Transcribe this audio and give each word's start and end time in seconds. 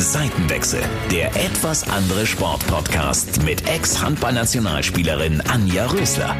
Seitenwechsel, 0.00 0.80
der 1.10 1.34
etwas 1.34 1.88
andere 1.88 2.24
Sportpodcast 2.26 3.42
mit 3.42 3.68
Ex-Handballnationalspielerin 3.68 5.40
Anja 5.40 5.86
Rösler. 5.86 6.36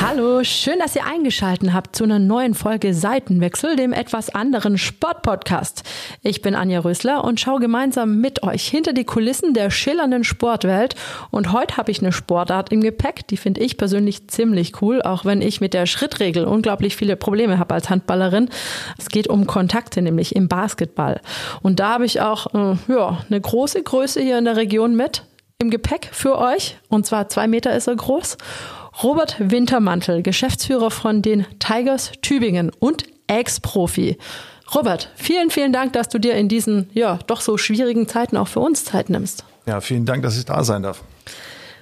Hallo, 0.00 0.42
schön, 0.44 0.78
dass 0.80 0.96
ihr 0.96 1.06
eingeschaltet 1.06 1.72
habt 1.72 1.96
zu 1.96 2.04
einer 2.04 2.18
neuen 2.18 2.54
Folge 2.54 2.92
Seitenwechsel, 2.92 3.76
dem 3.76 3.92
etwas 3.92 4.34
anderen 4.34 4.76
Sportpodcast. 4.76 5.82
Ich 6.22 6.42
bin 6.42 6.54
Anja 6.54 6.80
Rösler 6.80 7.24
und 7.24 7.40
schaue 7.40 7.60
gemeinsam 7.60 8.20
mit 8.20 8.42
euch 8.42 8.66
hinter 8.66 8.92
die 8.92 9.04
Kulissen 9.04 9.54
der 9.54 9.70
schillernden 9.70 10.24
Sportwelt. 10.24 10.94
Und 11.30 11.52
heute 11.52 11.76
habe 11.76 11.90
ich 11.90 12.00
eine 12.00 12.12
Sportart 12.12 12.72
im 12.72 12.80
Gepäck, 12.80 13.26
die 13.28 13.36
finde 13.36 13.60
ich 13.62 13.76
persönlich 13.78 14.28
ziemlich 14.28 14.82
cool, 14.82 15.00
auch 15.00 15.24
wenn 15.24 15.40
ich 15.40 15.60
mit 15.60 15.74
der 15.74 15.86
Schrittregel 15.86 16.44
unglaublich 16.44 16.96
viele 16.96 17.16
Probleme 17.16 17.58
habe 17.58 17.74
als 17.74 17.88
Handballerin. 17.88 18.50
Es 18.98 19.08
geht 19.08 19.28
um 19.28 19.46
Kontakte, 19.46 20.02
nämlich 20.02 20.36
im 20.36 20.48
Basketball. 20.48 21.20
Und 21.62 21.80
da 21.80 21.94
habe 21.94 22.04
ich 22.04 22.20
auch 22.20 22.52
äh, 22.54 22.76
ja, 22.88 23.24
eine 23.28 23.40
große 23.40 23.82
Größe 23.82 24.20
hier 24.20 24.38
in 24.38 24.44
der 24.44 24.56
Region 24.56 24.96
mit 24.96 25.22
im 25.64 25.70
Gepäck 25.70 26.10
für 26.12 26.38
euch. 26.38 26.76
Und 26.88 27.06
zwar 27.06 27.28
zwei 27.28 27.48
Meter 27.48 27.74
ist 27.74 27.88
er 27.88 27.96
groß. 27.96 28.36
Robert 29.02 29.36
Wintermantel, 29.38 30.22
Geschäftsführer 30.22 30.90
von 30.90 31.22
den 31.22 31.46
Tigers 31.58 32.12
Tübingen 32.22 32.70
und 32.78 33.04
Ex-Profi. 33.26 34.18
Robert, 34.74 35.10
vielen, 35.16 35.50
vielen 35.50 35.72
Dank, 35.72 35.94
dass 35.94 36.08
du 36.08 36.18
dir 36.18 36.34
in 36.34 36.48
diesen 36.48 36.90
ja 36.92 37.18
doch 37.26 37.40
so 37.40 37.56
schwierigen 37.56 38.06
Zeiten 38.06 38.36
auch 38.36 38.48
für 38.48 38.60
uns 38.60 38.84
Zeit 38.84 39.08
nimmst. 39.10 39.44
Ja, 39.66 39.80
vielen 39.80 40.04
Dank, 40.04 40.22
dass 40.22 40.38
ich 40.38 40.44
da 40.44 40.62
sein 40.64 40.82
darf. 40.82 41.02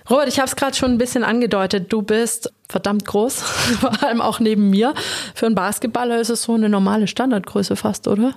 Robert, 0.09 0.29
ich 0.29 0.39
habe 0.39 0.49
es 0.49 0.57
gerade 0.57 0.77
schon 0.77 0.93
ein 0.93 0.99
bisschen 0.99 1.25
angedeutet. 1.25 1.93
Du 1.93 2.03
bist 2.03 2.53
verdammt 2.69 3.05
groß, 3.05 3.35
vor 3.81 4.03
allem 4.03 4.21
auch 4.21 4.41
neben 4.41 4.71
mir. 4.71 4.95
Für 5.35 5.47
einen 5.47 5.55
Basketballer 5.55 6.21
ist 6.21 6.31
es 6.31 6.43
so 6.45 6.55
eine 6.55 6.69
normale 6.69 7.09
Standardgröße 7.09 7.77
fast, 7.77 8.09
oder? 8.09 8.35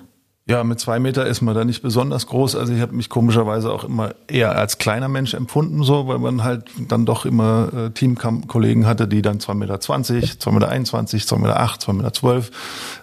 Ja, 0.48 0.62
mit 0.62 0.78
zwei 0.78 1.00
Meter 1.00 1.26
ist 1.26 1.40
man 1.40 1.56
da 1.56 1.64
nicht 1.64 1.82
besonders 1.82 2.28
groß. 2.28 2.54
Also 2.54 2.72
ich 2.72 2.80
habe 2.80 2.94
mich 2.94 3.08
komischerweise 3.08 3.72
auch 3.72 3.82
immer 3.82 4.14
eher 4.28 4.56
als 4.56 4.78
kleiner 4.78 5.08
Mensch 5.08 5.34
empfunden, 5.34 5.82
so, 5.82 6.06
weil 6.06 6.20
man 6.20 6.44
halt 6.44 6.70
dann 6.86 7.04
doch 7.04 7.26
immer 7.26 7.72
äh, 7.74 7.90
Teamkollegen 7.90 8.86
hatte, 8.86 9.08
die 9.08 9.22
dann 9.22 9.40
zwei 9.40 9.54
Meter, 9.54 9.80
zwanzig, 9.80 10.38
zwei 10.38 10.52
Meter, 10.52 10.68
einundzwanzig, 10.68 11.26
zwei 11.26 11.38
Meter 11.38 11.58
acht, 11.58 11.80
zwei 11.80 11.94
Meter 11.94 12.12
zwölf 12.12 12.52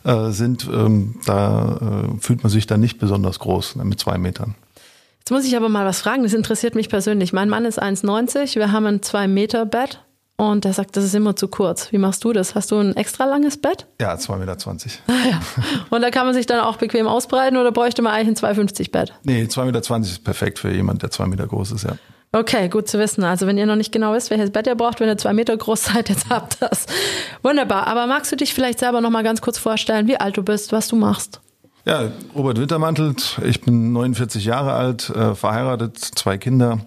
äh, 0.06 0.30
sind. 0.30 0.70
Ähm, 0.72 1.16
da 1.26 1.80
äh, 2.14 2.22
fühlt 2.22 2.44
man 2.44 2.50
sich 2.50 2.66
dann 2.66 2.80
nicht 2.80 2.98
besonders 2.98 3.40
groß 3.40 3.76
ne, 3.76 3.84
mit 3.84 4.00
zwei 4.00 4.18
Metern. 4.18 4.56
Jetzt 5.20 5.32
muss 5.32 5.46
ich 5.46 5.58
aber 5.58 5.68
mal 5.68 5.86
was 5.86 6.00
fragen, 6.00 6.24
das 6.24 6.34
interessiert 6.34 6.76
mich 6.76 6.88
persönlich. 6.88 7.34
Mein 7.34 7.50
Mann 7.50 7.66
ist 7.66 7.82
1,90, 7.82 8.56
wir 8.56 8.72
haben 8.72 8.86
ein 8.86 9.02
2-Meter-Bett. 9.02 10.00
Und 10.52 10.66
der 10.66 10.74
sagt, 10.74 10.98
das 10.98 11.04
ist 11.04 11.16
immer 11.16 11.36
zu 11.36 11.48
kurz. 11.48 11.92
Wie 11.92 11.98
machst 11.98 12.24
du 12.24 12.34
das? 12.34 12.56
Hast 12.56 12.72
du 12.72 12.78
ein 12.78 12.96
extra 12.96 13.26
langes 13.26 13.58
Bett? 13.58 13.88
Ja, 14.00 14.14
2,20 14.16 14.38
Meter. 14.38 14.58
Ah, 15.08 15.30
ja. 15.30 15.42
Und 15.90 16.02
da 16.02 16.10
kann 16.10 16.26
man 16.26 16.34
sich 16.34 16.46
dann 16.46 16.60
auch 16.60 16.78
bequem 16.78 17.08
ausbreiten 17.08 17.58
oder 17.58 17.72
bräuchte 17.72 18.02
man 18.02 18.14
eigentlich 18.14 18.44
ein 18.44 18.56
2,50 18.56 18.92
Bett? 18.92 19.14
Nee, 19.24 19.44
2,20 19.44 19.66
Meter 19.66 20.00
ist 20.02 20.24
perfekt 20.24 20.60
für 20.60 20.72
jemanden, 20.72 21.00
der 21.00 21.12
2 21.12 21.28
Meter 21.28 21.48
groß 21.48 21.72
ist, 21.72 21.84
ja. 21.84 21.98
Okay, 22.36 22.68
gut 22.68 22.88
zu 22.88 22.98
wissen. 22.98 23.24
Also 23.24 23.46
wenn 23.46 23.60
ihr 23.60 23.68
noch 23.68 23.76
nicht 23.76 23.92
genau 23.92 24.12
wisst, 24.14 24.32
welches 24.32 24.50
Bett 24.50 24.66
ihr 24.66 24.74
braucht, 24.74 25.00
wenn 25.00 25.08
ihr 25.08 25.20
zwei 25.20 25.34
Meter 25.34 25.56
groß 25.56 25.84
seid, 25.86 26.10
jetzt 26.10 26.30
habt 26.30 26.58
ihr 26.60 26.68
das. 26.68 26.88
Wunderbar. 27.44 27.86
Aber 27.86 28.08
magst 28.08 28.32
du 28.32 28.36
dich 28.36 28.56
vielleicht 28.56 28.80
selber 28.80 29.02
noch 29.02 29.12
mal 29.12 29.24
ganz 29.24 29.40
kurz 29.40 29.60
vorstellen, 29.60 30.08
wie 30.08 30.18
alt 30.18 30.36
du 30.36 30.42
bist, 30.42 30.72
was 30.72 30.88
du 30.88 30.96
machst? 30.96 31.42
Ja, 31.86 32.12
Robert 32.34 32.60
Wintermantel. 32.60 33.16
Ich 33.44 33.62
bin 33.62 33.94
49 33.94 34.46
Jahre 34.46 34.74
alt, 34.74 35.12
äh, 35.12 35.36
verheiratet, 35.36 35.98
zwei 35.98 36.40
Kinder. 36.40 36.80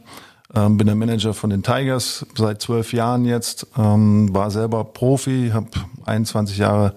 Ähm, 0.56 0.78
bin 0.78 0.86
der 0.86 0.96
Manager 0.96 1.34
von 1.34 1.50
den 1.50 1.62
Tigers 1.62 2.24
seit 2.34 2.62
zwölf 2.62 2.94
Jahren 2.94 3.26
jetzt, 3.26 3.66
ähm, 3.76 4.34
war 4.34 4.50
selber 4.50 4.84
Profi, 4.84 5.50
habe 5.52 5.68
21 6.06 6.56
Jahre 6.56 6.94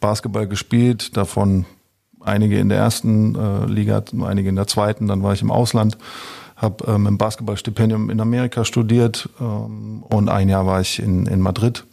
Basketball 0.00 0.48
gespielt, 0.48 1.16
davon 1.16 1.66
einige 2.20 2.58
in 2.58 2.68
der 2.68 2.78
ersten 2.78 3.36
äh, 3.36 3.66
Liga, 3.66 4.02
einige 4.24 4.48
in 4.48 4.56
der 4.56 4.66
zweiten, 4.66 5.06
dann 5.06 5.22
war 5.22 5.32
ich 5.32 5.42
im 5.42 5.52
Ausland, 5.52 5.96
habe 6.56 6.84
ähm, 6.88 7.06
im 7.06 7.16
Basketballstipendium 7.16 8.10
in 8.10 8.20
Amerika 8.20 8.64
studiert 8.64 9.28
ähm, 9.40 10.02
und 10.02 10.28
ein 10.28 10.48
Jahr 10.48 10.66
war 10.66 10.80
ich 10.80 11.00
in, 11.00 11.26
in 11.26 11.40
Madrid 11.40 11.84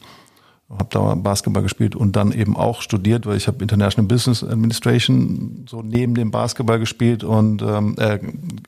habe 0.69 0.89
da 0.89 1.15
Basketball 1.15 1.63
gespielt 1.63 1.95
und 1.95 2.15
dann 2.15 2.31
eben 2.31 2.55
auch 2.55 2.81
studiert, 2.81 3.25
weil 3.25 3.37
ich 3.37 3.47
habe 3.47 3.61
International 3.61 4.07
Business 4.07 4.43
Administration 4.43 5.65
so 5.69 5.81
neben 5.81 6.15
dem 6.15 6.31
Basketball 6.31 6.79
gespielt 6.79 7.23
und 7.23 7.61
ähm, 7.61 7.95
äh, 7.97 8.19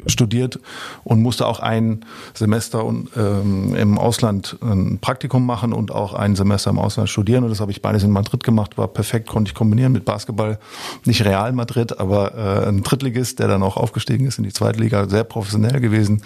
studiert 0.05 0.59
und 1.03 1.21
musste 1.21 1.47
auch 1.47 1.59
ein 1.59 2.05
Semester 2.33 2.85
und, 2.85 3.09
ähm, 3.15 3.73
im 3.75 3.97
Ausland 3.97 4.57
ein 4.61 4.99
Praktikum 4.99 5.45
machen 5.45 5.73
und 5.73 5.91
auch 5.91 6.13
ein 6.13 6.35
Semester 6.35 6.69
im 6.69 6.79
Ausland 6.79 7.09
studieren 7.09 7.43
und 7.43 7.49
das 7.49 7.59
habe 7.59 7.71
ich 7.71 7.81
beides 7.81 8.03
in 8.03 8.11
Madrid 8.11 8.43
gemacht, 8.43 8.77
war 8.77 8.87
perfekt, 8.87 9.27
konnte 9.27 9.49
ich 9.49 9.55
kombinieren 9.55 9.91
mit 9.91 10.05
Basketball, 10.05 10.59
nicht 11.05 11.25
Real 11.25 11.53
Madrid, 11.53 11.99
aber 11.99 12.35
äh, 12.35 12.69
ein 12.69 12.83
Drittligist, 12.83 13.39
der 13.39 13.47
dann 13.47 13.63
auch 13.63 13.77
aufgestiegen 13.77 14.27
ist 14.27 14.37
in 14.37 14.43
die 14.43 14.53
Zweitliga, 14.53 15.09
sehr 15.09 15.23
professionell 15.23 15.79
gewesen. 15.79 16.21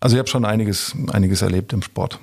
Also 0.00 0.16
ich 0.16 0.18
habe 0.18 0.28
schon 0.28 0.44
einiges, 0.44 0.94
einiges 1.12 1.42
erlebt 1.42 1.72
im 1.72 1.82
Sport. 1.82 2.18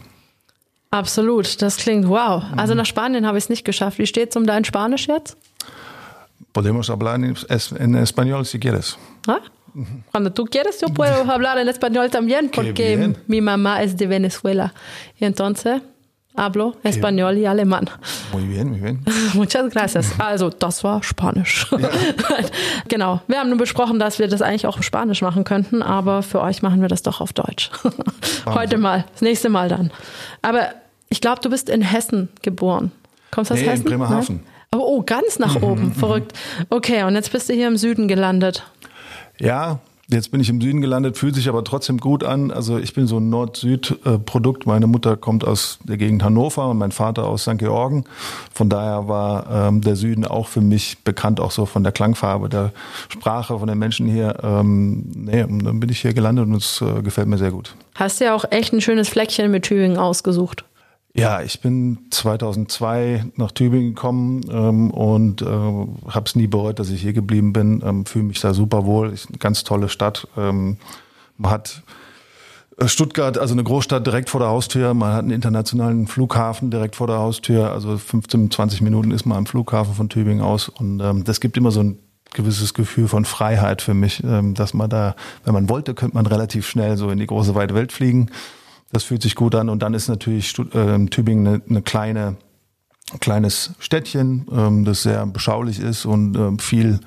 Absolut, 0.91 1.61
das 1.61 1.77
klingt 1.77 2.07
wow. 2.07 2.43
Also 2.55 2.73
nach 2.73 2.85
Spanien 2.85 3.25
habe 3.25 3.37
ich 3.37 3.45
es 3.45 3.49
nicht 3.49 3.65
geschafft. 3.65 3.97
Wie 3.99 4.07
steht 4.07 4.29
es 4.29 4.35
um 4.35 4.45
dein 4.45 4.63
Spanisch 4.63 5.07
jetzt? 5.07 5.37
Podemos 6.53 6.89
hablar 6.89 7.15
en 7.15 7.95
español 7.95 8.45
si 8.45 8.59
quieres. 8.59 8.97
¿Ah? 9.27 9.41
Cuando 10.11 10.31
tú 10.31 10.45
quieres, 10.45 10.79
yo 10.81 10.87
puedo 10.87 11.29
hablar 11.31 11.57
en 11.57 11.67
español 11.67 12.09
también, 12.09 12.49
porque 12.49 13.13
mi 13.27 13.41
mamá 13.41 13.83
es 13.83 13.95
de 13.97 14.07
Venezuela. 14.07 14.73
Y 15.19 15.25
entonces 15.25 15.81
hablo 16.37 16.75
español 16.83 17.37
y 17.37 17.45
alemán. 17.45 17.89
Muy 18.31 18.43
bien, 18.43 18.69
muy 18.69 18.79
bien. 18.79 19.03
Muchas 19.33 19.69
gracias. 19.71 20.13
Also, 20.19 20.49
das 20.49 20.83
war 20.83 21.03
Spanisch. 21.03 21.67
Ja. 21.71 21.89
genau. 22.87 23.21
Wir 23.27 23.39
haben 23.39 23.49
nur 23.49 23.57
besprochen, 23.57 23.99
dass 23.99 24.19
wir 24.19 24.27
das 24.27 24.41
eigentlich 24.41 24.67
auch 24.67 24.77
auf 24.77 24.83
Spanisch 24.83 25.21
machen 25.21 25.43
könnten, 25.43 25.81
aber 25.81 26.23
für 26.23 26.41
euch 26.41 26.61
machen 26.61 26.81
wir 26.81 26.87
das 26.87 27.01
doch 27.01 27.19
auf 27.19 27.33
Deutsch. 27.33 27.71
Heute 28.45 28.77
mal, 28.77 29.05
das 29.11 29.21
nächste 29.21 29.49
Mal 29.49 29.67
dann. 29.67 29.91
Aber 30.41 30.69
ich 31.09 31.19
glaube, 31.19 31.41
du 31.41 31.49
bist 31.49 31.69
in 31.69 31.81
Hessen 31.81 32.29
geboren. 32.41 32.91
Kommst 33.31 33.51
du 33.51 33.55
aus 33.55 33.59
nee, 33.59 33.67
Hessen? 33.67 33.83
In 33.83 33.89
Bremerhaven. 33.89 34.39
Oh, 34.73 34.79
oh, 34.79 35.03
ganz 35.03 35.39
nach 35.39 35.61
oben. 35.61 35.93
Verrückt. 35.93 36.33
Okay, 36.69 37.03
und 37.03 37.15
jetzt 37.15 37.31
bist 37.31 37.49
du 37.49 37.53
hier 37.53 37.67
im 37.67 37.77
Süden 37.77 38.07
gelandet. 38.07 38.63
Ja, 39.39 39.79
Jetzt 40.09 40.31
bin 40.31 40.40
ich 40.40 40.47
im 40.47 40.62
Süden 40.62 40.79
gelandet, 40.79 41.18
fühlt 41.18 41.35
sich 41.35 41.50
aber 41.50 41.66
trotzdem 41.66 41.97
gut 41.97 42.23
an. 42.23 42.50
Also 42.50 42.78
ich 42.78 42.94
bin 42.94 43.07
so 43.07 43.18
ein 43.18 43.29
Nord-Süd-Produkt. 43.29 44.66
Meine 44.66 44.88
Mutter 44.88 45.18
kommt 45.18 45.44
aus 45.44 45.79
der 45.84 45.97
Gegend 45.97 46.23
Hannover 46.23 46.69
und 46.69 46.78
mein 46.78 46.94
Vater 46.94 47.25
aus 47.25 47.41
St. 47.41 47.57
Georgen. 47.57 48.06
Von 48.53 48.69
daher 48.69 49.09
war 49.09 49.67
ähm, 49.67 49.81
der 49.81 49.97
Süden 49.97 50.23
auch 50.25 50.47
für 50.47 50.62
mich 50.62 51.00
bekannt, 51.03 51.41
auch 51.41 51.51
so 51.51 51.66
von 51.66 51.84
der 51.84 51.91
Klangfarbe, 51.91 52.47
der 52.47 52.72
Sprache, 53.09 53.59
von 53.59 53.67
den 53.67 53.79
Menschen 53.79 54.07
hier. 54.07 54.38
Ähm, 54.44 55.03
nee, 55.13 55.44
und 55.44 55.66
dann 55.66 55.81
bin 55.81 55.90
ich 55.90 56.00
hier 56.00 56.13
gelandet 56.13 56.47
und 56.47 56.56
es 56.56 56.81
äh, 56.81 57.01
gefällt 57.01 57.28
mir 57.28 57.38
sehr 57.38 57.51
gut. 57.51 57.75
Hast 57.96 58.22
ja 58.22 58.34
auch 58.34 58.46
echt 58.50 58.72
ein 58.72 58.79
schönes 58.79 59.09
Fleckchen 59.09 59.51
mit 59.51 59.63
Tübingen 59.63 59.97
ausgesucht. 59.97 60.63
Ja, 61.17 61.41
ich 61.41 61.61
bin 61.61 61.97
2002 62.11 63.25
nach 63.38 63.51
Tübingen 63.51 63.95
gekommen 63.95 64.41
ähm, 64.51 64.91
und 64.91 65.41
äh, 65.41 65.45
habe 65.45 66.25
es 66.25 66.35
nie 66.35 66.45
bereut, 66.45 66.78
dass 66.78 66.91
ich 66.91 67.01
hier 67.01 67.13
geblieben 67.13 67.53
bin. 67.53 67.81
Ähm, 67.83 68.05
Fühle 68.05 68.25
mich 68.25 68.39
da 68.39 68.53
super 68.53 68.85
wohl. 68.85 69.11
Ist 69.11 69.29
eine 69.29 69.39
ganz 69.39 69.63
tolle 69.63 69.89
Stadt. 69.89 70.28
Ähm, 70.38 70.78
man 71.38 71.51
hat 71.51 71.81
äh, 72.78 72.88
Stuttgart, 72.88 73.39
also 73.39 73.55
eine 73.55 73.63
Großstadt 73.63 74.05
direkt 74.05 74.29
vor 74.29 74.41
der 74.41 74.50
Haustür. 74.50 74.94
Man 74.94 75.13
hat 75.13 75.22
einen 75.22 75.31
internationalen 75.31 76.05
Flughafen 76.05 76.69
direkt 76.69 76.95
vor 76.95 77.07
der 77.07 77.17
Haustür. 77.17 77.72
Also 77.72 77.97
15, 77.97 78.51
20 78.51 78.81
Minuten 78.81 79.09
ist 79.09 79.25
man 79.25 79.39
am 79.39 79.45
Flughafen 79.47 79.95
von 79.95 80.09
Tübingen 80.09 80.44
aus. 80.44 80.69
Und 80.69 80.99
ähm, 80.99 81.23
das 81.23 81.39
gibt 81.39 81.57
immer 81.57 81.72
so 81.72 81.81
ein 81.81 81.97
gewisses 82.34 82.75
Gefühl 82.75 83.07
von 83.07 83.25
Freiheit 83.25 83.81
für 83.81 83.95
mich, 83.95 84.23
ähm, 84.23 84.53
dass 84.53 84.75
man 84.75 84.88
da, 84.88 85.16
wenn 85.45 85.55
man 85.55 85.67
wollte, 85.67 85.95
könnte 85.95 86.16
man 86.16 86.28
relativ 86.28 86.67
schnell 86.67 86.95
so 86.95 87.09
in 87.09 87.17
die 87.17 87.25
große 87.25 87.55
weite 87.55 87.73
Welt 87.73 87.91
fliegen. 87.91 88.29
Das 88.91 89.03
fühlt 89.03 89.21
sich 89.21 89.35
gut 89.35 89.55
an. 89.55 89.69
Und 89.69 89.81
dann 89.83 89.93
ist 89.93 90.07
natürlich 90.07 90.57
äh, 90.73 91.05
Tübingen 91.07 91.47
eine, 91.47 91.61
eine 91.69 91.81
kleine, 91.81 92.37
ein 93.11 93.19
kleines 93.19 93.71
Städtchen, 93.79 94.47
ähm, 94.51 94.85
das 94.85 95.03
sehr 95.03 95.25
beschaulich 95.25 95.79
ist 95.79 96.05
und 96.05 96.35
ähm, 96.35 96.59
viel 96.59 96.99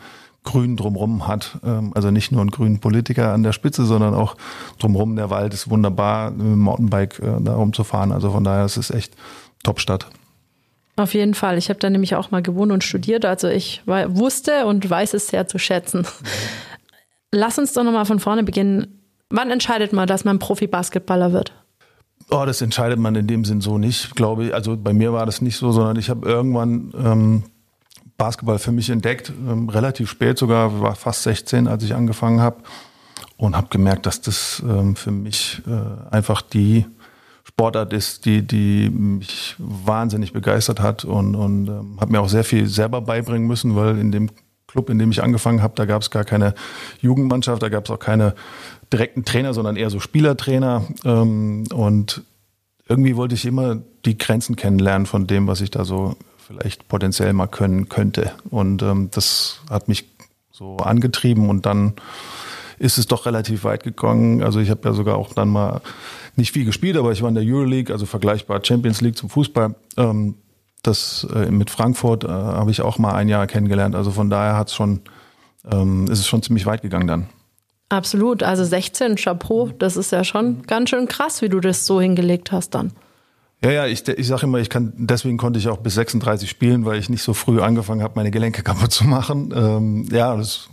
Grün 0.42 0.76
drumherum 0.76 1.26
hat. 1.26 1.58
Ähm, 1.64 1.92
also 1.94 2.10
nicht 2.10 2.32
nur 2.32 2.42
ein 2.42 2.50
grünen 2.50 2.80
Politiker 2.80 3.32
an 3.32 3.42
der 3.42 3.52
Spitze, 3.52 3.84
sondern 3.84 4.14
auch 4.14 4.36
drumherum. 4.78 5.16
Der 5.16 5.30
Wald 5.30 5.54
ist 5.54 5.70
wunderbar, 5.70 6.30
mit 6.30 6.40
dem 6.40 6.58
Mountainbike 6.60 7.18
äh, 7.20 7.40
da 7.40 7.54
rumzufahren. 7.54 8.12
Also 8.12 8.30
von 8.30 8.44
daher 8.44 8.64
ist 8.64 8.76
es 8.76 8.90
echt 8.90 9.14
Top-Stadt. 9.62 10.06
Auf 10.96 11.14
jeden 11.14 11.34
Fall. 11.34 11.56
Ich 11.56 11.68
habe 11.68 11.78
da 11.78 11.88
nämlich 11.88 12.14
auch 12.14 12.30
mal 12.30 12.42
gewohnt 12.42 12.72
und 12.72 12.84
studiert. 12.84 13.24
Also 13.24 13.48
ich 13.48 13.82
wusste 13.86 14.66
und 14.66 14.88
weiß 14.88 15.14
es 15.14 15.28
sehr 15.28 15.46
zu 15.46 15.58
schätzen. 15.58 16.06
Lass 17.32 17.58
uns 17.58 17.72
doch 17.72 17.84
nochmal 17.84 18.04
von 18.04 18.18
vorne 18.18 18.42
beginnen. 18.42 19.00
Wann 19.30 19.50
entscheidet 19.50 19.92
man, 19.92 20.08
dass 20.08 20.24
man 20.24 20.38
Profi-Basketballer 20.38 21.32
wird? 21.32 21.52
Oh, 22.32 22.44
das 22.46 22.60
entscheidet 22.60 22.98
man 22.98 23.16
in 23.16 23.26
dem 23.26 23.44
Sinn 23.44 23.60
so 23.60 23.76
nicht, 23.76 24.14
glaube 24.14 24.44
ich. 24.44 24.54
Also 24.54 24.76
bei 24.76 24.92
mir 24.92 25.12
war 25.12 25.26
das 25.26 25.40
nicht 25.40 25.56
so, 25.56 25.72
sondern 25.72 25.96
ich 25.96 26.10
habe 26.10 26.28
irgendwann 26.28 26.92
ähm, 26.96 27.42
Basketball 28.16 28.58
für 28.58 28.70
mich 28.70 28.90
entdeckt, 28.90 29.30
ähm, 29.30 29.68
relativ 29.68 30.10
spät 30.10 30.38
sogar, 30.38 30.80
war 30.80 30.94
fast 30.94 31.24
16, 31.24 31.66
als 31.66 31.82
ich 31.82 31.94
angefangen 31.94 32.40
habe 32.40 32.58
und 33.36 33.56
habe 33.56 33.68
gemerkt, 33.70 34.06
dass 34.06 34.20
das 34.20 34.62
ähm, 34.64 34.94
für 34.94 35.10
mich 35.10 35.62
äh, 35.66 36.14
einfach 36.14 36.42
die 36.42 36.86
Sportart 37.44 37.92
ist, 37.92 38.26
die, 38.26 38.46
die 38.46 38.90
mich 38.90 39.56
wahnsinnig 39.58 40.32
begeistert 40.32 40.80
hat 40.80 41.04
und, 41.04 41.34
und 41.34 41.68
ähm, 41.68 41.96
habe 42.00 42.12
mir 42.12 42.20
auch 42.20 42.28
sehr 42.28 42.44
viel 42.44 42.66
selber 42.66 43.00
beibringen 43.00 43.48
müssen, 43.48 43.74
weil 43.74 43.98
in 43.98 44.12
dem 44.12 44.30
Club, 44.68 44.88
in 44.88 44.98
dem 44.98 45.10
ich 45.10 45.22
angefangen 45.22 45.62
habe, 45.62 45.72
da 45.74 45.84
gab 45.84 46.02
es 46.02 46.10
gar 46.10 46.24
keine 46.24 46.54
Jugendmannschaft, 47.00 47.62
da 47.62 47.68
gab 47.68 47.86
es 47.86 47.90
auch 47.90 47.98
keine 47.98 48.34
direkten 48.92 49.24
Trainer, 49.24 49.54
sondern 49.54 49.76
eher 49.76 49.90
so 49.90 50.00
Spielertrainer. 50.00 50.84
Ähm, 51.04 51.64
und 51.72 52.22
irgendwie 52.88 53.16
wollte 53.16 53.34
ich 53.34 53.46
immer 53.46 53.78
die 54.04 54.18
Grenzen 54.18 54.56
kennenlernen 54.56 55.06
von 55.06 55.26
dem, 55.26 55.46
was 55.46 55.60
ich 55.60 55.70
da 55.70 55.84
so 55.84 56.16
vielleicht 56.46 56.88
potenziell 56.88 57.32
mal 57.32 57.46
können 57.46 57.88
könnte. 57.88 58.32
Und 58.50 58.82
ähm, 58.82 59.08
das 59.12 59.60
hat 59.70 59.88
mich 59.88 60.08
so 60.50 60.76
angetrieben 60.78 61.48
und 61.48 61.66
dann 61.66 61.94
ist 62.78 62.98
es 62.98 63.06
doch 63.06 63.26
relativ 63.26 63.62
weit 63.64 63.84
gegangen. 63.84 64.42
Also 64.42 64.58
ich 64.58 64.70
habe 64.70 64.88
ja 64.88 64.92
sogar 64.92 65.16
auch 65.16 65.34
dann 65.34 65.48
mal 65.48 65.80
nicht 66.34 66.52
viel 66.52 66.64
gespielt, 66.64 66.96
aber 66.96 67.12
ich 67.12 67.22
war 67.22 67.28
in 67.28 67.34
der 67.34 67.44
Euroleague, 67.44 67.92
also 67.92 68.06
vergleichbar 68.06 68.64
Champions 68.64 69.00
League 69.00 69.16
zum 69.16 69.30
Fußball. 69.30 69.74
Ähm, 69.96 70.34
das 70.82 71.26
äh, 71.34 71.50
mit 71.50 71.70
Frankfurt 71.70 72.24
äh, 72.24 72.28
habe 72.28 72.70
ich 72.70 72.80
auch 72.80 72.98
mal 72.98 73.14
ein 73.14 73.28
Jahr 73.28 73.46
kennengelernt. 73.46 73.94
Also 73.94 74.10
von 74.10 74.30
daher 74.30 74.56
hat's 74.56 74.74
schon, 74.74 75.02
ähm, 75.70 76.06
ist 76.10 76.18
es 76.18 76.26
schon 76.26 76.42
ziemlich 76.42 76.66
weit 76.66 76.82
gegangen 76.82 77.06
dann. 77.06 77.26
Absolut. 77.90 78.44
Also 78.44 78.64
16, 78.64 79.16
Chapeau, 79.16 79.70
das 79.78 79.96
ist 79.96 80.12
ja 80.12 80.24
schon 80.24 80.62
ganz 80.62 80.90
schön 80.90 81.08
krass, 81.08 81.42
wie 81.42 81.48
du 81.48 81.60
das 81.60 81.86
so 81.86 82.00
hingelegt 82.00 82.52
hast 82.52 82.74
dann. 82.74 82.92
Ja, 83.62 83.70
ja, 83.72 83.86
ich, 83.86 84.08
ich 84.08 84.26
sage 84.26 84.46
immer, 84.46 84.58
ich 84.58 84.70
kann, 84.70 84.92
deswegen 84.96 85.36
konnte 85.36 85.58
ich 85.58 85.68
auch 85.68 85.78
bis 85.78 85.94
36 85.94 86.48
spielen, 86.48 86.86
weil 86.86 86.98
ich 86.98 87.10
nicht 87.10 87.22
so 87.22 87.34
früh 87.34 87.60
angefangen 87.60 88.02
habe, 88.02 88.14
meine 88.14 88.30
Gelenke 88.30 88.62
kaputt 88.64 88.92
zu 88.92 89.04
machen. 89.04 89.52
Ähm, 89.54 90.08
ja, 90.10 90.34
das 90.36 90.70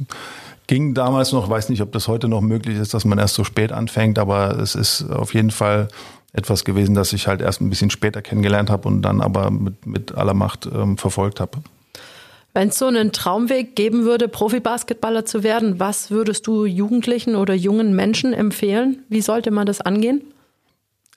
ging 0.67 0.93
damals 0.93 1.31
noch, 1.31 1.49
weiß 1.49 1.69
nicht, 1.69 1.81
ob 1.81 1.91
das 1.91 2.07
heute 2.07 2.27
noch 2.27 2.41
möglich 2.41 2.77
ist, 2.77 2.93
dass 2.93 3.03
man 3.03 3.17
erst 3.17 3.33
so 3.33 3.43
spät 3.43 3.71
anfängt, 3.71 4.19
aber 4.19 4.57
es 4.59 4.75
ist 4.75 5.09
auf 5.09 5.33
jeden 5.33 5.51
Fall 5.51 5.87
etwas 6.33 6.65
gewesen, 6.65 6.93
das 6.93 7.13
ich 7.13 7.27
halt 7.27 7.41
erst 7.41 7.61
ein 7.61 7.69
bisschen 7.69 7.89
später 7.89 8.21
kennengelernt 8.21 8.69
habe 8.69 8.87
und 8.87 9.01
dann 9.01 9.21
aber 9.21 9.49
mit, 9.49 9.87
mit 9.87 10.15
aller 10.15 10.35
Macht 10.35 10.67
ähm, 10.71 10.97
verfolgt 10.97 11.39
habe. 11.39 11.59
Wenn 12.57 12.69
es 12.69 12.79
so 12.79 12.87
einen 12.87 13.11
Traumweg 13.11 13.75
geben 13.75 14.05
würde, 14.05 14.27
Profibasketballer 14.27 15.25
zu 15.25 15.43
werden, 15.43 15.79
was 15.79 16.09
würdest 16.09 16.47
du 16.47 16.65
Jugendlichen 16.65 17.35
oder 17.35 17.53
jungen 17.53 17.95
Menschen 17.95 18.33
empfehlen? 18.33 19.03
Wie 19.09 19.21
sollte 19.21 19.51
man 19.51 19.67
das 19.67 19.79
angehen? 19.79 20.23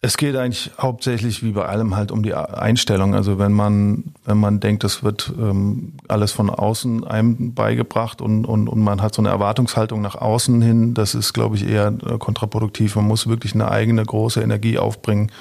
Es 0.03 0.19
geht 0.19 0.37
eigentlich 0.37 0.71
hauptsächlich 0.79 1.43
wie 1.43 1.53
bei 1.53 1.65
allem 1.65 1.97
halt 1.97 2.11
um 2.11 2.23
die 2.23 2.35
Einstellung. 2.35 3.15
Also 3.15 3.39
wenn 3.39 3.53
man, 3.53 4.13
wenn 4.27 4.37
man 4.37 4.61
denkt, 4.61 4.85
das 4.85 5.03
wird 5.03 5.33
ähm, 5.39 5.95
alles 6.09 6.33
von 6.33 6.51
außen 6.51 7.07
einem 7.07 7.55
beigebracht 7.55 8.21
und, 8.21 8.45
und, 8.45 8.69
und 8.69 8.81
man 8.81 9.01
hat 9.01 9.15
so 9.15 9.23
eine 9.23 9.31
Erwartungshaltung 9.31 10.03
nach 10.03 10.17
außen 10.17 10.61
hin, 10.61 10.93
das 10.93 11.15
ist, 11.15 11.33
glaube 11.33 11.57
ich, 11.57 11.67
eher 11.67 11.89
äh, 11.89 12.19
kontraproduktiv. 12.19 12.97
Man 12.97 13.07
muss 13.07 13.29
wirklich 13.29 13.55
eine 13.55 13.71
eigene 13.71 14.05
große 14.05 14.43
Energie 14.43 14.79
aufbringen, 14.79 15.33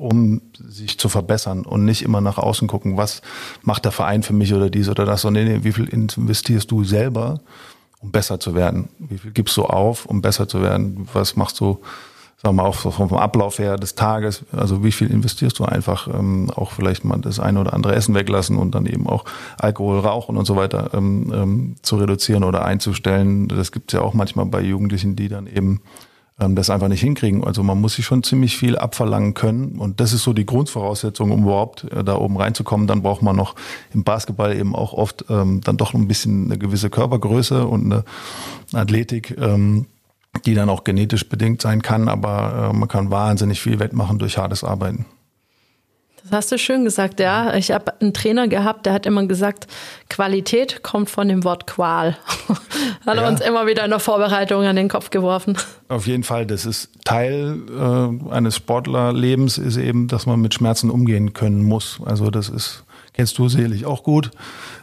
um 0.00 0.40
sich 0.52 0.98
zu 0.98 1.08
verbessern 1.08 1.64
und 1.64 1.84
nicht 1.84 2.02
immer 2.02 2.20
nach 2.20 2.38
außen 2.38 2.66
gucken, 2.66 2.96
was 2.96 3.22
macht 3.62 3.84
der 3.84 3.92
Verein 3.92 4.22
für 4.22 4.32
mich 4.32 4.54
oder 4.54 4.70
dies 4.70 4.88
oder 4.88 5.04
das, 5.04 5.22
sondern 5.22 5.44
nee, 5.44 5.60
wie 5.62 5.72
viel 5.72 5.86
investierst 5.86 6.70
du 6.70 6.84
selber, 6.84 7.40
um 8.00 8.10
besser 8.10 8.40
zu 8.40 8.54
werden? 8.54 8.88
Wie 8.98 9.18
viel 9.18 9.32
gibst 9.32 9.56
du 9.56 9.64
auf, 9.64 10.06
um 10.06 10.22
besser 10.22 10.48
zu 10.48 10.62
werden? 10.62 11.06
Was 11.12 11.36
machst 11.36 11.60
du? 11.60 11.80
sagen 12.42 12.56
wir 12.56 12.62
mal, 12.62 12.68
auch 12.68 12.74
vom 12.74 13.12
Ablauf 13.12 13.58
her 13.58 13.76
des 13.76 13.96
Tages, 13.96 14.44
also 14.52 14.82
wie 14.82 14.92
viel 14.92 15.10
investierst 15.10 15.58
du 15.58 15.66
einfach, 15.66 16.08
ähm, 16.08 16.50
auch 16.56 16.72
vielleicht 16.72 17.04
mal 17.04 17.18
das 17.20 17.38
eine 17.38 17.60
oder 17.60 17.74
andere 17.74 17.94
Essen 17.94 18.14
weglassen 18.14 18.56
und 18.56 18.74
dann 18.74 18.86
eben 18.86 19.06
auch 19.06 19.26
Alkohol, 19.58 19.98
Rauchen 19.98 20.38
und 20.38 20.46
so 20.46 20.56
weiter 20.56 20.88
ähm, 20.94 21.30
ähm, 21.34 21.76
zu 21.82 21.96
reduzieren 21.96 22.42
oder 22.42 22.64
einzustellen. 22.64 23.46
Das 23.48 23.72
gibt 23.72 23.92
es 23.92 23.98
ja 23.98 24.02
auch 24.02 24.14
manchmal 24.14 24.46
bei 24.46 24.62
Jugendlichen, 24.62 25.16
die 25.16 25.28
dann 25.28 25.46
eben 25.46 25.82
ähm, 26.40 26.54
das 26.54 26.70
einfach 26.70 26.88
nicht 26.88 27.00
hinkriegen. 27.00 27.44
Also 27.44 27.62
man 27.62 27.80
muss 27.80 27.94
sich 27.94 28.04
schon 28.04 28.22
ziemlich 28.22 28.56
viel 28.56 28.76
abverlangen 28.76 29.34
können 29.34 29.78
und 29.78 30.00
das 30.00 30.12
ist 30.12 30.22
so 30.22 30.32
die 30.32 30.46
Grundvoraussetzung, 30.46 31.30
um 31.30 31.42
überhaupt 31.44 31.84
äh, 31.84 32.02
da 32.02 32.16
oben 32.16 32.36
reinzukommen. 32.36 32.86
Dann 32.86 33.02
braucht 33.02 33.22
man 33.22 33.36
noch 33.36 33.54
im 33.92 34.04
Basketball 34.04 34.56
eben 34.56 34.74
auch 34.74 34.92
oft 34.92 35.24
ähm, 35.28 35.60
dann 35.62 35.76
doch 35.76 35.94
ein 35.94 36.08
bisschen 36.08 36.46
eine 36.46 36.58
gewisse 36.58 36.90
Körpergröße 36.90 37.66
und 37.66 37.84
eine 37.84 38.04
Athletik. 38.72 39.36
Ähm, 39.38 39.86
die 40.46 40.54
dann 40.54 40.70
auch 40.70 40.84
genetisch 40.84 41.28
bedingt 41.28 41.60
sein 41.60 41.82
kann, 41.82 42.08
aber 42.08 42.70
äh, 42.70 42.76
man 42.76 42.88
kann 42.88 43.10
wahnsinnig 43.10 43.60
viel 43.60 43.80
wettmachen 43.80 44.20
durch 44.20 44.38
hartes 44.38 44.62
Arbeiten. 44.62 45.06
Das 46.22 46.32
hast 46.32 46.52
du 46.52 46.58
schön 46.58 46.84
gesagt, 46.84 47.20
ja. 47.20 47.54
Ich 47.54 47.70
habe 47.70 48.00
einen 48.00 48.12
Trainer 48.12 48.48
gehabt, 48.48 48.86
der 48.86 48.92
hat 48.92 49.06
immer 49.06 49.26
gesagt, 49.26 49.66
Qualität 50.08 50.82
kommt 50.82 51.10
von 51.10 51.28
dem 51.28 51.44
Wort 51.44 51.66
Qual. 51.66 52.16
hat 53.06 53.16
er 53.16 53.22
ja. 53.22 53.28
uns 53.28 53.40
immer 53.40 53.66
wieder 53.66 53.84
in 53.84 53.90
der 53.90 54.00
Vorbereitung 54.00 54.64
an 54.64 54.76
den 54.76 54.88
Kopf 54.88 55.10
geworfen. 55.10 55.56
Auf 55.88 56.06
jeden 56.06 56.22
Fall, 56.22 56.46
das 56.46 56.66
ist 56.66 56.90
Teil 57.04 57.62
äh, 57.70 58.32
eines 58.32 58.56
Sportlerlebens, 58.56 59.58
ist 59.58 59.76
eben, 59.76 60.08
dass 60.08 60.26
man 60.26 60.40
mit 60.40 60.54
Schmerzen 60.54 60.90
umgehen 60.90 61.32
können 61.32 61.62
muss. 61.62 62.00
Also 62.04 62.30
das 62.30 62.48
ist, 62.48 62.84
kennst 63.12 63.38
du 63.38 63.48
sicherlich 63.48 63.86
auch 63.86 64.02
gut. 64.02 64.30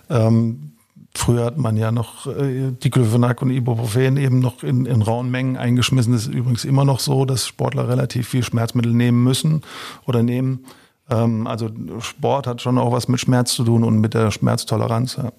Ähm, 0.09 0.73
Früher 1.17 1.45
hat 1.45 1.57
man 1.57 1.77
ja 1.77 1.91
noch 1.91 2.27
äh, 2.27 2.71
Diclofenac 2.71 3.41
und 3.41 3.49
Ibuprofen 3.49 4.17
eben 4.17 4.39
noch 4.39 4.61
in, 4.61 4.85
in 4.85 5.01
rauen 5.01 5.31
Mengen 5.31 5.57
eingeschmissen. 5.57 6.13
Das 6.13 6.27
ist 6.27 6.33
übrigens 6.33 6.63
immer 6.63 6.85
noch 6.85 6.99
so, 6.99 7.25
dass 7.25 7.47
Sportler 7.47 7.89
relativ 7.89 8.27
viel 8.27 8.43
Schmerzmittel 8.43 8.93
nehmen 8.93 9.23
müssen 9.23 9.63
oder 10.05 10.21
nehmen. 10.21 10.63
Ähm, 11.09 11.47
also 11.47 11.69
Sport 11.99 12.47
hat 12.47 12.61
schon 12.61 12.77
auch 12.77 12.91
was 12.91 13.07
mit 13.07 13.19
Schmerz 13.19 13.53
zu 13.53 13.63
tun 13.63 13.83
und 13.83 13.99
mit 13.99 14.13
der 14.13 14.31
Schmerztoleranz. 14.31 15.17
Ja. 15.17 15.31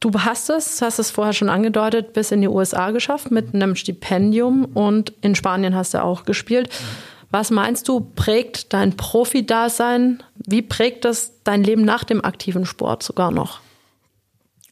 Du 0.00 0.12
hast 0.14 0.48
es, 0.48 0.80
hast 0.80 0.98
es 0.98 1.10
vorher 1.10 1.32
schon 1.32 1.48
angedeutet, 1.48 2.12
bis 2.12 2.30
in 2.30 2.40
die 2.40 2.48
USA 2.48 2.92
geschafft 2.92 3.30
mit 3.30 3.54
einem 3.54 3.74
Stipendium 3.74 4.64
und 4.64 5.12
in 5.22 5.34
Spanien 5.34 5.74
hast 5.74 5.94
du 5.94 6.02
auch 6.02 6.24
gespielt. 6.24 6.70
Was 7.30 7.50
meinst 7.50 7.88
du, 7.88 8.00
prägt 8.00 8.72
dein 8.72 8.96
Profi-Dasein? 8.96 10.22
Wie 10.36 10.62
prägt 10.62 11.04
das 11.04 11.42
dein 11.44 11.62
Leben 11.62 11.82
nach 11.82 12.04
dem 12.04 12.24
aktiven 12.24 12.64
Sport 12.64 13.02
sogar 13.02 13.32
noch? 13.32 13.60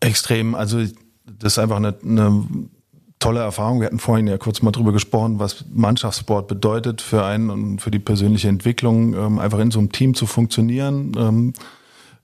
Extrem. 0.00 0.54
Also 0.54 0.78
das 0.78 1.54
ist 1.54 1.58
einfach 1.58 1.76
eine, 1.76 1.94
eine 2.02 2.46
tolle 3.26 3.40
Erfahrung. 3.40 3.80
Wir 3.80 3.86
hatten 3.86 3.98
vorhin 3.98 4.28
ja 4.28 4.38
kurz 4.38 4.62
mal 4.62 4.70
drüber 4.70 4.92
gesprochen, 4.92 5.40
was 5.40 5.64
Mannschaftssport 5.74 6.46
bedeutet 6.46 7.02
für 7.02 7.24
einen 7.24 7.50
und 7.50 7.80
für 7.80 7.90
die 7.90 7.98
persönliche 7.98 8.46
Entwicklung, 8.46 9.14
ähm, 9.14 9.40
einfach 9.40 9.58
in 9.58 9.72
so 9.72 9.80
einem 9.80 9.90
Team 9.90 10.14
zu 10.14 10.26
funktionieren. 10.26 11.10
Ähm, 11.18 11.52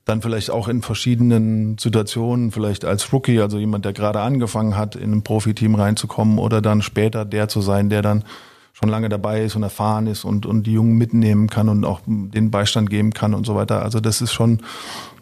dann 0.05 0.21
vielleicht 0.21 0.49
auch 0.49 0.69
in 0.69 0.81
verschiedenen 0.81 1.77
Situationen, 1.77 2.51
vielleicht 2.51 2.85
als 2.85 3.11
Rookie, 3.11 3.41
also 3.41 3.57
jemand, 3.57 3.83
der 3.83 3.91
gerade 3.91 4.21
angefangen 4.21 4.77
hat, 4.77 4.95
in 4.95 5.11
ein 5.11 5.23
Profiteam 5.23 5.75
reinzukommen 5.75 6.37
oder 6.37 6.61
dann 6.61 6.81
später 6.81 7.25
der 7.25 7.49
zu 7.49 7.59
sein, 7.59 7.89
der 7.89 8.01
dann 8.01 8.23
schon 8.71 8.87
lange 8.87 9.09
dabei 9.09 9.43
ist 9.43 9.57
und 9.57 9.63
erfahren 9.63 10.07
ist 10.07 10.23
und, 10.23 10.45
und 10.45 10.63
die 10.63 10.73
Jungen 10.73 10.97
mitnehmen 10.97 11.49
kann 11.49 11.67
und 11.67 11.83
auch 11.83 11.99
den 12.05 12.49
Beistand 12.49 12.89
geben 12.89 13.11
kann 13.11 13.33
und 13.33 13.45
so 13.45 13.55
weiter. 13.55 13.81
Also 13.81 13.99
das 13.99 14.21
ist 14.21 14.31
schon 14.31 14.61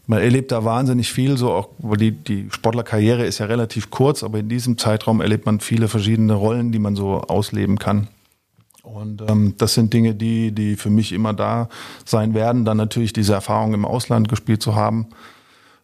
man 0.08 0.20
erlebt 0.20 0.52
da 0.52 0.66
wahnsinnig 0.66 1.12
viel, 1.12 1.38
so 1.38 1.52
auch, 1.52 1.70
weil 1.80 1.98
die, 1.98 2.12
die 2.12 2.48
Sportlerkarriere 2.50 3.26
ist 3.26 3.40
ja 3.40 3.46
relativ 3.46 3.92
kurz, 3.92 4.24
aber 4.24 4.40
in 4.40 4.50
diesem 4.50 4.78
Zeitraum 4.78 5.22
erlebt 5.22 5.46
man 5.46 5.60
viele 5.60 5.88
verschiedene 5.88 6.34
Rollen, 6.34 6.72
die 6.72 6.80
man 6.80 6.96
so 6.96 7.22
ausleben 7.22 7.78
kann. 7.80 8.08
Und 8.84 9.22
ähm, 9.30 9.54
das 9.58 9.76
sind 9.76 9.94
Dinge, 9.94 10.16
die, 10.16 10.52
die 10.52 10.76
für 10.76 10.90
mich 10.90 11.14
immer 11.14 11.34
da 11.34 11.70
sein 12.04 12.34
werden. 12.34 12.66
Dann 12.66 12.78
natürlich 12.78 13.14
diese 13.14 13.34
Erfahrung 13.34 13.74
im 13.74 13.86
Ausland 13.86 14.28
gespielt 14.28 14.64
zu 14.64 14.76
haben, 14.76 15.08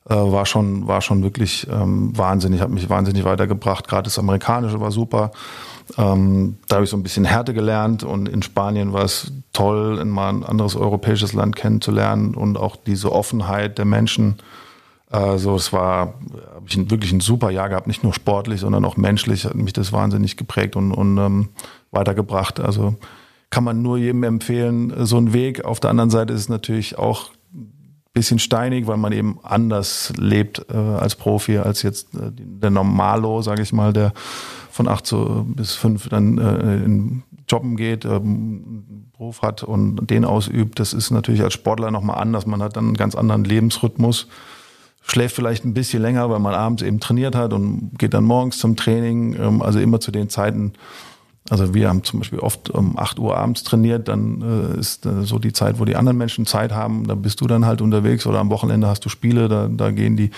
äh, 0.10 0.16
war 0.16 0.46
schon, 0.46 0.88
war 0.88 1.02
schon 1.02 1.22
wirklich 1.22 1.68
ähm, 1.72 2.18
wahnsinnig, 2.18 2.62
hat 2.62 2.72
mich 2.72 2.90
wahnsinnig 2.90 3.24
weitergebracht. 3.24 3.88
Gerade 3.88 4.06
das 4.06 4.18
Amerikanische 4.18 4.80
war 4.80 4.92
super. 4.92 5.32
Ähm, 5.98 6.58
da 6.68 6.76
habe 6.76 6.86
ich 6.86 6.90
so 6.90 6.98
ein 6.98 7.04
bisschen 7.04 7.26
Härte 7.26 7.54
gelernt 7.54 8.04
und 8.04 8.28
in 8.28 8.42
Spanien 8.42 8.94
war 8.94 9.04
es 9.04 9.32
toll, 9.54 10.04
mal 10.06 10.30
ein 10.30 10.44
anderes 10.44 10.76
europäisches 10.76 11.34
Land 11.34 11.56
kennenzulernen 11.56 12.36
und 12.36 12.58
auch 12.58 12.76
diese 12.76 13.12
Offenheit 13.12 13.78
der 13.78 13.86
Menschen. 13.86 14.36
Also 15.10 15.56
es 15.56 15.72
war, 15.72 16.16
habe 16.56 16.66
ich 16.68 16.90
wirklich 16.90 17.14
ein 17.14 17.22
super 17.22 17.50
Jahr 17.50 17.70
gehabt, 17.70 17.88
nicht 17.88 18.04
nur 18.04 18.14
sportlich, 18.14 18.60
sondern 18.60 18.84
auch 18.84 18.98
menschlich 18.98 19.46
hat 19.46 19.56
mich 19.56 19.74
das 19.74 19.94
wahnsinnig 19.94 20.36
geprägt 20.36 20.76
und, 20.76 20.92
und 20.92 21.18
ähm, 21.18 21.50
weitergebracht. 21.92 22.60
Also 22.60 22.96
kann 23.50 23.64
man 23.64 23.82
nur 23.82 23.98
jedem 23.98 24.24
empfehlen, 24.24 24.94
so 25.06 25.18
ein 25.18 25.32
Weg. 25.32 25.64
Auf 25.64 25.80
der 25.80 25.92
anderen 25.92 26.10
Seite 26.10 26.34
ist 26.34 26.42
es 26.42 26.50
natürlich 26.50 26.98
auch 26.98 27.32
bisschen 28.18 28.40
steinig, 28.40 28.88
weil 28.88 28.98
man 28.98 29.12
eben 29.12 29.40
anders 29.44 30.12
lebt 30.18 30.66
äh, 30.72 30.76
als 30.76 31.16
Profi, 31.16 31.60
als 31.60 31.84
jetzt 31.84 32.16
äh, 32.16 32.32
der 32.34 32.72
Normalo, 32.72 33.44
sage 33.44 33.62
ich 33.62 33.72
mal, 33.74 33.94
der 33.94 34.12
von 34.78 34.88
acht 34.88 35.06
zu, 35.06 35.46
bis 35.48 35.74
fünf 35.74 36.08
dann 36.10 36.38
äh, 36.38 36.78
in 36.78 37.24
Jobben 37.50 37.76
geht, 37.76 38.06
ähm, 38.06 39.10
Beruf 39.18 39.42
hat 39.42 39.64
und 39.64 40.10
den 40.10 40.24
ausübt. 40.24 40.80
Das 40.80 40.94
ist 40.94 41.12
natürlich 41.12 41.42
als 41.42 41.54
Sportler 41.54 41.92
nochmal 41.92 42.22
anders. 42.22 42.46
Man 42.46 42.62
hat 42.62 42.78
dann 42.78 42.86
einen 42.86 42.94
ganz 42.94 43.16
anderen 43.16 43.44
Lebensrhythmus 43.44 44.28
schläft 45.10 45.36
vielleicht 45.36 45.64
ein 45.64 45.74
bisschen 45.74 46.02
länger, 46.02 46.30
weil 46.30 46.40
man 46.40 46.54
abends 46.54 46.84
eben 46.84 47.00
trainiert 47.00 47.34
hat 47.34 47.54
und 47.54 47.98
geht 47.98 48.14
dann 48.14 48.26
morgens 48.26 48.58
zum 48.58 48.76
Training. 48.76 49.36
Ähm, 49.40 49.62
also 49.62 49.80
immer 49.80 50.00
zu 50.00 50.12
den 50.12 50.30
Zeiten, 50.30 50.74
also 51.50 51.74
wir 51.74 51.88
haben 51.88 52.04
zum 52.04 52.20
Beispiel 52.20 52.40
oft 52.40 52.70
um 52.70 52.98
8 52.98 53.20
Uhr 53.20 53.38
abends 53.38 53.64
trainiert, 53.64 54.08
dann 54.08 54.74
äh, 54.76 54.80
ist 54.80 55.06
äh, 55.06 55.24
so 55.24 55.40
die 55.40 55.54
Zeit, 55.54 55.80
wo 55.80 55.86
die 55.86 55.96
anderen 55.96 56.18
Menschen 56.18 56.46
Zeit 56.46 56.72
haben, 56.74 57.08
da 57.08 57.16
bist 57.16 57.40
du 57.40 57.48
dann 57.48 57.66
halt 57.66 57.82
unterwegs 57.82 58.26
oder 58.26 58.40
am 58.40 58.50
Wochenende 58.50 58.88
hast 58.88 59.06
du 59.06 59.10
Spiele, 59.10 59.48
da, 59.48 59.70
da 59.70 59.92
gehen 59.92 60.18
die 60.18 60.32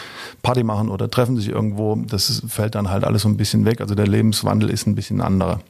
Party 0.44 0.64
machen 0.64 0.90
oder 0.90 1.10
treffen 1.10 1.36
sich 1.36 1.50
irgendwo. 1.50 1.96
Das 1.96 2.30
ist, 2.30 2.52
fällt 2.52 2.76
dann 2.76 2.90
halt 2.90 3.04
alles 3.04 3.24
so 3.24 3.30
ein 3.30 3.38
bisschen 3.38 3.66
weg. 3.66 3.82
Also 3.82 3.96
der 3.96 4.08
Lebenswandel 4.08 4.70
ist 4.70 4.86
ein 4.86 4.96
bisschen 4.96 5.22
anderer. 5.22 5.62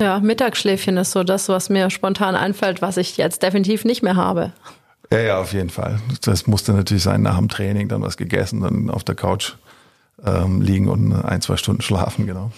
Ja, 0.00 0.20
Mittagsschläfchen 0.20 0.96
ist 0.96 1.12
so 1.12 1.24
das, 1.24 1.48
was 1.48 1.68
mir 1.68 1.90
spontan 1.90 2.34
einfällt, 2.36 2.80
was 2.80 2.96
ich 2.96 3.16
jetzt 3.16 3.42
definitiv 3.42 3.84
nicht 3.84 4.02
mehr 4.02 4.16
habe. 4.16 4.52
Ja, 5.12 5.18
ja, 5.18 5.40
auf 5.40 5.52
jeden 5.52 5.70
Fall. 5.70 5.98
Das 6.22 6.46
musste 6.46 6.72
natürlich 6.72 7.02
sein, 7.02 7.22
nach 7.22 7.36
dem 7.36 7.48
Training 7.48 7.88
dann 7.88 8.02
was 8.02 8.16
gegessen, 8.16 8.60
dann 8.60 8.88
auf 8.88 9.02
der 9.02 9.16
Couch 9.16 9.54
ähm, 10.24 10.60
liegen 10.60 10.88
und 10.88 11.12
ein, 11.12 11.40
zwei 11.40 11.56
Stunden 11.56 11.82
schlafen, 11.82 12.26
genau. 12.26 12.50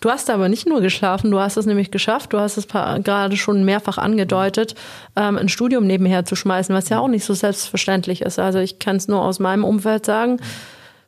Du 0.00 0.10
hast 0.10 0.30
aber 0.30 0.48
nicht 0.48 0.66
nur 0.66 0.80
geschlafen, 0.80 1.30
du 1.30 1.40
hast 1.40 1.56
es 1.56 1.66
nämlich 1.66 1.90
geschafft, 1.90 2.32
du 2.32 2.38
hast 2.38 2.56
es 2.56 2.68
gerade 2.68 3.36
schon 3.36 3.64
mehrfach 3.64 3.98
angedeutet, 3.98 4.74
ähm, 5.16 5.38
ein 5.38 5.48
Studium 5.48 5.86
nebenher 5.86 6.24
zu 6.24 6.36
schmeißen, 6.36 6.74
was 6.74 6.88
ja 6.88 6.98
auch 6.98 7.08
nicht 7.08 7.24
so 7.24 7.34
selbstverständlich 7.34 8.22
ist. 8.22 8.38
Also 8.38 8.58
ich 8.58 8.78
kann 8.78 8.96
es 8.96 9.08
nur 9.08 9.22
aus 9.22 9.38
meinem 9.38 9.64
Umfeld 9.64 10.06
sagen. 10.06 10.38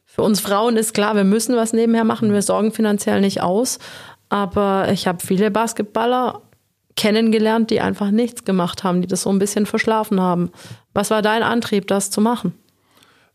Für 0.04 0.22
uns 0.22 0.40
Frauen 0.40 0.76
ist 0.76 0.94
klar, 0.94 1.14
wir 1.16 1.24
müssen 1.24 1.56
was 1.56 1.72
nebenher 1.72 2.04
machen, 2.04 2.32
wir 2.32 2.42
sorgen 2.42 2.72
finanziell 2.72 3.20
nicht 3.20 3.40
aus. 3.40 3.78
Aber 4.28 4.88
ich 4.92 5.06
habe 5.06 5.24
viele 5.24 5.50
Basketballer 5.50 6.42
kennengelernt, 6.96 7.70
die 7.70 7.80
einfach 7.80 8.10
nichts 8.10 8.44
gemacht 8.44 8.82
haben, 8.82 9.00
die 9.00 9.06
das 9.06 9.22
so 9.22 9.30
ein 9.30 9.38
bisschen 9.38 9.66
verschlafen 9.66 10.20
haben. 10.20 10.50
Was 10.94 11.10
war 11.10 11.22
dein 11.22 11.42
Antrieb, 11.42 11.86
das 11.86 12.10
zu 12.10 12.20
machen? 12.20 12.52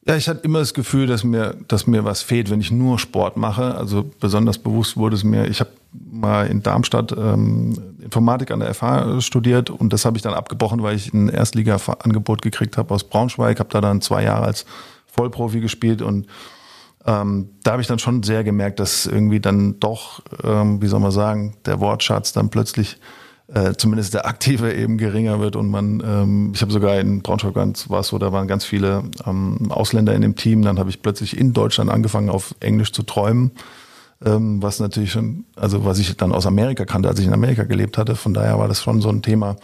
Ja, 0.06 0.18
ich 0.18 0.28
hatte 0.28 0.42
immer 0.42 0.60
das 0.60 0.74
Gefühl, 0.74 1.08
dass 1.08 1.24
mir, 1.24 1.56
dass 1.70 1.88
mir 1.88 2.04
was 2.04 2.22
fehlt, 2.22 2.50
wenn 2.50 2.60
ich 2.60 2.72
nur 2.72 3.00
Sport 3.00 3.38
mache. 3.38 3.76
Also 3.76 4.12
besonders 4.20 4.58
bewusst 4.58 4.98
wurde 4.98 5.16
es 5.16 5.24
mir, 5.24 5.48
ich 5.48 5.62
habe 5.62 5.70
mal 6.12 6.48
in 6.48 6.62
Darmstadt 6.62 7.14
ähm, 7.14 7.96
Informatik 8.02 8.52
an 8.52 8.60
der 8.60 8.74
FH 8.74 9.22
studiert 9.22 9.70
und 9.70 9.94
das 9.94 10.04
habe 10.04 10.18
ich 10.18 10.24
dann 10.24 10.34
abgebrochen, 10.34 10.84
weil 10.84 10.96
ich 10.96 11.14
ein 11.14 11.30
Erstliga-Angebot 11.30 12.42
gekriegt 12.42 12.78
habe 12.78 12.94
aus 12.94 13.06
Braunschweig, 13.06 13.60
habe 13.60 13.70
da 13.70 13.80
dann 13.80 14.02
zwei 14.02 14.24
Jahre 14.24 14.46
als 14.46 14.66
Vollprofi 15.08 15.62
gespielt 15.62 16.02
und 16.02 16.28
ähm, 17.06 17.50
da 17.64 17.74
habe 17.74 17.82
ich 17.82 17.88
dann 17.88 18.00
schon 18.00 18.24
sehr 18.24 18.44
gemerkt, 18.44 18.80
dass 18.80 19.06
irgendwie 19.06 19.40
dann 19.40 19.80
doch, 19.80 20.22
ähm, 20.44 20.82
wie 20.82 20.88
soll 20.88 21.00
man 21.00 21.12
sagen, 21.12 21.56
der 21.66 21.80
Wortschatz 21.80 22.34
dann 22.34 22.50
plötzlich 22.50 22.98
äh, 23.54 23.74
zumindest 23.78 24.14
der 24.14 24.26
aktive 24.26 24.74
eben 24.74 24.98
geringer 24.98 25.40
wird 25.40 25.56
und 25.56 25.70
man, 25.70 26.02
ähm, 26.06 26.52
ich 26.56 26.62
habe 26.62 26.72
sogar 26.72 27.00
in 27.00 27.22
Braunschweig 27.22 27.54
ganz 27.54 27.90
war 27.90 28.02
so, 28.04 28.18
da 28.18 28.32
waren 28.32 28.48
ganz 28.48 28.66
viele 28.66 29.04
ähm, 29.28 29.72
Ausländer 29.72 30.16
in 30.16 30.22
dem 30.22 30.36
Team, 30.36 30.64
dann 30.64 30.80
habe 30.80 30.90
ich 30.90 31.02
plötzlich 31.02 31.38
in 31.38 31.54
Deutschland 31.54 31.92
angefangen 31.92 32.30
auf 32.30 32.56
Englisch 32.60 32.92
zu 32.92 33.04
träumen, 33.04 33.52
ähm, 34.26 34.62
was 34.62 34.80
natürlich 34.80 35.12
schon, 35.12 35.46
also 35.56 35.86
was 35.86 36.00
ich 36.00 36.18
dann 36.18 36.32
aus 36.32 36.48
Amerika 36.48 36.86
kannte, 36.86 37.10
als 37.10 37.20
ich 37.20 37.28
in 37.28 37.34
Amerika 37.34 37.64
gelebt 37.64 37.98
hatte, 37.98 38.16
von 38.16 38.34
daher 38.34 38.58
war 38.58 38.68
das 38.68 38.82
schon 38.82 39.02
so 39.02 39.10
ein 39.10 39.22
Thema, 39.22 39.58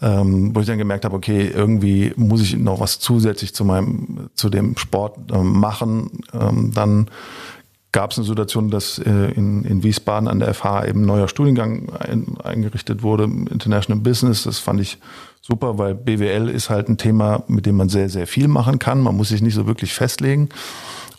ähm, 0.00 0.54
wo 0.54 0.60
ich 0.60 0.66
dann 0.66 0.78
gemerkt 0.78 1.04
habe, 1.04 1.16
okay, 1.16 1.50
irgendwie 1.52 2.12
muss 2.16 2.40
ich 2.40 2.56
noch 2.56 2.78
was 2.78 3.00
zusätzlich 3.00 3.52
zu 3.52 3.64
meinem, 3.64 4.30
zu 4.34 4.48
dem 4.48 4.76
Sport 4.76 5.18
ähm, 5.32 5.58
machen, 5.58 6.20
ähm, 6.32 6.70
dann 6.72 7.08
gab 7.94 8.10
es 8.10 8.18
eine 8.18 8.26
Situation, 8.26 8.70
dass 8.70 8.98
äh, 8.98 9.30
in, 9.36 9.64
in 9.64 9.84
Wiesbaden 9.84 10.26
an 10.26 10.40
der 10.40 10.52
FH 10.52 10.84
eben 10.86 11.02
ein 11.02 11.06
neuer 11.06 11.28
Studiengang 11.28 11.90
ein, 11.96 12.36
eingerichtet 12.42 13.04
wurde, 13.04 13.22
International 13.22 14.02
Business. 14.02 14.42
Das 14.42 14.58
fand 14.58 14.80
ich 14.80 14.98
super, 15.40 15.78
weil 15.78 15.94
BWL 15.94 16.48
ist 16.48 16.70
halt 16.70 16.88
ein 16.88 16.98
Thema, 16.98 17.44
mit 17.46 17.66
dem 17.66 17.76
man 17.76 17.88
sehr, 17.88 18.08
sehr 18.08 18.26
viel 18.26 18.48
machen 18.48 18.80
kann. 18.80 19.00
Man 19.00 19.16
muss 19.16 19.28
sich 19.28 19.42
nicht 19.42 19.54
so 19.54 19.68
wirklich 19.68 19.94
festlegen. 19.94 20.48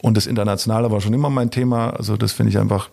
Und 0.01 0.17
das 0.17 0.27
Internationale 0.27 0.91
war 0.91 0.99
schon 0.99 1.13
immer 1.13 1.29
mein 1.29 1.49
Thema. 1.49 1.91
Also 1.91 2.17
das 2.17 2.33
finde 2.33 2.49
ich 2.49 2.59
einfach, 2.59 2.89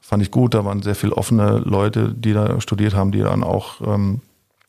fand 0.00 0.22
ich 0.22 0.30
gut. 0.30 0.52
Da 0.52 0.66
waren 0.66 0.82
sehr 0.82 0.94
viel 0.94 1.10
offene 1.10 1.62
Leute, 1.64 2.12
die 2.12 2.34
da 2.34 2.60
studiert 2.60 2.92
haben, 2.92 3.10
die 3.10 3.20
dann 3.20 3.42
auch 3.42 3.80
ähm, 3.80 4.20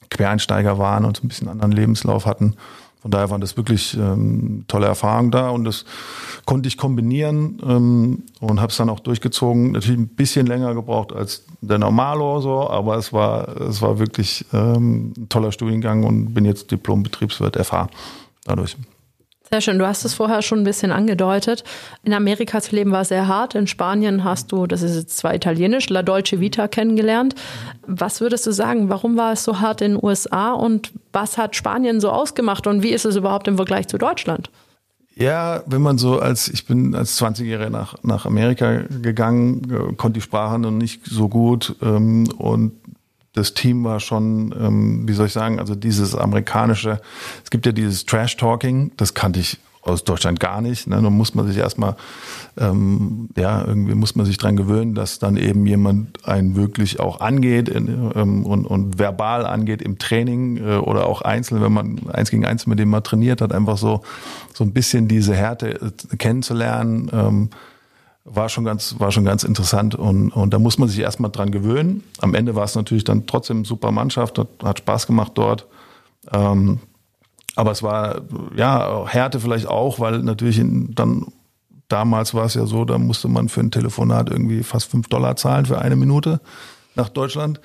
Quereinsteiger 0.10 0.77
waren 0.77 1.03
und 1.03 1.17
so 1.17 1.25
ein 1.25 1.27
bisschen 1.27 1.50
anderen 1.50 1.74
Lebenslauf 1.74 2.25
hatten. 2.25 2.55
Von 3.01 3.12
daher 3.12 3.29
waren 3.29 3.39
das 3.39 3.56
wirklich 3.56 3.96
ähm, 3.96 4.65
tolle 4.68 4.88
Erfahrungen 4.88 5.32
da 5.32 5.50
und 5.50 5.63
das 5.63 5.86
konnte 6.46 6.68
ich 6.68 6.77
kombinieren 6.77 7.62
ähm, 7.65 8.24
und 8.41 8.60
habe 8.60 8.72
es 8.72 8.77
dann 8.77 8.89
auch 8.89 9.00
durchgezogen. 9.00 9.72
Natürlich 9.72 10.00
ein 10.00 10.10
bisschen 10.10 10.46
länger 10.46 10.74
gebraucht 10.74 11.13
als 11.13 11.46
der 11.62 11.77
Normalo 11.77 12.41
so, 12.41 12.70
aber 12.70 12.98
es 12.98 13.13
war 13.13 13.48
es 13.62 13.82
war 13.82 14.00
wirklich 14.00 14.46
ähm, 14.51 15.13
ein 15.18 15.29
toller 15.29 15.51
Studiengang 15.53 16.03
und 16.03 16.34
bin 16.34 16.44
jetzt 16.44 16.72
Diplom-Betriebswirt 16.72 17.56
FH 17.56 17.89
dadurch. 18.44 18.75
Sehr 19.51 19.62
schön. 19.62 19.79
Du 19.79 19.88
hast 19.88 20.06
es 20.06 20.13
vorher 20.13 20.44
schon 20.44 20.60
ein 20.60 20.63
bisschen 20.63 20.91
angedeutet. 20.91 21.63
In 22.03 22.13
Amerika 22.13 22.62
zu 22.62 22.75
leben 22.75 22.91
war 22.91 23.03
sehr 23.03 23.27
hart. 23.27 23.56
In 23.56 23.65
Spanien 23.65 24.24
hast 24.24 24.51
du, 24.51 24.68
das 24.68 24.84
ist 24.84 24.96
jetzt 24.96 25.18
zwar 25.18 25.34
italienisch, 25.34 25.89
La 25.89 26.03
Dolce 26.03 26.39
Vita 26.39 26.68
kennengelernt. 26.68 27.34
Was 27.88 28.22
würdest 28.22 28.46
du 28.46 28.51
sagen? 28.51 28.89
Warum 28.89 29.18
war 29.18 29.34
es 29.34 29.44
so 29.44 29.60
hart 29.60 29.82
in 29.82 29.94
den 29.94 30.03
USA 30.03 30.53
und 30.53 30.91
was 31.13 31.39
hat 31.39 31.56
Spanien 31.56 32.00
so 32.00 32.12
ausgemacht 32.12 32.68
und 32.68 32.84
wie 32.84 32.89
ist 32.89 33.06
es 33.06 33.15
überhaupt 33.15 33.48
im 33.48 33.56
Vergleich 33.56 33.88
zu 33.88 33.98
Deutschland? 33.98 34.51
Ja, 35.15 35.63
wenn 35.65 35.82
man 35.82 35.98
so 35.98 36.20
als, 36.20 36.48
ich 36.48 36.65
bin 36.68 36.94
als 36.94 37.20
20-Jähriger 37.20 37.70
nach, 37.70 37.96
nach 38.03 38.25
Amerika 38.25 38.84
gegangen, 39.01 39.63
äh, 39.70 39.94
konnte 39.96 40.20
die 40.20 40.22
Sprache 40.22 40.60
noch 40.60 40.72
nicht 40.72 41.06
so 41.06 41.27
gut 41.27 41.75
ähm, 41.82 42.29
und 42.38 42.74
das 43.39 43.53
Team 43.53 43.84
war 43.84 44.00
schon, 44.00 44.53
ähm, 44.60 45.08
wie 45.08 45.13
soll 45.13 45.27
ich 45.27 45.34
sagen, 45.34 45.60
also 45.60 45.75
dieses 45.75 46.13
amerikanische, 46.13 47.01
es 47.43 47.50
gibt 47.50 47.65
ja 47.65 47.72
dieses 47.72 48.05
Trash-Talking, 48.05 48.91
das 48.98 49.13
kannte 49.13 49.39
ich 49.39 49.58
aus 49.81 50.03
Deutschland 50.03 50.39
gar 50.39 50.62
nicht. 50.62 50.88
Ne? 50.88 51.01
Nun 51.01 51.15
muss 51.15 51.36
man 51.36 51.48
sich 51.48 51.58
erstmal, 51.58 51.96
ähm, 52.58 53.29
ja, 53.38 53.63
irgendwie 53.65 53.96
muss 53.96 54.15
man 54.15 54.25
sich 54.25 54.38
dran 54.38 54.58
gewöhnen, 54.58 54.93
dass 54.93 55.19
dann 55.19 55.38
eben 55.38 55.65
jemand 55.65 56.27
einen 56.27 56.55
wirklich 56.55 57.00
auch 57.00 57.22
angeht 57.22 57.69
in, 57.69 58.12
ähm, 58.13 58.46
und, 58.46 58.65
und 58.65 59.00
verbal 59.00 59.46
angeht 59.46 59.81
im 59.81 59.98
Training 59.98 60.58
äh, 60.58 60.77
oder 60.77 61.08
auch 61.08 61.22
einzeln, 61.22 61.62
wenn 61.62 61.72
man 61.72 62.10
eins 62.12 62.29
gegen 62.29 62.46
eins 62.46 62.67
mit 62.67 62.77
dem 62.77 62.89
mal 62.89 63.01
trainiert 63.01 63.41
hat, 63.41 63.53
einfach 63.53 63.77
so, 63.77 64.01
so 64.53 64.65
ein 64.65 64.74
bisschen 64.74 65.08
diese 65.08 65.34
Härte 65.34 65.81
äh, 65.81 66.15
kennenzulernen. 66.17 67.10
Ähm, 67.13 67.50
war 68.31 68.50
schon 68.50 68.63
ganz, 68.63 68.95
war 69.00 69.12
schon 69.12 69.25
ganz 69.25 69.43
interessant 69.43 69.95
und, 69.95 70.31
und 70.31 70.53
da 70.53 70.59
muss 70.59 70.77
man 70.77 70.89
sich 70.89 71.00
erstmal 71.00 71.31
dran 71.31 71.51
gewöhnen. 71.51 72.03
Am 72.19 72.33
Ende 72.33 72.55
war 72.55 72.63
es 72.63 72.75
natürlich 72.75 73.03
dann 73.03 73.27
trotzdem 73.27 73.65
super 73.65 73.91
Mannschaft, 73.91 74.38
hat, 74.38 74.48
hat 74.63 74.79
Spaß 74.79 75.07
gemacht 75.07 75.31
dort. 75.36 75.67
Ähm, 76.31 76.79
aber 77.55 77.71
es 77.71 77.83
war, 77.83 78.21
ja, 78.55 79.05
Härte 79.07 79.39
vielleicht 79.39 79.67
auch, 79.67 80.00
weil 80.00 80.19
natürlich 80.19 80.59
in, 80.59 80.93
dann, 80.95 81.27
damals 81.88 82.33
war 82.33 82.45
es 82.45 82.53
ja 82.53 82.65
so, 82.65 82.86
da 82.86 82.98
musste 82.98 83.27
man 83.27 83.50
für 83.50 83.62
ein 83.62 83.71
Telefonat 83.71 84.29
irgendwie 84.29 84.63
fast 84.63 84.89
fünf 84.89 85.07
Dollar 85.07 85.36
zahlen 85.36 85.65
für 85.65 85.79
eine 85.79 85.95
Minute 85.95 86.39
nach 86.95 87.09
Deutschland. 87.09 87.59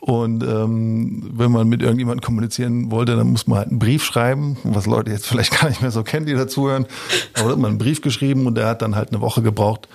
Und 0.00 0.44
ähm, 0.44 1.28
wenn 1.32 1.50
man 1.50 1.68
mit 1.68 1.82
irgendjemandem 1.82 2.24
kommunizieren 2.24 2.90
wollte, 2.90 3.16
dann 3.16 3.30
muss 3.30 3.46
man 3.46 3.58
halt 3.58 3.68
einen 3.68 3.80
Brief 3.80 4.04
schreiben, 4.04 4.56
was 4.62 4.86
Leute 4.86 5.10
jetzt 5.10 5.26
vielleicht 5.26 5.50
gar 5.60 5.68
nicht 5.68 5.82
mehr 5.82 5.90
so 5.90 6.02
kennen, 6.02 6.26
die 6.26 6.34
dazuhören. 6.34 6.86
Aber 7.34 7.44
da 7.44 7.50
hat 7.50 7.58
man 7.58 7.70
einen 7.70 7.78
Brief 7.78 8.00
geschrieben 8.00 8.46
und 8.46 8.54
der 8.54 8.66
hat 8.66 8.82
dann 8.82 8.94
halt 8.94 9.10
eine 9.10 9.20
Woche 9.20 9.42
gebraucht, 9.42 9.88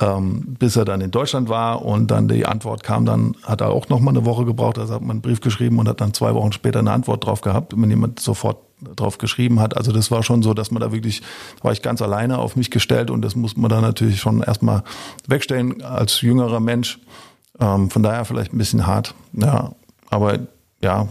ähm, 0.00 0.56
bis 0.58 0.76
er 0.76 0.84
dann 0.84 1.00
in 1.00 1.10
Deutschland 1.10 1.48
war 1.48 1.84
und 1.84 2.10
dann 2.10 2.28
die 2.28 2.46
Antwort 2.46 2.82
kam, 2.82 3.06
dann 3.06 3.36
hat 3.42 3.60
er 3.60 3.70
auch 3.70 3.88
noch 3.88 4.00
mal 4.00 4.10
eine 4.10 4.24
Woche 4.24 4.44
gebraucht, 4.44 4.78
also 4.78 4.94
hat 4.94 5.00
man 5.00 5.12
einen 5.12 5.22
Brief 5.22 5.40
geschrieben 5.40 5.78
und 5.78 5.88
hat 5.88 6.00
dann 6.00 6.14
zwei 6.14 6.34
Wochen 6.34 6.52
später 6.52 6.78
eine 6.78 6.92
Antwort 6.92 7.24
drauf 7.24 7.40
gehabt, 7.40 7.72
wenn 7.76 7.90
jemand 7.90 8.20
sofort 8.20 8.58
drauf 8.94 9.18
geschrieben 9.18 9.60
hat. 9.60 9.76
Also 9.76 9.90
das 9.90 10.10
war 10.10 10.22
schon 10.22 10.42
so, 10.42 10.54
dass 10.54 10.70
man 10.70 10.80
da 10.80 10.92
wirklich, 10.92 11.22
da 11.56 11.64
war 11.64 11.72
ich 11.72 11.82
ganz 11.82 12.00
alleine 12.00 12.38
auf 12.38 12.54
mich 12.54 12.70
gestellt 12.70 13.10
und 13.10 13.22
das 13.22 13.34
muss 13.34 13.56
man 13.56 13.70
dann 13.70 13.82
natürlich 13.82 14.20
schon 14.20 14.42
erstmal 14.42 14.84
wegstellen 15.26 15.82
als 15.82 16.20
jüngerer 16.20 16.60
Mensch. 16.60 17.00
Ähm, 17.60 17.90
von 17.90 18.02
daher 18.02 18.24
vielleicht 18.24 18.52
ein 18.52 18.58
bisschen 18.58 18.86
hart. 18.86 19.14
Ja, 19.32 19.72
aber 20.10 20.38
ja, 20.80 21.08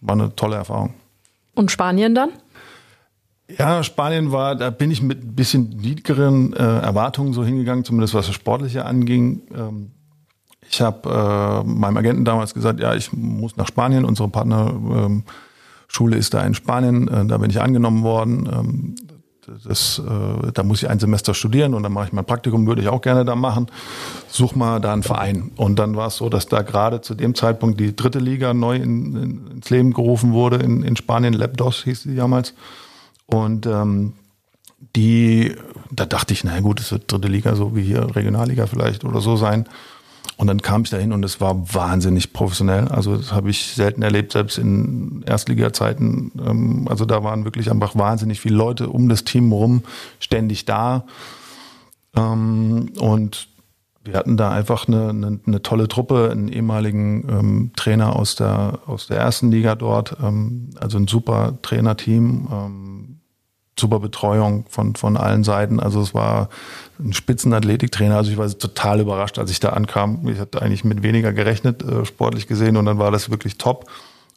war 0.00 0.14
eine 0.14 0.34
tolle 0.34 0.56
Erfahrung. 0.56 0.94
Und 1.54 1.70
Spanien 1.70 2.14
dann? 2.14 2.30
Ja, 3.58 3.82
Spanien 3.82 4.32
war, 4.32 4.56
da 4.56 4.70
bin 4.70 4.90
ich 4.90 5.02
mit 5.02 5.22
ein 5.22 5.34
bisschen 5.34 5.68
niedrigeren 5.68 6.54
äh, 6.54 6.78
Erwartungen 6.80 7.32
so 7.32 7.44
hingegangen, 7.44 7.84
zumindest 7.84 8.14
was 8.14 8.26
das 8.26 8.34
Sportliche 8.34 8.86
anging. 8.86 9.42
Ähm, 9.54 9.90
ich 10.68 10.80
habe 10.80 11.62
äh, 11.64 11.68
meinem 11.68 11.96
Agenten 11.96 12.24
damals 12.24 12.54
gesagt, 12.54 12.80
ja, 12.80 12.94
ich 12.94 13.12
muss 13.12 13.56
nach 13.56 13.68
Spanien. 13.68 14.04
Unsere 14.04 14.28
Partnerschule 14.28 15.24
ähm, 15.98 16.18
ist 16.18 16.32
da 16.32 16.42
in 16.42 16.54
Spanien. 16.54 17.06
Äh, 17.06 17.26
da 17.26 17.38
bin 17.38 17.50
ich 17.50 17.60
angenommen 17.60 18.02
worden. 18.02 18.48
Ähm, 18.50 18.94
das, 19.64 19.98
äh, 19.98 20.52
da 20.52 20.62
muss 20.62 20.82
ich 20.82 20.88
ein 20.88 20.98
Semester 20.98 21.34
studieren 21.34 21.74
und 21.74 21.82
dann 21.82 21.92
mache 21.92 22.06
ich 22.06 22.12
mein 22.12 22.24
Praktikum, 22.24 22.66
würde 22.66 22.82
ich 22.82 22.88
auch 22.88 23.00
gerne 23.00 23.24
da 23.24 23.34
machen. 23.34 23.66
Such 24.28 24.54
mal 24.54 24.80
da 24.80 24.92
einen 24.92 25.02
Verein. 25.02 25.50
Und 25.56 25.78
dann 25.78 25.96
war 25.96 26.08
es 26.08 26.16
so, 26.16 26.28
dass 26.28 26.46
da 26.46 26.62
gerade 26.62 27.00
zu 27.00 27.14
dem 27.14 27.34
Zeitpunkt 27.34 27.80
die 27.80 27.94
dritte 27.94 28.18
Liga 28.18 28.54
neu 28.54 28.76
in, 28.76 29.16
in, 29.16 29.50
ins 29.52 29.70
Leben 29.70 29.92
gerufen 29.92 30.32
wurde 30.32 30.56
in, 30.56 30.82
in 30.82 30.96
Spanien, 30.96 31.34
Lepdos 31.34 31.84
hieß 31.84 32.02
sie 32.02 32.16
damals. 32.16 32.54
Und 33.26 33.66
ähm, 33.66 34.14
die, 34.96 35.54
da 35.90 36.06
dachte 36.06 36.32
ich, 36.32 36.44
na 36.44 36.60
gut, 36.60 36.80
es 36.80 36.92
wird 36.92 37.10
dritte 37.10 37.28
Liga, 37.28 37.54
so 37.56 37.74
wie 37.74 37.82
hier 37.82 38.14
Regionalliga 38.14 38.66
vielleicht 38.66 39.04
oder 39.04 39.20
so 39.20 39.36
sein. 39.36 39.66
Und 40.36 40.48
dann 40.48 40.62
kam 40.62 40.82
ich 40.82 40.90
dahin 40.90 41.12
und 41.12 41.24
es 41.24 41.40
war 41.40 41.74
wahnsinnig 41.74 42.32
professionell. 42.32 42.88
Also 42.88 43.16
das 43.16 43.32
habe 43.32 43.50
ich 43.50 43.74
selten 43.74 44.02
erlebt, 44.02 44.32
selbst 44.32 44.58
in 44.58 45.22
Erstliga-Zeiten. 45.26 46.32
Ähm, 46.44 46.88
also 46.88 47.04
da 47.04 47.22
waren 47.22 47.44
wirklich 47.44 47.70
einfach 47.70 47.94
wahnsinnig 47.94 48.40
viele 48.40 48.56
Leute 48.56 48.88
um 48.88 49.08
das 49.08 49.24
Team 49.24 49.52
rum, 49.52 49.82
ständig 50.18 50.64
da. 50.64 51.04
Ähm, 52.16 52.90
und 52.98 53.48
wir 54.02 54.14
hatten 54.14 54.36
da 54.36 54.50
einfach 54.50 54.88
eine, 54.88 55.10
eine, 55.10 55.40
eine 55.46 55.62
tolle 55.62 55.88
Truppe, 55.88 56.30
einen 56.30 56.48
ehemaligen 56.48 57.26
ähm, 57.28 57.70
Trainer 57.76 58.16
aus 58.16 58.34
der, 58.34 58.80
aus 58.86 59.06
der 59.06 59.18
ersten 59.18 59.50
Liga 59.50 59.76
dort, 59.76 60.16
also 60.20 60.98
ein 60.98 61.06
super 61.06 61.54
Trainerteam, 61.62 63.13
super 63.78 63.98
Betreuung 64.00 64.66
von, 64.68 64.94
von 64.94 65.16
allen 65.16 65.44
Seiten. 65.44 65.80
Also 65.80 66.00
es 66.00 66.14
war 66.14 66.48
ein 66.98 67.12
Spitzenathletiktrainer. 67.12 68.16
Also 68.16 68.30
ich 68.30 68.36
war 68.36 68.48
total 68.48 69.00
überrascht, 69.00 69.38
als 69.38 69.50
ich 69.50 69.60
da 69.60 69.70
ankam. 69.70 70.28
Ich 70.28 70.38
hatte 70.38 70.62
eigentlich 70.62 70.84
mit 70.84 71.02
weniger 71.02 71.32
gerechnet, 71.32 71.82
äh, 71.82 72.04
sportlich 72.04 72.46
gesehen, 72.46 72.76
und 72.76 72.84
dann 72.84 72.98
war 72.98 73.10
das 73.10 73.30
wirklich 73.30 73.58
top. 73.58 73.90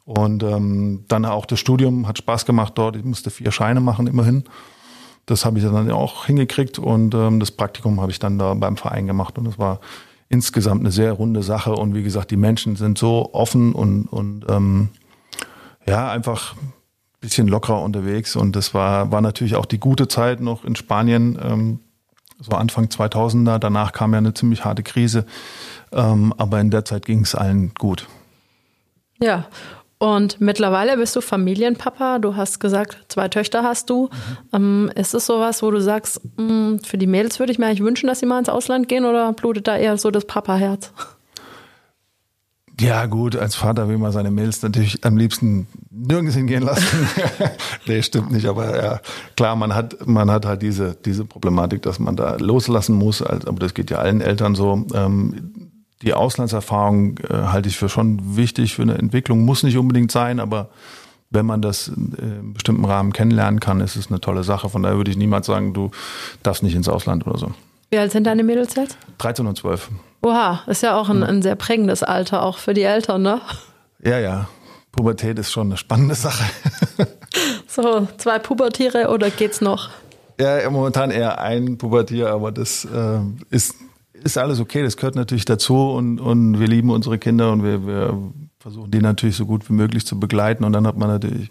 Und 0.04 0.42
ähm, 0.42 1.04
dann 1.08 1.24
auch 1.24 1.44
das 1.46 1.60
Studium 1.60 2.08
hat 2.08 2.18
Spaß 2.18 2.46
gemacht 2.46 2.72
dort. 2.76 2.96
Ich 2.96 3.04
musste 3.04 3.30
vier 3.30 3.52
Scheine 3.52 3.80
machen, 3.80 4.06
immerhin. 4.06 4.44
das 5.26 5.44
habe 5.44 5.58
ich 5.58 5.64
dann 5.64 5.90
auch 5.90 6.24
hingekriegt 6.24 6.78
und 6.78 7.14
ähm, 7.14 7.38
das 7.38 7.50
Praktikum 7.50 8.00
habe 8.00 8.10
ich 8.10 8.18
dann 8.18 8.38
da 8.38 8.54
beim 8.54 8.76
Verein 8.76 9.06
gemacht 9.06 9.38
und 9.38 9.46
es 9.46 9.58
war 9.58 9.80
insgesamt 10.30 10.80
eine 10.80 10.90
sehr 10.90 11.12
runde 11.12 11.42
Sache 11.42 11.72
und 11.72 11.94
wie 11.94 12.02
gesagt, 12.02 12.30
die 12.30 12.36
Menschen 12.36 12.76
sind 12.76 12.98
so 12.98 13.30
offen 13.34 13.72
und, 13.72 14.06
und 14.06 14.46
ähm, 14.48 14.88
ja, 15.86 16.10
einfach 16.10 16.54
ein 16.56 16.72
bisschen 17.20 17.48
lockerer 17.48 17.82
unterwegs 17.82 18.36
und 18.36 18.54
das 18.54 18.74
war, 18.74 19.10
war 19.10 19.20
natürlich 19.20 19.56
auch 19.56 19.66
die 19.66 19.80
gute 19.80 20.08
Zeit 20.08 20.40
noch 20.40 20.64
in 20.64 20.76
Spanien, 20.76 21.38
ähm, 21.42 21.80
so 22.40 22.52
Anfang 22.52 22.86
2000er, 22.86 23.58
danach 23.58 23.92
kam 23.92 24.12
ja 24.12 24.18
eine 24.18 24.34
ziemlich 24.34 24.64
harte 24.64 24.82
Krise, 24.82 25.26
ähm, 25.92 26.32
aber 26.36 26.60
in 26.60 26.70
der 26.70 26.84
Zeit 26.84 27.04
ging 27.04 27.22
es 27.22 27.34
allen 27.34 27.72
gut. 27.74 28.06
Ja, 29.20 29.46
und 29.98 30.40
mittlerweile 30.40 30.96
bist 30.96 31.16
du 31.16 31.20
Familienpapa. 31.20 32.20
Du 32.20 32.36
hast 32.36 32.60
gesagt, 32.60 32.98
zwei 33.08 33.26
Töchter 33.26 33.64
hast 33.64 33.90
du. 33.90 34.04
Mhm. 34.04 34.08
Ähm, 34.52 34.90
ist 34.94 35.12
es 35.12 35.26
sowas, 35.26 35.60
wo 35.62 35.72
du 35.72 35.80
sagst, 35.80 36.20
mh, 36.36 36.48
hm, 36.48 36.78
für 36.84 36.98
die 36.98 37.08
Mädels 37.08 37.40
würde 37.40 37.50
ich 37.50 37.58
mir 37.58 37.66
eigentlich 37.66 37.82
wünschen, 37.82 38.06
dass 38.06 38.20
sie 38.20 38.26
mal 38.26 38.38
ins 38.38 38.48
Ausland 38.48 38.88
gehen 38.88 39.04
oder 39.04 39.32
blutet 39.32 39.66
da 39.66 39.76
eher 39.76 39.98
so 39.98 40.12
das 40.12 40.24
Papa-Herz? 40.24 40.92
Ja, 42.80 43.06
gut, 43.06 43.34
als 43.34 43.56
Vater 43.56 43.88
will 43.88 43.98
man 43.98 44.12
seine 44.12 44.30
Mädels 44.30 44.62
natürlich 44.62 45.04
am 45.04 45.16
liebsten 45.16 45.66
nirgends 45.90 46.36
hingehen 46.36 46.62
lassen. 46.62 47.08
nee, 47.86 48.02
stimmt 48.02 48.30
nicht, 48.30 48.46
aber 48.46 48.82
ja, 48.82 49.00
klar, 49.36 49.56
man 49.56 49.74
hat, 49.74 50.06
man 50.06 50.30
hat 50.30 50.46
halt 50.46 50.62
diese, 50.62 50.96
diese 51.04 51.24
Problematik, 51.24 51.82
dass 51.82 51.98
man 51.98 52.14
da 52.14 52.36
loslassen 52.36 52.94
muss, 52.94 53.20
aber 53.20 53.58
das 53.58 53.74
geht 53.74 53.90
ja 53.90 53.98
allen 53.98 54.20
Eltern 54.20 54.54
so. 54.54 54.86
Ähm, 54.94 55.72
die 56.02 56.14
Auslandserfahrung 56.14 57.18
äh, 57.18 57.34
halte 57.34 57.68
ich 57.68 57.76
für 57.76 57.88
schon 57.88 58.36
wichtig 58.36 58.74
für 58.74 58.82
eine 58.82 58.96
Entwicklung. 58.96 59.44
Muss 59.44 59.64
nicht 59.64 59.76
unbedingt 59.76 60.12
sein, 60.12 60.38
aber 60.38 60.68
wenn 61.30 61.44
man 61.44 61.60
das 61.60 61.88
in 61.88 62.14
einem 62.16 62.52
bestimmten 62.54 62.84
Rahmen 62.84 63.12
kennenlernen 63.12 63.58
kann, 63.58 63.80
ist 63.80 63.96
es 63.96 64.08
eine 64.08 64.20
tolle 64.20 64.44
Sache. 64.44 64.68
Von 64.68 64.84
daher 64.84 64.96
würde 64.96 65.10
ich 65.10 65.16
niemals 65.16 65.46
sagen, 65.46 65.74
du 65.74 65.90
darfst 66.44 66.62
nicht 66.62 66.76
ins 66.76 66.88
Ausland 66.88 67.26
oder 67.26 67.38
so. 67.38 67.52
Wie 67.90 67.98
alt 67.98 68.12
sind 68.12 68.24
deine 68.24 68.44
Mädels 68.44 68.74
jetzt? 68.74 68.98
13 69.18 69.46
und 69.46 69.56
12. 69.56 69.90
Oha, 70.22 70.62
ist 70.66 70.82
ja 70.82 70.96
auch 70.96 71.08
ein, 71.08 71.22
ein 71.22 71.42
sehr 71.42 71.54
prägendes 71.56 72.02
Alter, 72.02 72.42
auch 72.42 72.58
für 72.58 72.74
die 72.74 72.82
Eltern, 72.82 73.22
ne? 73.22 73.40
Ja, 74.04 74.18
ja. 74.18 74.48
Pubertät 74.92 75.38
ist 75.38 75.52
schon 75.52 75.68
eine 75.68 75.76
spannende 75.76 76.14
Sache. 76.14 76.44
so, 77.66 78.08
zwei 78.18 78.38
Pubertiere 78.38 79.08
oder 79.08 79.30
geht's 79.30 79.60
noch? 79.60 79.90
Ja, 80.40 80.68
momentan 80.70 81.10
eher 81.10 81.40
ein 81.40 81.78
Pubertier, 81.78 82.30
aber 82.30 82.52
das 82.52 82.84
äh, 82.84 83.20
ist 83.50 83.74
ist 84.24 84.38
alles 84.38 84.60
okay, 84.60 84.82
das 84.82 84.96
gehört 84.96 85.14
natürlich 85.14 85.44
dazu 85.44 85.90
und, 85.90 86.20
und 86.20 86.58
wir 86.58 86.66
lieben 86.66 86.90
unsere 86.90 87.18
Kinder 87.18 87.52
und 87.52 87.62
wir, 87.62 87.86
wir 87.86 88.18
versuchen 88.58 88.90
die 88.90 89.00
natürlich 89.00 89.36
so 89.36 89.46
gut 89.46 89.68
wie 89.68 89.72
möglich 89.74 90.06
zu 90.06 90.18
begleiten 90.18 90.64
und 90.64 90.72
dann 90.72 90.86
hat 90.86 90.96
man 90.96 91.08
natürlich 91.08 91.50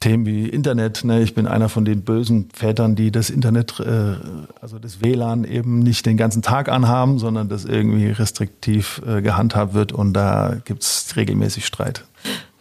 Themen 0.00 0.24
wie 0.24 0.48
Internet. 0.48 1.04
Ne? 1.04 1.22
Ich 1.22 1.34
bin 1.34 1.46
einer 1.46 1.68
von 1.68 1.84
den 1.84 2.02
bösen 2.02 2.48
Vätern, 2.54 2.96
die 2.96 3.12
das 3.12 3.28
Internet, 3.28 3.78
äh, 3.80 4.16
also 4.60 4.78
das 4.78 5.02
WLAN 5.02 5.44
eben 5.44 5.80
nicht 5.80 6.06
den 6.06 6.16
ganzen 6.16 6.40
Tag 6.40 6.70
anhaben, 6.70 7.18
sondern 7.18 7.50
das 7.50 7.66
irgendwie 7.66 8.06
restriktiv 8.08 9.02
äh, 9.06 9.20
gehandhabt 9.20 9.74
wird 9.74 9.92
und 9.92 10.14
da 10.14 10.56
gibt's 10.64 11.14
regelmäßig 11.16 11.66
Streit. 11.66 12.04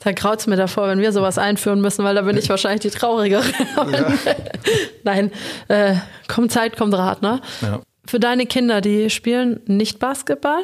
Da 0.01 0.11
graut's 0.11 0.47
mir 0.47 0.57
davor, 0.57 0.87
wenn 0.89 0.99
wir 0.99 1.11
sowas 1.11 1.37
einführen 1.37 1.81
müssen, 1.81 2.03
weil 2.03 2.15
da 2.15 2.21
bin 2.23 2.37
ich 2.37 2.49
wahrscheinlich 2.49 2.81
die 2.81 2.89
Traurigere. 2.89 3.43
Ja. 3.75 3.85
Nein, 5.03 5.31
äh, 5.69 5.95
kommt 6.27 6.51
Zeit, 6.51 6.77
kommt 6.77 6.93
Rat, 6.93 7.21
ne? 7.21 7.41
Ja. 7.61 7.79
Für 8.05 8.19
deine 8.19 8.47
Kinder, 8.47 8.81
die 8.81 9.09
spielen 9.09 9.61
nicht 9.65 9.99
Basketball? 9.99 10.61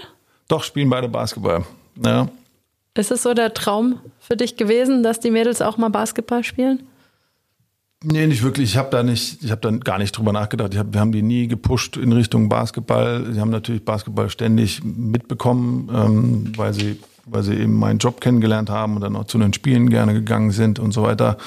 Doch, 0.48 0.64
spielen 0.64 0.90
beide 0.90 1.08
Basketball. 1.08 1.64
Ja. 2.04 2.28
Ist 2.98 3.12
es 3.12 3.24
so 3.24 3.34
der 3.34 3.54
Traum 3.54 4.00
für 4.20 4.38
dich 4.38 4.56
gewesen, 4.56 5.04
dass 5.04 5.20
die 5.20 5.32
Mädels 5.32 5.62
auch 5.62 5.78
mal 5.78 5.90
Basketball 5.90 6.44
spielen? 6.44 6.84
Nee, 8.04 8.28
nicht 8.28 8.44
wirklich. 8.44 8.72
Ich 8.72 8.78
habe 8.78 8.90
da 8.90 9.04
nicht, 9.04 9.44
ich 9.44 9.52
habe 9.52 9.62
da 9.62 9.72
gar 9.72 9.98
nicht 9.98 10.18
drüber 10.18 10.32
nachgedacht. 10.32 10.78
Hab, 10.78 10.94
wir 10.94 11.00
haben 11.02 11.12
die 11.12 11.22
nie 11.22 11.48
gepusht 11.48 11.98
in 11.98 12.12
Richtung 12.12 12.50
Basketball. 12.50 13.26
Sie 13.34 13.40
haben 13.40 13.50
natürlich 13.50 13.84
Basketball 13.84 14.30
ständig 14.30 14.84
mitbekommen, 14.84 15.90
ähm, 15.94 16.54
weil 16.56 16.74
sie, 16.74 17.00
weil 17.26 17.44
sie 17.44 17.56
eben 17.56 17.74
meinen 17.74 17.98
Job 17.98 18.22
kennengelernt 18.22 18.70
haben 18.70 18.96
und 18.96 19.02
dann 19.02 19.16
auch 19.16 19.26
zu 19.26 19.40
den 19.40 19.54
Spielen 19.54 19.90
gerne 19.90 20.14
gegangen 20.14 20.52
sind 20.52 20.78
und 20.78 20.92
so 20.92 21.04
weiter. 21.04 21.38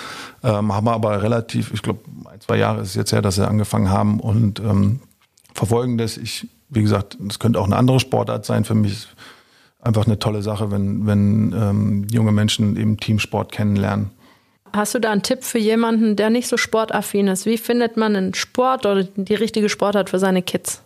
Ähm, 0.42 0.74
haben 0.74 0.88
aber 0.88 1.22
relativ, 1.22 1.72
ich 1.72 1.80
glaube, 1.80 2.00
ein, 2.30 2.40
zwei 2.40 2.58
Jahre 2.58 2.82
ist 2.82 2.88
es 2.88 2.94
jetzt 2.94 3.12
her, 3.12 3.22
dass 3.22 3.36
sie 3.36 3.46
angefangen 3.46 3.90
haben 3.90 4.20
und 4.20 4.58
ähm, 4.60 5.00
verfolgen 5.54 5.96
das. 5.96 6.16
Ich, 6.16 6.48
wie 6.70 6.82
gesagt, 6.82 7.16
es 7.28 7.38
könnte 7.38 7.60
auch 7.60 7.66
eine 7.66 7.76
andere 7.76 8.00
Sportart 8.00 8.44
sein. 8.44 8.64
Für 8.64 8.74
mich 8.74 9.06
einfach 9.88 10.06
eine 10.06 10.18
tolle 10.18 10.42
Sache, 10.42 10.70
wenn, 10.70 11.06
wenn 11.06 11.52
ähm, 11.58 12.06
junge 12.12 12.30
Menschen 12.30 12.76
eben 12.76 12.98
Teamsport 12.98 13.50
kennenlernen. 13.50 14.10
Hast 14.72 14.94
du 14.94 14.98
da 14.98 15.10
einen 15.10 15.22
Tipp 15.22 15.42
für 15.42 15.58
jemanden, 15.58 16.14
der 16.14 16.28
nicht 16.28 16.46
so 16.46 16.58
sportaffin 16.58 17.26
ist? 17.26 17.46
Wie 17.46 17.56
findet 17.56 17.96
man 17.96 18.14
einen 18.14 18.34
Sport 18.34 18.84
oder 18.84 19.02
die 19.02 19.34
richtige 19.34 19.70
Sportart 19.70 20.10
für 20.10 20.18
seine 20.18 20.42
Kids? 20.42 20.82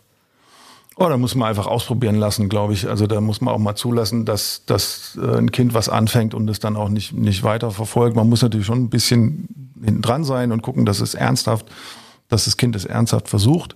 Oh, 0.96 1.08
da 1.08 1.16
muss 1.16 1.34
man 1.34 1.48
einfach 1.48 1.66
ausprobieren 1.66 2.16
lassen, 2.16 2.48
glaube 2.48 2.74
ich. 2.74 2.88
Also 2.88 3.06
da 3.08 3.20
muss 3.20 3.40
man 3.40 3.52
auch 3.52 3.58
mal 3.58 3.74
zulassen, 3.74 4.24
dass, 4.24 4.64
dass 4.66 5.18
äh, 5.20 5.36
ein 5.36 5.50
Kind 5.50 5.74
was 5.74 5.88
anfängt 5.88 6.32
und 6.32 6.48
es 6.48 6.60
dann 6.60 6.76
auch 6.76 6.90
nicht, 6.90 7.12
nicht 7.12 7.42
weiter 7.42 7.72
verfolgt. 7.72 8.14
Man 8.14 8.28
muss 8.28 8.42
natürlich 8.42 8.66
schon 8.66 8.84
ein 8.84 8.90
bisschen 8.90 9.74
hinten 9.82 10.02
dran 10.02 10.22
sein 10.22 10.52
und 10.52 10.62
gucken, 10.62 10.84
dass 10.84 11.00
es 11.00 11.14
ernsthaft, 11.14 11.66
dass 12.28 12.44
das 12.44 12.56
Kind 12.56 12.76
es 12.76 12.84
ernsthaft 12.84 13.28
versucht. 13.28 13.74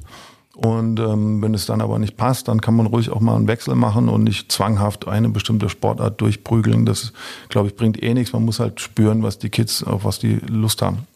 Und 0.56 0.98
ähm, 1.00 1.42
wenn 1.42 1.52
es 1.52 1.66
dann 1.66 1.82
aber 1.82 1.98
nicht 1.98 2.16
passt, 2.16 2.48
dann 2.48 2.62
kann 2.62 2.74
man 2.74 2.86
ruhig 2.86 3.10
auch 3.10 3.20
mal 3.20 3.36
einen 3.36 3.46
Wechsel 3.46 3.74
machen 3.74 4.08
und 4.08 4.24
nicht 4.24 4.50
zwanghaft 4.50 5.06
eine 5.06 5.28
bestimmte 5.28 5.68
Sportart 5.68 6.18
durchprügeln. 6.22 6.86
Das, 6.86 7.12
glaube 7.50 7.68
ich, 7.68 7.76
bringt 7.76 8.02
eh 8.02 8.14
nichts. 8.14 8.32
Man 8.32 8.46
muss 8.46 8.58
halt 8.58 8.80
spüren, 8.80 9.22
was 9.22 9.38
die 9.38 9.50
Kids, 9.50 9.84
auf 9.84 10.04
was 10.04 10.18
die 10.18 10.40
Lust 10.48 10.80
haben. 10.80 11.06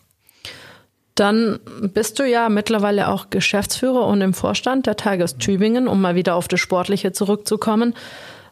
Dann 1.15 1.59
bist 1.95 2.19
du 2.19 2.29
ja 2.29 2.51
mittlerweile 2.51 3.09
auch 3.09 3.31
Geschäftsführer 3.31 4.07
und 4.07 4.21
im 4.21 4.35
Vorstand 4.35 4.87
der 4.87 4.97
Tigers 4.97 5.39
Tübingen, 5.39 5.89
um 5.89 6.03
mal 6.03 6.15
wieder 6.15 6.35
auf 6.35 6.47
das 6.47 6.61
Sportliche 6.61 7.13
zurückzukommen. 7.13 7.95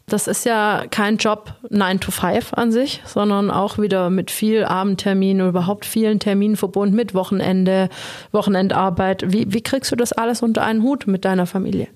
Das 0.08 0.26
ist 0.26 0.44
ja 0.46 0.84
kein 0.90 1.18
Job 1.18 1.54
9 1.68 2.00
to 2.00 2.10
5 2.10 2.54
an 2.54 2.72
sich, 2.72 3.02
sondern 3.04 3.50
auch 3.50 3.78
wieder 3.78 4.08
mit 4.08 4.30
viel 4.30 4.64
Abendterminen, 4.64 5.48
überhaupt 5.48 5.84
vielen 5.84 6.18
Terminen 6.18 6.56
verbunden 6.56 6.96
mit 6.96 7.14
Wochenende, 7.14 7.90
Wochenendarbeit. 8.32 9.30
Wie, 9.32 9.52
wie 9.52 9.60
kriegst 9.60 9.92
du 9.92 9.96
das 9.96 10.12
alles 10.12 10.42
unter 10.42 10.64
einen 10.64 10.82
Hut 10.82 11.06
mit 11.06 11.26
deiner 11.26 11.46
Familie? 11.46 11.88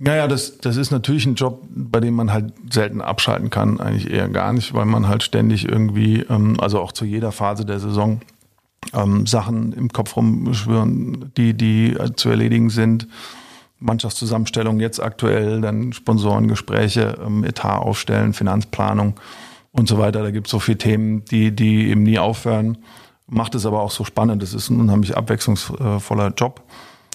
Naja, 0.00 0.26
das, 0.26 0.58
das 0.58 0.76
ist 0.76 0.90
natürlich 0.90 1.26
ein 1.26 1.34
Job, 1.34 1.62
bei 1.68 2.00
dem 2.00 2.14
man 2.14 2.32
halt 2.32 2.52
selten 2.70 3.00
abschalten 3.00 3.50
kann, 3.50 3.78
eigentlich 3.78 4.10
eher 4.10 4.28
gar 4.28 4.52
nicht, 4.52 4.74
weil 4.74 4.86
man 4.86 5.06
halt 5.06 5.22
ständig 5.22 5.68
irgendwie, 5.68 6.24
ähm, 6.28 6.58
also 6.58 6.80
auch 6.80 6.92
zu 6.92 7.04
jeder 7.04 7.30
Phase 7.30 7.64
der 7.64 7.78
Saison, 7.78 8.20
ähm, 8.94 9.26
Sachen 9.26 9.72
im 9.72 9.90
Kopf 9.90 10.16
rumschwören, 10.16 11.30
die, 11.36 11.54
die 11.54 11.96
zu 12.16 12.30
erledigen 12.30 12.70
sind. 12.70 13.06
Mannschaftszusammenstellung 13.82 14.80
jetzt 14.80 15.00
aktuell, 15.00 15.60
dann 15.60 15.92
Sponsorengespräche, 15.92 17.18
ähm, 17.24 17.44
Etat 17.44 17.78
aufstellen, 17.78 18.32
Finanzplanung 18.32 19.14
und 19.72 19.88
so 19.88 19.98
weiter. 19.98 20.22
Da 20.22 20.30
gibt 20.30 20.46
es 20.46 20.50
so 20.50 20.58
viele 20.58 20.78
Themen, 20.78 21.24
die, 21.26 21.50
die 21.54 21.88
eben 21.88 22.02
nie 22.02 22.18
aufhören. 22.18 22.78
Macht 23.26 23.54
es 23.54 23.66
aber 23.66 23.80
auch 23.80 23.90
so 23.90 24.04
spannend. 24.04 24.42
Das 24.42 24.54
ist 24.54 24.70
ein 24.70 24.80
unheimlich 24.80 25.16
abwechslungsvoller 25.16 26.32
Job. 26.36 26.62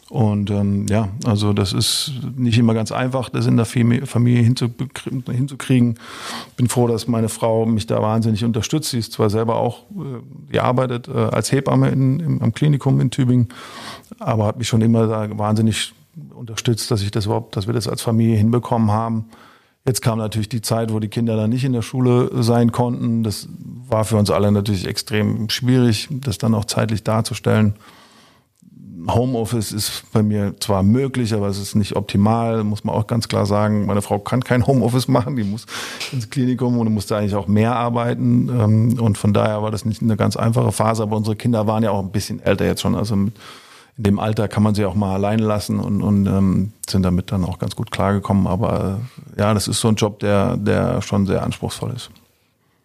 Und 0.09 0.49
ähm, 0.51 0.85
ja, 0.89 1.09
also 1.25 1.51
das 1.51 1.73
ist 1.73 2.13
nicht 2.37 2.57
immer 2.57 2.73
ganz 2.73 2.93
einfach, 2.93 3.27
das 3.29 3.45
in 3.45 3.57
der 3.57 3.65
Familie 3.65 4.43
hinzukriegen. 4.43 5.99
Bin 6.55 6.69
froh, 6.69 6.87
dass 6.87 7.09
meine 7.09 7.27
Frau 7.27 7.65
mich 7.65 7.87
da 7.87 8.01
wahnsinnig 8.01 8.45
unterstützt. 8.45 8.91
Sie 8.91 8.99
ist 8.99 9.11
zwar 9.11 9.29
selber 9.29 9.57
auch, 9.57 9.83
äh, 10.53 10.59
arbeitet 10.59 11.09
äh, 11.09 11.11
als 11.11 11.51
Hebamme 11.51 11.89
in, 11.89 12.21
im, 12.21 12.41
am 12.41 12.53
Klinikum 12.53 13.01
in 13.01 13.11
Tübingen, 13.11 13.49
aber 14.19 14.45
hat 14.45 14.57
mich 14.57 14.69
schon 14.69 14.81
immer 14.81 15.07
da 15.07 15.37
wahnsinnig 15.37 15.93
unterstützt, 16.33 16.91
dass 16.91 17.01
ich 17.01 17.11
das 17.11 17.25
überhaupt, 17.25 17.55
dass 17.55 17.67
wir 17.67 17.73
das 17.73 17.87
als 17.87 18.01
Familie 18.01 18.37
hinbekommen 18.37 18.91
haben. 18.91 19.25
Jetzt 19.85 20.01
kam 20.01 20.17
natürlich 20.17 20.49
die 20.49 20.61
Zeit, 20.61 20.91
wo 20.91 20.99
die 20.99 21.07
Kinder 21.07 21.37
dann 21.37 21.49
nicht 21.49 21.63
in 21.63 21.71
der 21.71 21.81
Schule 21.81 22.29
sein 22.43 22.73
konnten. 22.73 23.23
Das 23.23 23.47
war 23.87 24.03
für 24.03 24.17
uns 24.17 24.29
alle 24.29 24.51
natürlich 24.51 24.85
extrem 24.85 25.49
schwierig, 25.49 26.09
das 26.11 26.37
dann 26.37 26.53
auch 26.53 26.65
zeitlich 26.65 27.03
darzustellen. 27.03 27.75
Homeoffice 29.09 29.71
ist 29.71 30.03
bei 30.11 30.23
mir 30.23 30.55
zwar 30.59 30.83
möglich, 30.83 31.33
aber 31.33 31.47
es 31.47 31.57
ist 31.57 31.75
nicht 31.75 31.95
optimal, 31.95 32.63
muss 32.63 32.83
man 32.83 32.95
auch 32.95 33.07
ganz 33.07 33.27
klar 33.27 33.45
sagen. 33.45 33.85
Meine 33.85 34.01
Frau 34.01 34.19
kann 34.19 34.43
kein 34.43 34.67
Homeoffice 34.67 35.07
machen, 35.07 35.35
die 35.35 35.43
muss 35.43 35.65
ins 36.11 36.29
Klinikum 36.29 36.77
und 36.77 36.93
musste 36.93 37.15
eigentlich 37.15 37.35
auch 37.35 37.47
mehr 37.47 37.75
arbeiten. 37.75 38.49
Ähm, 38.49 38.99
und 38.99 39.17
von 39.17 39.33
daher 39.33 39.61
war 39.61 39.71
das 39.71 39.85
nicht 39.85 40.01
eine 40.01 40.17
ganz 40.17 40.35
einfache 40.35 40.71
Phase, 40.71 41.03
aber 41.03 41.15
unsere 41.15 41.35
Kinder 41.35 41.67
waren 41.67 41.83
ja 41.83 41.91
auch 41.91 42.03
ein 42.03 42.11
bisschen 42.11 42.41
älter 42.41 42.65
jetzt 42.65 42.81
schon. 42.81 42.95
Also 42.95 43.15
mit 43.15 43.35
in 43.97 44.03
dem 44.03 44.19
Alter 44.19 44.47
kann 44.47 44.63
man 44.63 44.75
sie 44.75 44.85
auch 44.85 44.93
mal 44.93 45.15
alleine 45.15 45.43
lassen 45.43 45.79
und, 45.79 46.03
und 46.03 46.27
ähm, 46.27 46.71
sind 46.87 47.03
damit 47.03 47.31
dann 47.31 47.43
auch 47.43 47.57
ganz 47.57 47.75
gut 47.75 47.89
klargekommen. 47.89 48.45
Aber 48.45 48.99
äh, 49.35 49.39
ja, 49.39 49.53
das 49.53 49.67
ist 49.67 49.81
so 49.81 49.87
ein 49.87 49.95
Job, 49.95 50.19
der, 50.19 50.55
der 50.57 51.01
schon 51.01 51.25
sehr 51.25 51.43
anspruchsvoll 51.43 51.93
ist. 51.95 52.11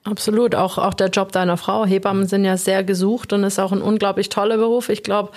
Absolut, 0.04 0.54
auch, 0.54 0.78
auch 0.78 0.94
der 0.94 1.08
Job 1.08 1.30
deiner 1.30 1.56
Frau. 1.56 1.84
Hebammen 1.84 2.26
sind 2.26 2.44
ja 2.44 2.56
sehr 2.56 2.82
gesucht 2.82 3.32
und 3.32 3.44
ist 3.44 3.60
auch 3.60 3.72
ein 3.72 3.82
unglaublich 3.82 4.30
toller 4.30 4.56
Beruf. 4.56 4.88
Ich 4.88 5.02
glaube, 5.02 5.30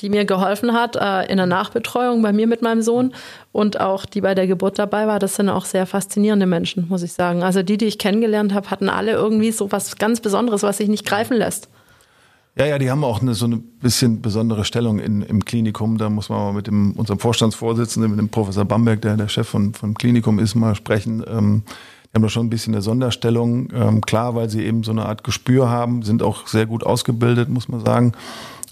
die 0.00 0.08
mir 0.08 0.24
geholfen 0.24 0.72
hat 0.72 0.96
äh, 0.96 1.30
in 1.30 1.36
der 1.36 1.46
Nachbetreuung 1.46 2.22
bei 2.22 2.32
mir 2.32 2.46
mit 2.46 2.62
meinem 2.62 2.80
Sohn 2.80 3.12
und 3.52 3.80
auch 3.80 4.06
die 4.06 4.20
bei 4.20 4.34
der 4.34 4.46
Geburt 4.46 4.78
dabei 4.78 5.06
war. 5.06 5.18
Das 5.18 5.34
sind 5.34 5.48
auch 5.50 5.64
sehr 5.64 5.86
faszinierende 5.86 6.46
Menschen, 6.46 6.88
muss 6.88 7.02
ich 7.02 7.12
sagen. 7.12 7.42
Also 7.42 7.62
die, 7.62 7.76
die 7.76 7.86
ich 7.86 7.98
kennengelernt 7.98 8.54
habe, 8.54 8.70
hatten 8.70 8.88
alle 8.88 9.12
irgendwie 9.12 9.50
so 9.50 9.70
was 9.72 9.96
ganz 9.96 10.20
Besonderes, 10.20 10.62
was 10.62 10.78
sich 10.78 10.88
nicht 10.88 11.04
greifen 11.04 11.36
lässt. 11.36 11.68
Ja, 12.56 12.66
ja, 12.66 12.78
die 12.78 12.90
haben 12.90 13.04
auch 13.04 13.22
eine, 13.22 13.34
so 13.34 13.46
eine 13.46 13.56
bisschen 13.56 14.20
besondere 14.20 14.64
Stellung 14.64 14.98
in, 14.98 15.22
im 15.22 15.44
Klinikum. 15.44 15.98
Da 15.98 16.10
muss 16.10 16.28
man 16.28 16.38
mal 16.40 16.52
mit 16.52 16.66
dem, 16.66 16.92
unserem 16.92 17.18
Vorstandsvorsitzenden, 17.18 18.10
mit 18.10 18.18
dem 18.18 18.28
Professor 18.28 18.64
Bamberg, 18.64 19.00
der 19.02 19.16
der 19.16 19.28
Chef 19.28 19.48
von, 19.48 19.72
vom 19.72 19.94
Klinikum 19.94 20.38
ist, 20.38 20.54
mal 20.56 20.74
sprechen. 20.74 21.24
Ähm, 21.28 21.62
die 22.10 22.16
haben 22.16 22.22
da 22.22 22.28
schon 22.28 22.46
ein 22.46 22.50
bisschen 22.50 22.74
eine 22.74 22.82
Sonderstellung. 22.82 23.68
Ähm, 23.72 24.00
klar, 24.00 24.34
weil 24.34 24.50
sie 24.50 24.64
eben 24.64 24.82
so 24.82 24.90
eine 24.90 25.06
Art 25.06 25.22
Gespür 25.22 25.70
haben, 25.70 26.02
sind 26.02 26.22
auch 26.22 26.48
sehr 26.48 26.66
gut 26.66 26.84
ausgebildet, 26.84 27.48
muss 27.48 27.68
man 27.68 27.84
sagen. 27.84 28.12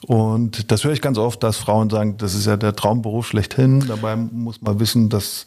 Und 0.07 0.71
das 0.71 0.85
höre 0.85 0.93
ich 0.93 1.01
ganz 1.01 1.19
oft, 1.19 1.43
dass 1.43 1.57
Frauen 1.57 1.88
sagen, 1.88 2.17
das 2.19 2.35
ist 2.35 2.47
ja 2.47 2.57
der 2.57 2.75
Traumberuf 2.75 3.29
schlechthin. 3.29 3.85
Dabei 3.87 4.17
muss 4.17 4.61
man 4.61 4.81
wissen, 4.81 5.09
dass, 5.09 5.47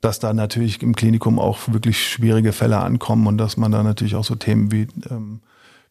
dass 0.00 0.20
da 0.20 0.32
natürlich 0.32 0.82
im 0.82 0.94
Klinikum 0.94 1.38
auch 1.38 1.58
wirklich 1.66 2.06
schwierige 2.06 2.52
Fälle 2.52 2.78
ankommen 2.78 3.26
und 3.26 3.38
dass 3.38 3.56
man 3.56 3.72
da 3.72 3.82
natürlich 3.82 4.14
auch 4.14 4.24
so 4.24 4.36
Themen 4.36 4.70
wie 4.70 4.86
ähm, 5.10 5.40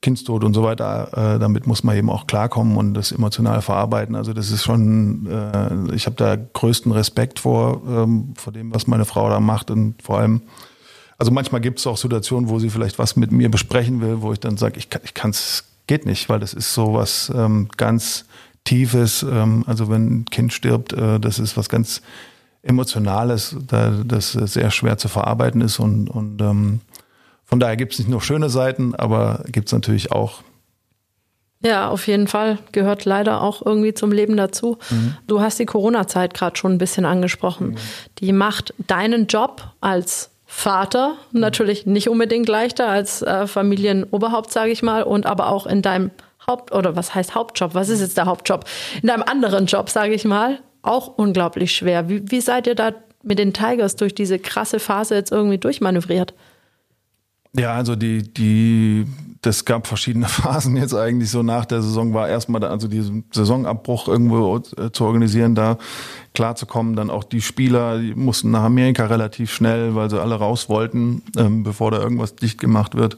Kindstod 0.01 0.45
und 0.45 0.53
so 0.53 0.63
weiter, 0.63 1.35
äh, 1.35 1.39
damit 1.39 1.67
muss 1.67 1.83
man 1.83 1.97
eben 1.97 2.09
auch 2.09 2.25
klarkommen 2.25 2.77
und 2.77 2.93
das 2.93 3.11
emotional 3.11 3.61
verarbeiten. 3.61 4.15
Also 4.15 4.31
das 4.31 4.49
ist 4.49 4.63
schon, 4.63 5.27
äh, 5.27 5.93
ich 5.93 6.05
habe 6.05 6.15
da 6.15 6.37
größten 6.37 6.91
Respekt 6.93 7.39
vor, 7.39 7.81
ähm, 7.85 8.33
vor 8.37 8.53
dem, 8.53 8.73
was 8.73 8.87
meine 8.87 9.03
Frau 9.03 9.29
da 9.29 9.41
macht 9.41 9.71
und 9.71 10.01
vor 10.01 10.19
allem, 10.19 10.41
also 11.17 11.31
manchmal 11.31 11.59
gibt 11.59 11.79
es 11.79 11.87
auch 11.87 11.97
Situationen, 11.97 12.49
wo 12.49 12.59
sie 12.59 12.69
vielleicht 12.69 12.97
was 12.97 13.17
mit 13.17 13.33
mir 13.33 13.51
besprechen 13.51 13.99
will, 13.99 14.21
wo 14.21 14.31
ich 14.31 14.39
dann 14.39 14.55
sage, 14.55 14.77
ich, 14.77 14.87
ich 15.03 15.13
kann 15.13 15.31
es, 15.31 15.65
geht 15.85 16.05
nicht, 16.05 16.29
weil 16.29 16.39
das 16.39 16.53
ist 16.53 16.73
so 16.73 16.93
was 16.93 17.29
ähm, 17.35 17.67
ganz 17.75 18.23
Tiefes. 18.63 19.23
Ähm, 19.23 19.65
also 19.67 19.89
wenn 19.89 20.19
ein 20.19 20.25
Kind 20.25 20.53
stirbt, 20.53 20.93
äh, 20.93 21.19
das 21.19 21.39
ist 21.39 21.57
was 21.57 21.67
ganz 21.67 22.01
Emotionales, 22.61 23.55
da, 23.67 23.91
das 24.05 24.33
sehr 24.33 24.69
schwer 24.69 24.97
zu 24.97 25.07
verarbeiten 25.07 25.61
ist 25.61 25.79
und, 25.79 26.09
und 26.09 26.41
ähm, 26.41 26.81
von 27.49 27.59
daher 27.59 27.77
gibt 27.77 27.93
es 27.93 27.99
nicht 27.99 28.09
nur 28.09 28.21
schöne 28.21 28.49
Seiten, 28.49 28.93
aber 28.93 29.43
gibt 29.47 29.69
es 29.69 29.73
natürlich 29.73 30.11
auch. 30.11 30.43
Ja, 31.65 31.89
auf 31.89 32.05
jeden 32.05 32.27
Fall. 32.27 32.59
Gehört 32.71 33.05
leider 33.05 33.41
auch 33.41 33.65
irgendwie 33.65 33.95
zum 33.95 34.11
Leben 34.11 34.37
dazu. 34.37 34.77
Mhm. 34.91 35.15
Du 35.25 35.41
hast 35.41 35.57
die 35.57 35.65
Corona-Zeit 35.65 36.35
gerade 36.35 36.55
schon 36.57 36.73
ein 36.73 36.77
bisschen 36.77 37.05
angesprochen. 37.05 37.71
Mhm. 37.71 37.75
Die 38.19 38.33
macht 38.33 38.75
deinen 38.85 39.25
Job 39.25 39.63
als 39.81 40.29
Vater 40.45 41.15
natürlich 41.31 41.87
nicht 41.87 42.07
unbedingt 42.07 42.47
leichter 42.47 42.87
als 42.87 43.23
äh, 43.23 43.47
Familienoberhaupt, 43.47 44.51
sage 44.51 44.71
ich 44.71 44.83
mal, 44.83 45.01
und 45.01 45.25
aber 45.25 45.49
auch 45.49 45.65
in 45.65 45.81
deinem 45.81 46.11
Haupt- 46.47 46.71
oder 46.71 46.95
was 46.95 47.15
heißt 47.15 47.33
Hauptjob? 47.33 47.73
Was 47.73 47.89
ist 47.89 48.01
jetzt 48.01 48.17
der 48.17 48.25
Hauptjob? 48.27 48.65
In 49.01 49.07
deinem 49.07 49.23
anderen 49.23 49.65
Job, 49.65 49.89
sage 49.89 50.13
ich 50.13 50.23
mal, 50.23 50.59
auch 50.83 51.17
unglaublich 51.17 51.71
schwer. 51.71 52.09
Wie, 52.09 52.29
wie 52.29 52.41
seid 52.41 52.67
ihr 52.67 52.75
da 52.75 52.93
mit 53.23 53.39
den 53.39 53.53
Tigers 53.53 53.95
durch 53.95 54.13
diese 54.13 54.37
krasse 54.37 54.79
Phase 54.79 55.15
jetzt 55.15 55.31
irgendwie 55.31 55.57
durchmanövriert? 55.57 56.33
Ja, 57.59 57.73
also 57.73 57.97
die, 57.97 58.23
die, 58.23 59.05
das 59.41 59.65
gab 59.65 59.85
verschiedene 59.85 60.27
Phasen 60.29 60.77
jetzt 60.77 60.93
eigentlich 60.95 61.29
so 61.29 61.43
nach 61.43 61.65
der 61.65 61.81
Saison 61.81 62.13
war 62.13 62.29
erstmal 62.29 62.63
also 62.63 62.87
diesen 62.87 63.25
Saisonabbruch 63.31 64.07
irgendwo 64.07 64.55
äh, 64.77 64.91
zu 64.91 65.03
organisieren, 65.03 65.55
da 65.55 65.77
klarzukommen. 66.33 66.95
Dann 66.95 67.09
auch 67.09 67.25
die 67.25 67.41
Spieler, 67.41 67.99
die 67.99 68.15
mussten 68.15 68.51
nach 68.51 68.63
Amerika 68.63 69.07
relativ 69.07 69.51
schnell, 69.51 69.93
weil 69.93 70.09
sie 70.09 70.21
alle 70.21 70.35
raus 70.35 70.69
wollten, 70.69 71.21
ähm, 71.35 71.63
bevor 71.63 71.91
da 71.91 71.99
irgendwas 71.99 72.35
dicht 72.37 72.59
gemacht 72.59 72.95
wird. 72.95 73.17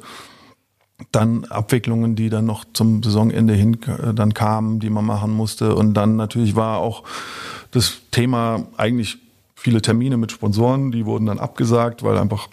Dann 1.11 1.45
Abwicklungen, 1.45 2.15
die 2.15 2.29
dann 2.29 2.45
noch 2.45 2.65
zum 2.73 3.03
Saisonende 3.03 3.53
hin 3.53 3.77
äh, 3.83 4.15
dann 4.15 4.33
kamen, 4.33 4.79
die 4.79 4.89
man 4.89 5.05
machen 5.05 5.31
musste. 5.31 5.75
Und 5.75 5.93
dann 5.93 6.15
natürlich 6.15 6.55
war 6.55 6.79
auch 6.79 7.03
das 7.69 7.97
Thema 8.09 8.65
eigentlich 8.75 9.19
viele 9.53 9.83
Termine 9.83 10.17
mit 10.17 10.31
Sponsoren, 10.31 10.91
die 10.91 11.05
wurden 11.05 11.27
dann 11.27 11.37
abgesagt, 11.37 12.01
weil 12.01 12.17
einfach 12.17 12.47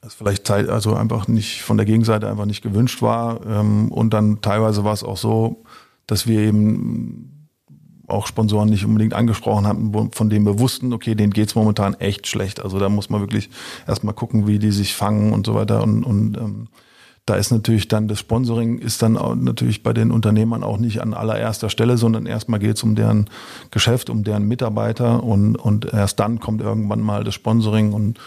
das 0.00 0.14
vielleicht 0.14 0.46
Zeit, 0.46 0.68
also 0.68 0.94
einfach 0.94 1.28
nicht 1.28 1.62
von 1.62 1.76
der 1.76 1.86
Gegenseite 1.86 2.28
einfach 2.28 2.46
nicht 2.46 2.62
gewünscht 2.62 3.02
war. 3.02 3.44
Ähm, 3.46 3.92
und 3.92 4.14
dann 4.14 4.40
teilweise 4.40 4.84
war 4.84 4.92
es 4.92 5.04
auch 5.04 5.16
so, 5.16 5.62
dass 6.06 6.26
wir 6.26 6.40
eben 6.40 7.48
auch 8.06 8.26
Sponsoren 8.26 8.68
nicht 8.68 8.84
unbedingt 8.84 9.14
angesprochen 9.14 9.66
hatten, 9.66 10.10
von 10.12 10.30
denen 10.30 10.44
wir 10.44 10.58
wussten, 10.58 10.92
okay, 10.92 11.14
denen 11.14 11.32
geht's 11.32 11.54
momentan 11.54 11.94
echt 11.94 12.26
schlecht. 12.26 12.60
Also 12.60 12.78
da 12.78 12.88
muss 12.88 13.08
man 13.08 13.20
wirklich 13.20 13.50
erstmal 13.86 14.14
gucken, 14.14 14.46
wie 14.46 14.58
die 14.58 14.72
sich 14.72 14.94
fangen 14.94 15.32
und 15.32 15.46
so 15.46 15.54
weiter. 15.54 15.82
Und, 15.82 16.02
und 16.02 16.36
ähm, 16.36 16.68
da 17.26 17.36
ist 17.36 17.52
natürlich 17.52 17.86
dann 17.86 18.08
das 18.08 18.18
Sponsoring 18.18 18.78
ist 18.78 19.02
dann 19.02 19.16
auch 19.16 19.36
natürlich 19.36 19.84
bei 19.84 19.92
den 19.92 20.10
Unternehmern 20.10 20.64
auch 20.64 20.78
nicht 20.78 21.00
an 21.00 21.14
allererster 21.14 21.68
Stelle, 21.68 21.96
sondern 21.96 22.26
erstmal 22.26 22.58
geht's 22.58 22.82
um 22.82 22.96
deren 22.96 23.30
Geschäft, 23.70 24.10
um 24.10 24.24
deren 24.24 24.48
Mitarbeiter 24.48 25.22
und, 25.22 25.54
und 25.56 25.92
erst 25.92 26.18
dann 26.18 26.40
kommt 26.40 26.60
irgendwann 26.60 27.00
mal 27.00 27.22
das 27.22 27.34
Sponsoring 27.34 27.92
und 27.92 28.18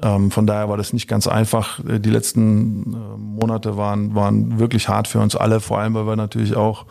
von 0.00 0.46
daher 0.46 0.68
war 0.68 0.76
das 0.76 0.92
nicht 0.92 1.06
ganz 1.06 1.26
einfach. 1.26 1.78
Äh, 1.84 2.00
die 2.00 2.10
letzten 2.10 2.94
äh, 2.94 2.96
Monate 3.16 3.76
waren, 3.76 4.14
waren 4.14 4.58
wirklich 4.58 4.88
hart 4.88 5.06
für 5.08 5.20
uns 5.20 5.36
alle, 5.36 5.60
vor 5.60 5.78
allem 5.78 5.94
weil 5.94 6.06
wir 6.06 6.16
natürlich 6.16 6.56
auch 6.56 6.86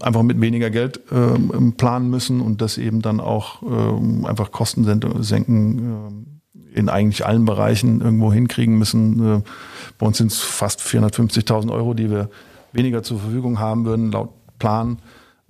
einfach 0.00 0.22
mit 0.22 0.40
weniger 0.40 0.70
Geld 0.70 1.00
äh, 1.10 1.70
planen 1.76 2.10
müssen 2.10 2.42
und 2.42 2.60
das 2.60 2.76
eben 2.76 3.00
dann 3.00 3.20
auch 3.20 3.62
äh, 3.62 4.26
einfach 4.26 4.52
Kosten 4.52 4.84
senken 5.22 6.36
in 6.74 6.90
eigentlich 6.90 7.24
allen 7.24 7.46
Bereichen 7.46 8.02
irgendwo 8.02 8.32
hinkriegen 8.32 8.76
müssen. 8.76 9.38
Äh, 9.38 9.42
bei 9.98 10.06
uns 10.06 10.18
sind 10.18 10.30
es 10.30 10.40
fast 10.40 10.80
450.000 10.80 11.72
Euro, 11.72 11.94
die 11.94 12.10
wir 12.10 12.28
weniger 12.72 13.02
zur 13.02 13.18
Verfügung 13.18 13.58
haben 13.58 13.86
würden 13.86 14.12
laut 14.12 14.30
Plan. 14.58 14.98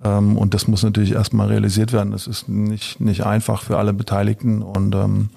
Ähm, 0.03 0.37
und 0.37 0.53
das 0.53 0.67
muss 0.67 0.83
natürlich 0.83 1.11
erstmal 1.11 1.47
realisiert 1.47 1.91
werden. 1.91 2.11
Das 2.11 2.27
ist 2.27 2.47
nicht, 2.47 3.01
nicht 3.01 3.25
einfach 3.25 3.63
für 3.63 3.77
alle 3.77 3.93
Beteiligten 3.93 4.61
und 4.61 4.95
ähm, 4.95 5.29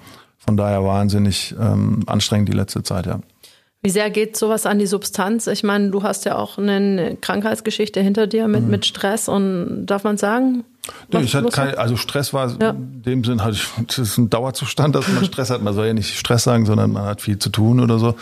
von 0.45 0.57
daher 0.57 0.83
wahnsinnig 0.83 1.55
ähm, 1.59 2.03
anstrengend 2.07 2.49
die 2.49 2.53
letzte 2.53 2.83
Zeit, 2.83 3.05
ja. 3.05 3.19
Wie 3.83 3.89
sehr 3.89 4.11
geht 4.11 4.37
sowas 4.37 4.67
an 4.67 4.77
die 4.77 4.85
Substanz? 4.85 5.47
Ich 5.47 5.63
meine, 5.63 5.89
du 5.89 6.03
hast 6.03 6.25
ja 6.25 6.37
auch 6.37 6.59
eine 6.59 7.17
Krankheitsgeschichte 7.19 7.99
hinter 7.99 8.27
dir 8.27 8.47
mit, 8.47 8.63
mhm. 8.63 8.69
mit 8.69 8.85
Stress 8.85 9.27
und 9.27 9.87
darf 9.87 10.03
man 10.03 10.17
sagen? 10.17 10.63
Nee, 11.11 11.21
ich 11.21 11.33
hatte 11.33 11.49
kein, 11.49 11.75
also 11.75 11.95
Stress 11.95 12.31
war 12.31 12.55
ja. 12.61 12.71
in 12.71 13.01
dem 13.01 13.23
Sinn 13.23 13.43
halt, 13.43 13.57
das 13.87 13.97
ist 13.97 14.17
ein 14.19 14.29
Dauerzustand, 14.29 14.95
dass 14.95 15.07
man 15.07 15.25
Stress 15.25 15.49
hat. 15.49 15.63
Man 15.63 15.73
soll 15.73 15.87
ja 15.87 15.93
nicht 15.93 16.15
Stress 16.15 16.43
sagen, 16.43 16.67
sondern 16.67 16.91
man 16.91 17.05
hat 17.05 17.21
viel 17.21 17.39
zu 17.39 17.49
tun 17.49 17.79
oder 17.79 17.97
so. 17.97 18.15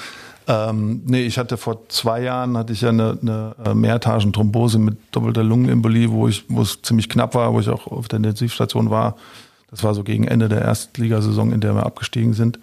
Ähm, 0.48 1.02
nee, 1.06 1.26
ich 1.26 1.38
hatte 1.38 1.58
vor 1.58 1.90
zwei 1.90 2.24
Jahren 2.24 2.58
hatte 2.58 2.72
ich 2.72 2.82
ja 2.82 2.90
eine, 2.90 3.18
eine 3.22 3.56
äh, 3.66 3.74
Mehretagenthrombose 3.74 4.80
mit 4.80 4.98
doppelter 5.12 5.44
Lungenembolie, 5.44 6.10
wo 6.10 6.28
ich, 6.28 6.46
wo 6.48 6.62
es 6.62 6.82
ziemlich 6.82 7.10
knapp 7.10 7.36
war, 7.36 7.54
wo 7.54 7.60
ich 7.60 7.70
auch 7.70 7.86
auf 7.88 8.08
der 8.08 8.18
Intensivstation 8.18 8.90
war. 8.90 9.16
Das 9.72 9.84
war 9.84 9.94
so 9.94 10.04
gegen 10.04 10.28
Ende 10.28 10.50
der 10.50 10.62
Erstligasaison, 10.62 11.52
in 11.52 11.62
der 11.62 11.76
wir 11.76 11.86
abgestiegen 11.86 12.34
sind. 12.34 12.60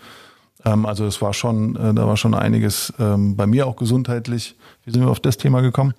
Ähm, 0.65 0.87
also 0.87 1.07
es 1.07 1.23
war 1.23 1.33
schon, 1.33 1.77
äh, 1.77 1.95
da 1.95 2.07
war 2.07 2.17
schon 2.17 2.35
einiges 2.35 2.93
ähm, 2.99 3.37
bei 3.37 3.47
mir 3.47 3.67
auch 3.67 3.77
gesundheitlich. 3.77 4.57
Wie 4.85 4.91
sind 4.91 5.03
wir 5.03 5.11
auf 5.11 5.21
das 5.21 5.37
Thema 5.37 5.61
gekommen? 5.61 5.95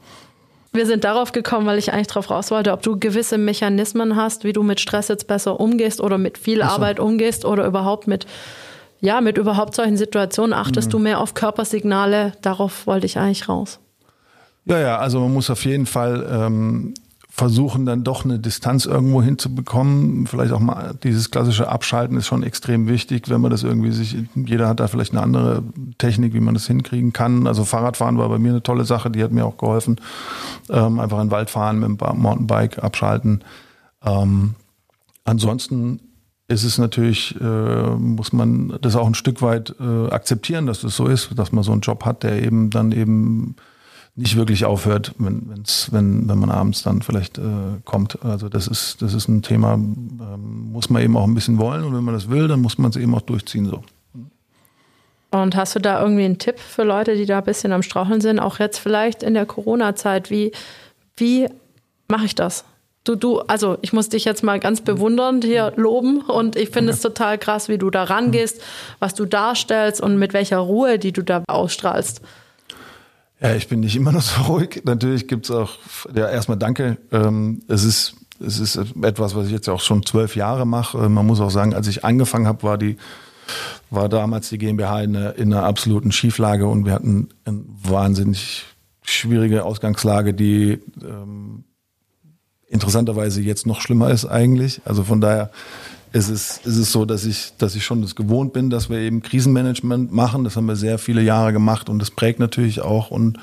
Wir 0.74 0.86
sind 0.86 1.06
darauf 1.06 1.32
gekommen, 1.32 1.66
weil 1.66 1.80
ich 1.80 1.94
eigentlich 1.94 2.08
darauf 2.08 2.30
raus 2.30 2.52
wollte, 2.52 2.72
ob 2.72 2.84
du 2.84 3.00
gewisse 3.00 3.38
Mechanismen 3.38 4.16
hast, 4.16 4.44
wie 4.44 4.54
du 4.54 4.64
mit 4.64 4.80
Stress 4.80 5.08
jetzt 5.08 5.28
besser 5.28 5.60
umgehst 5.60 6.02
oder 6.02 6.18
mit 6.18 6.38
viel 6.38 6.58
so. 6.58 6.64
Arbeit 6.64 7.00
umgehst 7.00 7.46
oder 7.46 7.66
überhaupt 7.66 8.08
mit, 8.08 8.28
ja, 9.00 9.22
mit 9.22 9.38
überhaupt 9.38 9.74
solchen 9.74 9.98
Situationen. 9.98 10.54
Achtest 10.54 10.90
mhm. 10.90 10.92
du 10.92 11.00
mehr 11.00 11.22
auf 11.22 11.34
Körpersignale? 11.34 12.34
Darauf 12.42 12.86
wollte 12.86 13.06
ich 13.06 13.18
eigentlich 13.18 13.48
raus. 13.48 13.80
Ja, 14.66 14.80
ja, 14.80 14.98
also 14.98 15.22
man 15.22 15.34
muss 15.34 15.50
auf 15.50 15.64
jeden 15.64 15.86
Fall 15.86 16.28
ähm, 16.30 16.94
versuchen 17.38 17.86
dann 17.86 18.04
doch 18.04 18.26
eine 18.26 18.40
Distanz 18.40 18.88
irgendwo 18.88 19.22
hinzubekommen. 19.22 20.26
Vielleicht 20.26 20.52
auch 20.52 20.60
mal 20.60 20.96
dieses 21.04 21.30
klassische 21.30 21.70
Abschalten 21.70 22.18
ist 22.18 22.26
schon 22.26 22.42
extrem 22.42 22.88
wichtig, 22.88 23.30
wenn 23.30 23.42
man 23.42 23.52
das 23.52 23.62
irgendwie 23.62 23.92
sich, 23.92 24.18
jeder 24.34 24.68
hat 24.68 24.80
da 24.80 24.88
vielleicht 24.88 25.12
eine 25.12 25.22
andere 25.22 25.64
Technik, 26.00 26.34
wie 26.34 26.40
man 26.40 26.56
das 26.56 26.66
hinkriegen 26.66 27.14
kann. 27.14 27.46
Also 27.46 27.64
Fahrradfahren 27.64 28.18
war 28.18 28.28
bei 28.28 28.40
mir 28.40 28.50
eine 28.50 28.64
tolle 28.64 28.86
Sache, 28.86 29.12
die 29.12 29.24
hat 29.24 29.32
mir 29.32 29.46
auch 29.46 29.58
geholfen. 29.58 30.02
Ähm, 30.72 31.00
einfach 31.00 31.20
in 31.20 31.28
den 31.28 31.32
Wald 31.32 31.52
fahren 31.52 31.78
mit 31.78 31.90
dem 31.90 31.98
Mountainbike 32.20 32.84
abschalten. 32.84 33.44
Ähm, 34.04 34.56
ansonsten 35.24 36.00
ist 36.48 36.64
es 36.64 36.80
natürlich, 36.80 37.40
äh, 37.40 37.90
muss 37.98 38.34
man 38.34 38.80
das 38.82 38.96
auch 38.96 39.06
ein 39.06 39.14
Stück 39.14 39.44
weit 39.44 39.76
äh, 39.80 40.10
akzeptieren, 40.10 40.66
dass 40.66 40.82
das 40.82 40.96
so 40.96 41.06
ist, 41.06 41.38
dass 41.38 41.52
man 41.52 41.64
so 41.64 41.72
einen 41.72 41.82
Job 41.82 42.04
hat, 42.04 42.24
der 42.24 42.42
eben 42.42 42.72
dann 42.72 42.92
eben 42.92 43.58
nicht 44.18 44.36
wirklich 44.36 44.66
aufhört, 44.66 45.14
wenn, 45.20 45.48
wenn's, 45.48 45.90
wenn, 45.92 46.28
wenn 46.28 46.40
man 46.40 46.50
abends 46.50 46.82
dann 46.82 47.04
vielleicht 47.04 47.38
äh, 47.38 47.42
kommt. 47.86 48.24
Also 48.26 48.50
das 48.50 48.68
ist, 48.68 49.02
das 49.02 49.14
ist 49.14 49.28
ein 49.28 49.44
Thema, 49.44 49.76
ähm, 49.76 50.72
muss 50.72 50.90
man 50.90 51.04
eben 51.04 51.16
auch 51.16 51.26
ein 51.26 51.36
bisschen 51.36 51.60
wollen 51.60 51.84
und 51.84 51.96
wenn 51.96 52.04
man 52.04 52.16
das 52.16 52.28
will, 52.28 52.48
dann 52.48 52.60
muss 52.60 52.80
man 52.80 52.90
es 52.90 52.98
eben 52.98 53.14
auch 53.14 53.22
durchziehen 53.22 53.68
so. 53.68 53.84
Und 55.30 55.56
hast 55.56 55.76
du 55.76 55.80
da 55.80 56.02
irgendwie 56.02 56.26
einen 56.26 56.40
Tipp 56.40 56.58
für 56.60 56.84
Leute, 56.84 57.16
die 57.16 57.28
da 57.28 57.40
ein 57.40 57.44
bisschen 57.44 57.72
am 57.72 57.84
Straucheln 57.84 58.20
sind, 58.20 58.40
auch 58.40 58.58
jetzt 58.58 58.80
vielleicht 58.80 59.22
in 59.22 59.36
der 59.36 59.46
Corona-Zeit? 59.46 60.32
Wie, 60.32 60.52
wie 61.16 61.48
mache 62.08 62.26
ich 62.26 62.34
das? 62.34 62.66
Du, 63.04 63.16
du, 63.16 63.42
also 63.42 63.78
ich 63.82 63.94
muss 63.94 64.10
dich 64.10 64.26
jetzt 64.26 64.44
mal 64.44 64.60
ganz 64.60 64.82
bewundernd 64.82 65.46
hier 65.46 65.74
loben 65.76 66.22
und 66.22 66.56
ich 66.56 66.72
finde 66.72 66.92
es 66.92 67.02
total 67.02 67.38
krass, 67.38 67.70
wie 67.70 67.78
du 67.78 67.92
da 67.92 68.04
rangehst, 68.04 68.62
was 69.00 69.14
du 69.14 69.26
darstellst 69.26 70.02
und 70.02 70.18
mit 70.18 70.34
welcher 70.34 70.58
Ruhe, 70.58 70.98
die 70.98 71.12
du 71.12 71.22
da 71.22 71.44
ausstrahlst. 71.48 72.22
Ja, 73.40 73.54
ich 73.54 73.68
bin 73.68 73.82
nicht 73.82 73.96
immer 73.96 74.12
noch 74.12 74.22
so 74.22 74.42
ruhig. 74.54 74.82
Natürlich 74.86 75.28
gibt's 75.28 75.52
auch, 75.52 75.78
ja, 76.14 76.30
erstmal 76.30 76.58
danke. 76.58 76.98
Ähm, 77.12 77.62
es 77.68 77.84
ist, 77.84 78.16
es 78.46 78.60
ist 78.60 78.78
etwas, 79.02 79.36
was 79.36 79.48
ich 79.48 79.52
jetzt 79.52 79.70
auch 79.70 79.82
schon 79.82 80.06
zwölf 80.06 80.36
Jahre 80.36 80.66
mache. 80.66 80.98
Äh, 80.98 81.10
man 81.10 81.26
muss 81.26 81.40
auch 81.40 81.52
sagen, 81.52 81.74
als 81.74 81.88
ich 81.88 82.04
angefangen 82.04 82.48
habe, 82.48 82.64
war 82.64 82.78
die, 82.78 82.98
war 83.90 84.10
damals 84.10 84.50
die 84.50 84.58
GmbH 84.58 85.02
in 85.02 85.16
einer, 85.16 85.36
in 85.36 85.54
einer 85.54 85.64
absoluten 85.64 86.12
Schieflage 86.12 86.68
und 86.68 86.86
wir 86.86 86.94
hatten 86.94 87.30
ein 87.46 87.66
wahnsinnig 87.84 88.66
schwierige 89.04 89.64
Ausgangslage, 89.64 90.34
die 90.34 90.80
ähm, 91.02 91.64
interessanterweise 92.68 93.42
jetzt 93.42 93.66
noch 93.66 93.82
schlimmer 93.82 94.10
ist 94.10 94.26
eigentlich. 94.26 94.82
Also 94.84 95.04
von 95.04 95.22
daher 95.22 95.52
ist 96.14 96.30
es, 96.30 96.60
ist 96.64 96.78
es 96.78 96.92
so, 96.92 97.06
dass 97.06 97.26
ich, 97.26 97.54
dass 97.58 97.76
ich 97.76 97.86
schon 97.86 98.02
das 98.02 98.16
gewohnt 98.16 98.54
bin, 98.54 98.70
dass 98.70 98.90
wir 98.90 99.00
eben 99.00 99.22
Krisenmanagement 99.22 100.12
machen. 100.12 100.44
Das 100.44 100.56
haben 100.56 100.66
wir 100.66 100.76
sehr 100.76 100.98
viele 100.98 101.22
Jahre 101.22 101.54
gemacht 101.54 101.90
und 101.90 102.00
das 102.00 102.12
prägt 102.12 102.40
natürlich 102.40 102.82
auch. 102.82 103.12
Und 103.12 103.38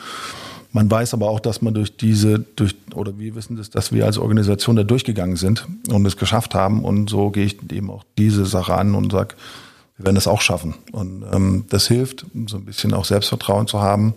man 0.73 0.91
weiß 0.91 1.15
aber 1.15 1.29
auch, 1.29 1.41
dass 1.41 1.63
man 1.63 1.75
durch 1.75 1.97
diese, 1.97 2.41
durch, 2.41 2.75
oder 2.95 3.19
wir 3.19 3.35
wissen 3.35 3.57
das, 3.57 3.71
dass 3.71 3.93
wir 3.93 4.07
als 4.07 4.19
Organisation 4.19 4.77
da 4.77 4.83
durchgegangen 4.83 5.37
sind 5.37 5.67
und 5.89 6.05
es 6.07 6.17
geschafft 6.17 6.55
haben. 6.55 6.85
Und 6.85 7.11
so 7.11 7.31
gehe 7.31 7.45
ich 7.45 7.59
eben 7.71 7.91
auch 7.91 8.03
diese 8.19 8.47
Sache 8.47 8.75
an 8.75 8.95
und 8.95 9.13
sage, 9.13 9.37
wir 9.97 10.07
werden 10.07 10.17
das 10.17 10.27
auch 10.27 10.41
schaffen. 10.41 10.75
Und 10.91 11.25
ähm, 11.33 11.67
das 11.69 11.87
hilft, 11.87 12.27
so 12.47 12.57
ein 12.57 12.65
bisschen 12.65 12.93
auch 12.95 13.05
Selbstvertrauen 13.05 13.67
zu 13.67 13.81
haben. 13.81 14.15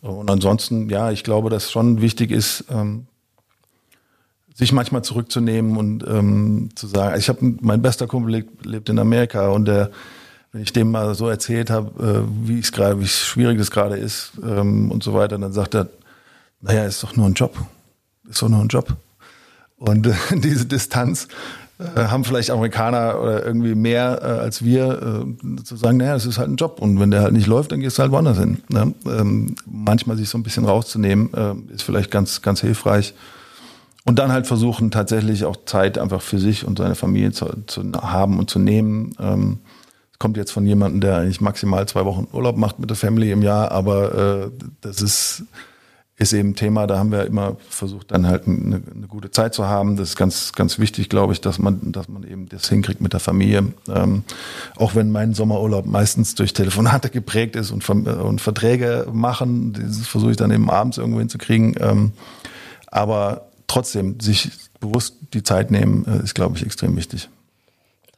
Und 0.00 0.30
ansonsten, 0.30 0.88
ja, 0.88 1.10
ich 1.10 1.24
glaube, 1.24 1.50
dass 1.50 1.70
schon 1.70 2.00
wichtig 2.00 2.30
ist, 2.30 2.64
ähm, 2.70 3.06
sich 4.54 4.72
manchmal 4.72 5.02
zurückzunehmen 5.02 5.76
und 5.76 6.04
ähm, 6.06 6.70
zu 6.74 6.86
sagen, 6.86 7.18
ich 7.18 7.28
habe 7.28 7.54
mein 7.60 7.82
bester 7.82 8.06
Kumpel 8.06 8.32
lebt, 8.32 8.66
lebt 8.66 8.88
in 8.88 8.98
Amerika 8.98 9.48
und 9.48 9.66
der, 9.66 9.90
wenn 10.52 10.62
ich 10.62 10.72
dem 10.72 10.90
mal 10.90 11.14
so 11.14 11.28
erzählt 11.28 11.70
habe, 11.70 12.24
äh, 12.26 12.48
wie 12.48 12.58
es 12.58 12.72
gerade, 12.72 13.00
wie 13.00 13.06
schwierig 13.06 13.58
es 13.60 13.70
gerade 13.70 13.96
ist 13.96 14.32
ähm, 14.42 14.90
und 14.90 15.02
so 15.02 15.14
weiter, 15.14 15.38
dann 15.38 15.52
sagt 15.52 15.74
er, 15.74 15.88
naja, 16.60 16.84
ist 16.84 17.02
doch 17.02 17.16
nur 17.16 17.26
ein 17.26 17.34
Job, 17.34 17.56
ist 18.28 18.42
doch 18.42 18.48
nur 18.48 18.60
ein 18.60 18.68
Job. 18.68 18.96
Und 19.76 20.06
äh, 20.06 20.14
diese 20.36 20.66
Distanz 20.66 21.28
äh, 21.78 22.04
haben 22.04 22.24
vielleicht 22.24 22.50
Amerikaner 22.50 23.20
oder 23.20 23.46
irgendwie 23.46 23.74
mehr 23.74 24.20
äh, 24.22 24.26
als 24.26 24.62
wir 24.62 25.24
äh, 25.42 25.62
zu 25.62 25.76
sagen, 25.76 25.96
naja, 25.96 26.14
es 26.14 26.26
ist 26.26 26.38
halt 26.38 26.50
ein 26.50 26.56
Job 26.56 26.80
und 26.80 27.00
wenn 27.00 27.10
der 27.10 27.22
halt 27.22 27.32
nicht 27.32 27.46
läuft, 27.46 27.72
dann 27.72 27.80
gehst 27.80 27.96
du 27.96 28.02
halt 28.02 28.12
woanders 28.12 28.38
hin. 28.38 28.58
Ne? 28.68 28.92
Ähm, 29.06 29.54
manchmal 29.64 30.16
sich 30.18 30.28
so 30.28 30.36
ein 30.36 30.42
bisschen 30.42 30.66
rauszunehmen, 30.66 31.32
äh, 31.32 31.74
ist 31.74 31.82
vielleicht 31.82 32.10
ganz, 32.10 32.42
ganz 32.42 32.60
hilfreich. 32.60 33.14
Und 34.06 34.18
dann 34.18 34.32
halt 34.32 34.46
versuchen, 34.46 34.90
tatsächlich 34.90 35.44
auch 35.44 35.56
Zeit 35.66 35.98
einfach 35.98 36.22
für 36.22 36.38
sich 36.38 36.66
und 36.66 36.78
seine 36.78 36.94
Familie 36.94 37.32
zu, 37.32 37.46
zu 37.66 37.82
haben 37.92 38.38
und 38.38 38.48
zu 38.48 38.58
nehmen. 38.58 39.14
Ähm, 39.20 39.58
kommt 40.20 40.36
jetzt 40.36 40.52
von 40.52 40.66
jemandem, 40.66 41.00
der 41.00 41.16
eigentlich 41.16 41.40
maximal 41.40 41.86
zwei 41.88 42.04
Wochen 42.04 42.28
Urlaub 42.32 42.56
macht 42.56 42.78
mit 42.78 42.90
der 42.90 42.96
Family 42.96 43.32
im 43.32 43.42
Jahr, 43.42 43.72
aber 43.72 44.14
äh, 44.14 44.50
das 44.82 45.00
ist, 45.00 45.44
ist 46.16 46.34
eben 46.34 46.54
Thema, 46.54 46.86
da 46.86 46.98
haben 46.98 47.10
wir 47.10 47.24
immer 47.24 47.56
versucht, 47.70 48.10
dann 48.10 48.26
halt 48.26 48.46
eine, 48.46 48.82
eine 48.94 49.06
gute 49.06 49.30
Zeit 49.30 49.54
zu 49.54 49.66
haben. 49.66 49.96
Das 49.96 50.10
ist 50.10 50.16
ganz, 50.16 50.52
ganz 50.52 50.78
wichtig, 50.78 51.08
glaube 51.08 51.32
ich, 51.32 51.40
dass 51.40 51.58
man, 51.58 51.92
dass 51.92 52.08
man 52.08 52.22
eben 52.24 52.50
das 52.50 52.68
hinkriegt 52.68 53.00
mit 53.00 53.14
der 53.14 53.20
Familie. 53.20 53.72
Ähm, 53.88 54.24
auch 54.76 54.94
wenn 54.94 55.10
mein 55.10 55.32
Sommerurlaub 55.32 55.86
meistens 55.86 56.34
durch 56.34 56.52
Telefonate 56.52 57.08
geprägt 57.10 57.56
ist 57.56 57.70
und, 57.70 57.88
und 57.88 58.40
Verträge 58.42 59.06
machen, 59.10 59.72
das 59.72 60.06
versuche 60.06 60.32
ich 60.32 60.36
dann 60.36 60.50
eben 60.50 60.70
abends 60.70 60.98
irgendwo 60.98 61.20
hinzukriegen. 61.20 61.76
Ähm, 61.80 62.12
aber 62.88 63.49
trotzdem 63.70 64.18
sich 64.20 64.50
bewusst 64.80 65.16
die 65.32 65.42
Zeit 65.42 65.70
nehmen, 65.70 66.04
äh, 66.06 66.24
ist, 66.24 66.34
glaube 66.34 66.56
ich, 66.56 66.64
extrem 66.64 66.96
wichtig. 66.96 67.28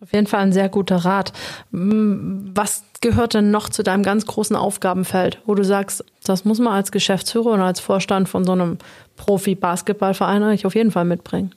Auf 0.00 0.12
jeden 0.12 0.26
Fall 0.26 0.40
ein 0.40 0.52
sehr 0.52 0.68
guter 0.68 0.96
Rat. 0.96 1.32
Was 1.70 2.82
gehört 3.00 3.34
denn 3.34 3.52
noch 3.52 3.68
zu 3.68 3.84
deinem 3.84 4.02
ganz 4.02 4.26
großen 4.26 4.56
Aufgabenfeld, 4.56 5.40
wo 5.46 5.54
du 5.54 5.64
sagst, 5.64 6.04
das 6.24 6.44
muss 6.44 6.58
man 6.58 6.72
als 6.72 6.90
Geschäftsführer 6.90 7.52
und 7.52 7.60
als 7.60 7.78
Vorstand 7.78 8.28
von 8.28 8.44
so 8.44 8.50
einem 8.50 8.78
Profi-Basketballverein 9.16 10.42
eigentlich 10.42 10.66
auf 10.66 10.74
jeden 10.74 10.90
Fall 10.90 11.04
mitbringen? 11.04 11.54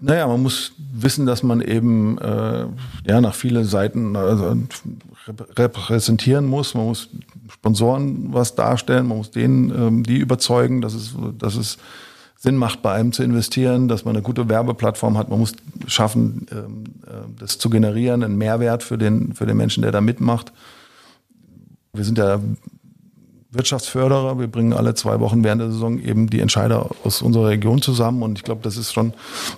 Naja, 0.00 0.26
man 0.26 0.42
muss 0.42 0.72
wissen, 0.92 1.26
dass 1.26 1.42
man 1.42 1.60
eben 1.60 2.18
äh, 2.18 2.66
ja 3.06 3.20
nach 3.20 3.34
vielen 3.34 3.64
Seiten 3.64 4.16
also, 4.16 4.56
repräsentieren 5.56 6.46
muss. 6.46 6.74
Man 6.74 6.86
muss 6.86 7.08
Sponsoren 7.52 8.32
was 8.32 8.54
darstellen, 8.54 9.06
man 9.06 9.18
muss 9.18 9.30
denen 9.30 9.70
ähm, 9.70 10.02
die 10.04 10.16
überzeugen, 10.16 10.80
dass 10.80 10.94
es, 10.94 11.14
dass 11.38 11.54
es 11.54 11.78
Sinn 12.42 12.56
macht, 12.56 12.82
bei 12.82 12.92
einem 12.92 13.12
zu 13.12 13.22
investieren, 13.22 13.86
dass 13.86 14.04
man 14.04 14.16
eine 14.16 14.22
gute 14.24 14.48
Werbeplattform 14.48 15.16
hat. 15.16 15.28
Man 15.28 15.38
muss 15.38 15.52
schaffen, 15.86 16.48
ähm, 16.50 16.84
äh, 17.06 17.38
das 17.38 17.58
zu 17.58 17.70
generieren, 17.70 18.24
einen 18.24 18.36
Mehrwert 18.36 18.82
für 18.82 18.98
den, 18.98 19.32
für 19.32 19.46
den 19.46 19.56
Menschen, 19.56 19.82
der 19.82 19.92
da 19.92 20.00
mitmacht. 20.00 20.52
Wir 21.92 22.02
sind 22.02 22.18
ja 22.18 22.40
Wirtschaftsförderer. 23.52 24.38
Wir 24.38 24.46
bringen 24.46 24.72
alle 24.72 24.94
zwei 24.94 25.20
Wochen 25.20 25.44
während 25.44 25.60
der 25.60 25.70
Saison 25.70 25.98
eben 25.98 26.28
die 26.28 26.40
Entscheider 26.40 26.90
aus 27.04 27.20
unserer 27.20 27.48
Region 27.48 27.82
zusammen. 27.82 28.22
Und 28.22 28.38
ich 28.38 28.44
glaube, 28.44 28.62
das 28.62 28.76
ist 28.76 28.92
schon 28.92 29.12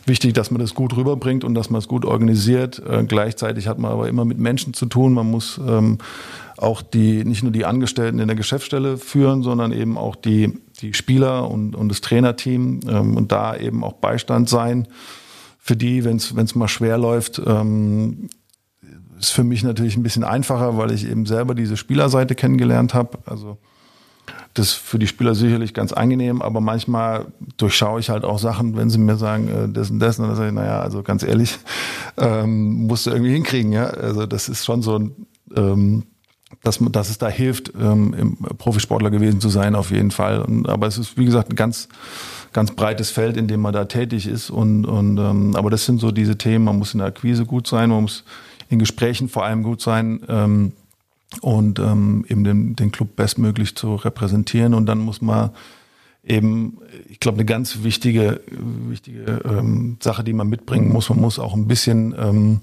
wichtig, 0.04 0.34
dass 0.34 0.50
man 0.50 0.60
das 0.60 0.74
gut 0.74 0.96
rüberbringt 0.96 1.44
und 1.44 1.54
dass 1.54 1.70
man 1.70 1.78
es 1.78 1.86
gut 1.86 2.04
organisiert. 2.04 2.82
Äh, 2.86 3.04
gleichzeitig 3.04 3.68
hat 3.68 3.78
man 3.78 3.92
aber 3.92 4.08
immer 4.08 4.24
mit 4.24 4.38
Menschen 4.38 4.74
zu 4.74 4.86
tun. 4.86 5.12
Man 5.12 5.30
muss 5.30 5.60
ähm, 5.64 5.98
auch 6.56 6.82
die, 6.82 7.24
nicht 7.24 7.44
nur 7.44 7.52
die 7.52 7.64
Angestellten 7.64 8.18
in 8.18 8.26
der 8.26 8.36
Geschäftsstelle 8.36 8.96
führen, 8.96 9.42
sondern 9.42 9.72
eben 9.72 9.96
auch 9.96 10.16
die, 10.16 10.58
die 10.80 10.92
Spieler 10.92 11.48
und, 11.48 11.76
und 11.76 11.88
das 11.88 12.00
Trainerteam 12.00 12.80
ähm, 12.88 13.16
und 13.16 13.30
da 13.30 13.56
eben 13.56 13.84
auch 13.84 13.94
Beistand 13.94 14.48
sein 14.48 14.88
für 15.60 15.76
die, 15.76 16.04
wenn 16.04 16.16
es 16.16 16.54
mal 16.54 16.68
schwer 16.68 16.98
läuft. 16.98 17.40
Ähm, 17.44 18.28
ist 19.18 19.30
für 19.30 19.44
mich 19.44 19.62
natürlich 19.62 19.96
ein 19.96 20.02
bisschen 20.02 20.24
einfacher, 20.24 20.76
weil 20.76 20.90
ich 20.90 21.08
eben 21.08 21.26
selber 21.26 21.54
diese 21.54 21.76
Spielerseite 21.76 22.34
kennengelernt 22.34 22.92
habe. 22.92 23.18
Also 23.24 23.58
das 24.54 24.72
für 24.72 24.98
die 24.98 25.06
Spieler 25.06 25.34
sicherlich 25.34 25.74
ganz 25.74 25.92
angenehm, 25.92 26.40
aber 26.40 26.60
manchmal 26.60 27.26
durchschaue 27.56 28.00
ich 28.00 28.08
halt 28.08 28.24
auch 28.24 28.38
Sachen, 28.38 28.76
wenn 28.76 28.88
sie 28.88 28.98
mir 28.98 29.16
sagen, 29.16 29.48
äh, 29.48 29.68
das 29.68 29.90
und 29.90 29.98
das, 29.98 30.18
und 30.18 30.28
dann 30.28 30.36
sage 30.36 30.48
ich, 30.48 30.54
naja, 30.54 30.80
also 30.80 31.02
ganz 31.02 31.22
ehrlich, 31.22 31.58
ähm, 32.16 32.86
musst 32.86 33.06
du 33.06 33.10
irgendwie 33.10 33.32
hinkriegen, 33.32 33.72
ja. 33.72 33.86
Also 33.86 34.26
das 34.26 34.48
ist 34.48 34.64
schon 34.64 34.82
so 34.82 34.98
ein 34.98 35.26
ähm, 35.56 36.04
dass, 36.62 36.78
dass 36.90 37.10
es 37.10 37.18
da 37.18 37.28
hilft, 37.28 37.72
ähm, 37.78 38.14
im 38.14 38.36
Profisportler 38.58 39.10
gewesen 39.10 39.40
zu 39.40 39.48
sein, 39.48 39.74
auf 39.74 39.90
jeden 39.90 40.10
Fall. 40.10 40.40
Und, 40.40 40.68
aber 40.68 40.86
es 40.86 40.98
ist, 40.98 41.18
wie 41.18 41.24
gesagt, 41.24 41.50
ein 41.50 41.56
ganz, 41.56 41.88
ganz 42.52 42.70
breites 42.70 43.10
Feld, 43.10 43.36
in 43.36 43.48
dem 43.48 43.60
man 43.60 43.72
da 43.72 43.84
tätig 43.84 44.26
ist. 44.26 44.50
Und, 44.50 44.86
und 44.86 45.18
ähm, 45.18 45.56
aber 45.56 45.70
das 45.70 45.84
sind 45.84 46.00
so 46.00 46.10
diese 46.10 46.38
Themen, 46.38 46.64
man 46.64 46.78
muss 46.78 46.94
in 46.94 46.98
der 46.98 47.08
Akquise 47.08 47.44
gut 47.44 47.66
sein, 47.66 47.90
man 47.90 48.02
muss 48.02 48.24
in 48.68 48.78
Gesprächen 48.78 49.28
vor 49.28 49.44
allem 49.44 49.62
gut 49.62 49.80
sein 49.80 50.20
ähm, 50.28 50.72
und 51.40 51.78
ähm, 51.78 52.24
eben 52.28 52.44
den, 52.44 52.76
den 52.76 52.92
Club 52.92 53.16
bestmöglich 53.16 53.76
zu 53.76 53.94
repräsentieren. 53.94 54.74
Und 54.74 54.86
dann 54.86 54.98
muss 54.98 55.20
man 55.20 55.50
eben, 56.24 56.78
ich 57.08 57.20
glaube, 57.20 57.36
eine 57.36 57.44
ganz 57.44 57.82
wichtige, 57.82 58.40
wichtige 58.88 59.42
ähm, 59.44 59.96
Sache, 60.00 60.24
die 60.24 60.32
man 60.32 60.48
mitbringen 60.48 60.92
muss, 60.92 61.08
man 61.08 61.20
muss 61.20 61.38
auch 61.38 61.54
ein 61.54 61.68
bisschen 61.68 62.14
ähm, 62.18 62.60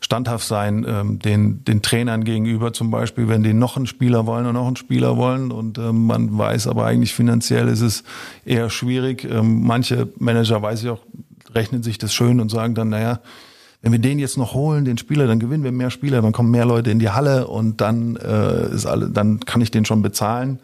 standhaft 0.00 0.46
sein, 0.46 0.84
ähm, 0.88 1.18
den, 1.18 1.62
den 1.64 1.82
Trainern 1.82 2.24
gegenüber 2.24 2.72
zum 2.72 2.90
Beispiel, 2.90 3.28
wenn 3.28 3.42
die 3.42 3.52
noch 3.52 3.76
einen 3.76 3.86
Spieler 3.86 4.26
wollen 4.26 4.46
und 4.46 4.54
noch 4.54 4.66
einen 4.66 4.76
Spieler 4.76 5.16
wollen 5.16 5.52
und 5.52 5.78
ähm, 5.78 6.06
man 6.06 6.36
weiß 6.36 6.66
aber 6.66 6.86
eigentlich 6.86 7.14
finanziell 7.14 7.68
ist 7.68 7.82
es 7.82 8.02
eher 8.44 8.70
schwierig. 8.70 9.24
Ähm, 9.24 9.62
manche 9.62 10.08
Manager, 10.18 10.62
weiß 10.62 10.82
ich 10.82 10.88
auch, 10.88 11.00
rechnen 11.54 11.82
sich 11.82 11.98
das 11.98 12.14
schön 12.14 12.40
und 12.40 12.50
sagen 12.50 12.74
dann, 12.74 12.88
naja, 12.88 13.20
wenn 13.82 13.92
wir 13.92 13.98
den 13.98 14.18
jetzt 14.18 14.36
noch 14.36 14.54
holen, 14.54 14.84
den 14.84 14.98
Spieler, 14.98 15.26
dann 15.26 15.40
gewinnen 15.40 15.64
wir 15.64 15.72
mehr 15.72 15.90
Spieler, 15.90 16.20
dann 16.20 16.32
kommen 16.32 16.50
mehr 16.50 16.66
Leute 16.66 16.90
in 16.90 16.98
die 16.98 17.10
Halle 17.10 17.46
und 17.46 17.80
dann 17.80 18.16
äh, 18.16 18.74
ist 18.74 18.86
alle, 18.86 19.08
dann 19.08 19.40
kann 19.40 19.60
ich 19.60 19.70
den 19.70 19.84
schon 19.84 20.02
bezahlen. 20.02 20.60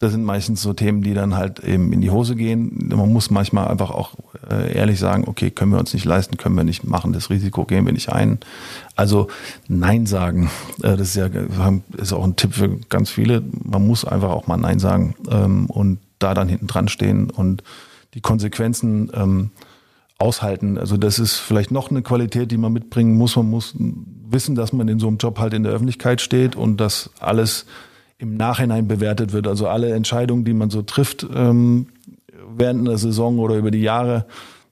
Das 0.00 0.12
sind 0.12 0.22
meistens 0.22 0.62
so 0.62 0.72
Themen, 0.74 1.02
die 1.02 1.12
dann 1.12 1.34
halt 1.34 1.58
eben 1.60 1.92
in 1.92 2.00
die 2.00 2.10
Hose 2.10 2.36
gehen. 2.36 2.88
Man 2.94 3.12
muss 3.12 3.30
manchmal 3.30 3.66
einfach 3.66 3.90
auch 3.90 4.14
äh, 4.48 4.72
ehrlich 4.72 5.00
sagen, 5.00 5.24
okay, 5.26 5.50
können 5.50 5.72
wir 5.72 5.80
uns 5.80 5.92
nicht 5.92 6.04
leisten, 6.04 6.36
können 6.36 6.54
wir 6.54 6.62
nicht 6.62 6.84
machen, 6.84 7.12
das 7.12 7.30
Risiko 7.30 7.64
gehen 7.64 7.84
wir 7.84 7.92
nicht 7.92 8.08
ein. 8.08 8.38
Also 8.94 9.26
Nein 9.66 10.06
sagen, 10.06 10.50
äh, 10.82 10.96
das 10.96 11.08
ist 11.08 11.16
ja 11.16 11.28
ist 11.96 12.12
auch 12.12 12.24
ein 12.24 12.36
Tipp 12.36 12.54
für 12.54 12.78
ganz 12.88 13.10
viele. 13.10 13.42
Man 13.64 13.86
muss 13.86 14.04
einfach 14.04 14.30
auch 14.30 14.46
mal 14.46 14.56
Nein 14.56 14.78
sagen 14.78 15.16
ähm, 15.30 15.66
und 15.66 15.98
da 16.20 16.34
dann 16.34 16.48
hinten 16.48 16.68
dran 16.68 16.86
stehen 16.88 17.30
und 17.30 17.64
die 18.14 18.20
Konsequenzen 18.20 19.10
ähm, 19.14 19.50
aushalten. 20.18 20.78
Also 20.78 20.96
das 20.96 21.18
ist 21.18 21.36
vielleicht 21.36 21.70
noch 21.70 21.90
eine 21.90 22.02
Qualität, 22.02 22.50
die 22.50 22.56
man 22.58 22.72
mitbringen 22.72 23.16
muss. 23.16 23.36
Man 23.36 23.50
muss 23.50 23.74
wissen, 23.76 24.54
dass 24.54 24.72
man 24.72 24.88
in 24.88 24.98
so 24.98 25.06
einem 25.06 25.18
Job 25.18 25.38
halt 25.38 25.54
in 25.54 25.62
der 25.62 25.72
Öffentlichkeit 25.72 26.20
steht 26.20 26.56
und 26.56 26.78
dass 26.78 27.10
alles 27.20 27.66
im 28.18 28.36
Nachhinein 28.36 28.88
bewertet 28.88 29.32
wird. 29.32 29.46
Also 29.46 29.68
alle 29.68 29.92
Entscheidungen, 29.92 30.44
die 30.44 30.54
man 30.54 30.70
so 30.70 30.82
trifft 30.82 31.26
ähm, 31.32 31.86
während 32.56 32.86
der 32.86 32.98
Saison 32.98 33.38
oder 33.38 33.54
über 33.54 33.70
die 33.70 33.80
Jahre, 33.80 34.26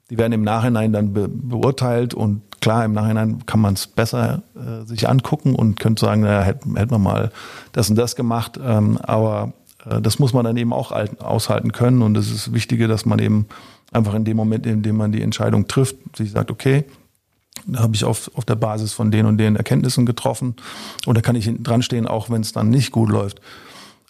die 0.09 0.17
werden 0.17 0.33
im 0.33 0.43
Nachhinein 0.43 0.91
dann 0.91 1.13
be 1.13 1.27
beurteilt 1.29 2.13
und 2.13 2.41
klar, 2.61 2.83
im 2.85 2.93
Nachhinein 2.93 3.45
kann 3.45 3.59
man 3.59 3.73
es 3.73 3.87
besser 3.87 4.43
äh, 4.55 4.85
sich 4.85 5.07
angucken 5.07 5.55
und 5.55 5.79
könnte 5.79 6.01
sagen, 6.05 6.21
naja, 6.21 6.41
hätte 6.41 6.67
man 6.91 7.01
mal 7.01 7.31
das 7.71 7.89
und 7.89 7.95
das 7.97 8.15
gemacht. 8.15 8.59
Ähm, 8.61 8.97
aber 8.97 9.53
äh, 9.85 10.01
das 10.01 10.19
muss 10.19 10.33
man 10.33 10.43
dann 10.43 10.57
eben 10.57 10.73
auch 10.73 10.91
aushalten 11.19 11.71
können 11.71 12.01
und 12.01 12.17
es 12.17 12.31
ist 12.31 12.53
wichtiger, 12.53 12.87
dass 12.87 13.05
man 13.05 13.19
eben 13.19 13.47
einfach 13.91 14.13
in 14.13 14.25
dem 14.25 14.37
Moment, 14.37 14.65
in 14.65 14.83
dem 14.83 14.97
man 14.97 15.11
die 15.11 15.21
Entscheidung 15.21 15.67
trifft, 15.67 15.95
sich 16.15 16.31
sagt, 16.31 16.51
okay, 16.51 16.85
da 17.65 17.79
habe 17.79 17.95
ich 17.95 18.03
auf, 18.03 18.31
auf 18.35 18.45
der 18.45 18.55
Basis 18.55 18.93
von 18.93 19.11
den 19.11 19.25
und 19.25 19.37
den 19.37 19.55
Erkenntnissen 19.55 20.05
getroffen. 20.05 20.55
Und 21.05 21.17
da 21.17 21.21
kann 21.21 21.35
ich 21.35 21.45
hinten 21.45 21.63
dran 21.63 21.81
stehen, 21.81 22.07
auch 22.07 22.29
wenn 22.29 22.41
es 22.41 22.53
dann 22.53 22.69
nicht 22.69 22.91
gut 22.91 23.09
läuft. 23.09 23.41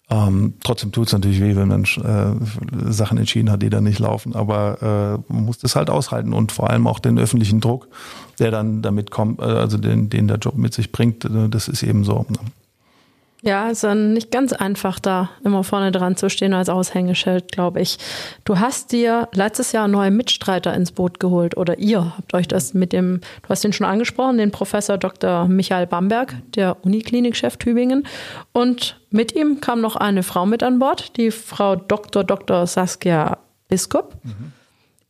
Ähm, 0.10 0.54
trotzdem 0.64 0.92
tut 0.94 1.08
es 1.08 1.14
natürlich 1.14 1.42
weh, 1.42 1.56
wenn 1.56 1.68
man 1.68 1.84
äh, 1.84 2.92
Sachen 2.92 3.18
entschieden 3.18 3.52
hat, 3.52 3.62
die 3.62 3.70
dann 3.70 3.84
nicht 3.84 4.00
laufen. 4.00 4.36
Aber 4.36 5.22
äh, 5.30 5.34
man 5.34 5.46
muss 5.46 5.58
das 5.58 5.76
halt 5.76 5.90
aushalten 5.90 6.34
und 6.34 6.52
vor 6.52 6.70
allem 6.70 6.88
auch 6.88 7.00
den 7.00 7.20
öffentlichen 7.20 7.60
Druck, 7.60 7.88
der 8.40 8.52
dann 8.52 8.82
damit 8.82 9.12
kommt, 9.12 9.40
äh, 9.40 9.44
also 9.44 9.78
den, 9.78 10.10
den 10.10 10.28
der 10.28 10.38
Job 10.38 10.56
mit 10.56 10.74
sich 10.74 10.92
bringt, 10.92 11.26
äh, 11.26 11.50
das 11.50 11.68
ist 11.68 11.84
eben 11.84 12.06
so. 12.06 12.26
Ne? 12.30 12.38
Ja, 13.44 13.70
ist 13.70 13.84
dann 13.84 14.14
nicht 14.14 14.32
ganz 14.32 14.52
einfach, 14.52 15.00
da 15.00 15.30
immer 15.44 15.64
vorne 15.64 15.92
dran 15.92 16.18
zu 16.18 16.28
stehen 16.28 16.56
als 16.56 16.70
Aushängeschild, 16.70 17.52
glaube 17.52 17.82
ich. 17.82 18.00
Du 18.46 18.60
hast 18.60 18.92
dir 18.92 19.30
letztes 19.32 19.74
Jahr 19.74 19.88
neue 19.88 20.10
Mitstreiter 20.10 20.74
ins 20.74 20.92
Boot 20.92 21.20
geholt 21.20 21.56
oder 21.56 21.78
ihr 21.78 22.18
habt 22.18 22.34
euch 22.34 22.48
das 22.48 22.74
mit 22.74 22.94
dem, 22.94 23.22
du 23.44 23.50
hast 23.50 23.64
den 23.64 23.74
schon 23.74 23.86
angesprochen, 23.86 24.40
den 24.40 24.50
Professor 24.50 24.98
Dr. 24.98 25.48
Michael 25.48 25.86
Bamberg, 25.86 26.36
der 26.56 26.78
Uniklinikchef 26.84 27.58
Tübingen. 27.58 28.08
Und 28.54 29.00
mit 29.12 29.36
ihm 29.36 29.62
kam 29.62 29.82
noch 29.82 29.96
eine 29.96 30.24
Frau 30.24 30.48
mit 30.48 30.64
an 30.64 30.80
Bord, 30.80 31.16
die 31.16 31.30
Frau 31.30 31.76
Dr. 31.76 32.24
Dr. 32.24 32.66
Saskia 32.66 33.38
Biskup. 33.68 34.16
Mhm. 34.24 34.52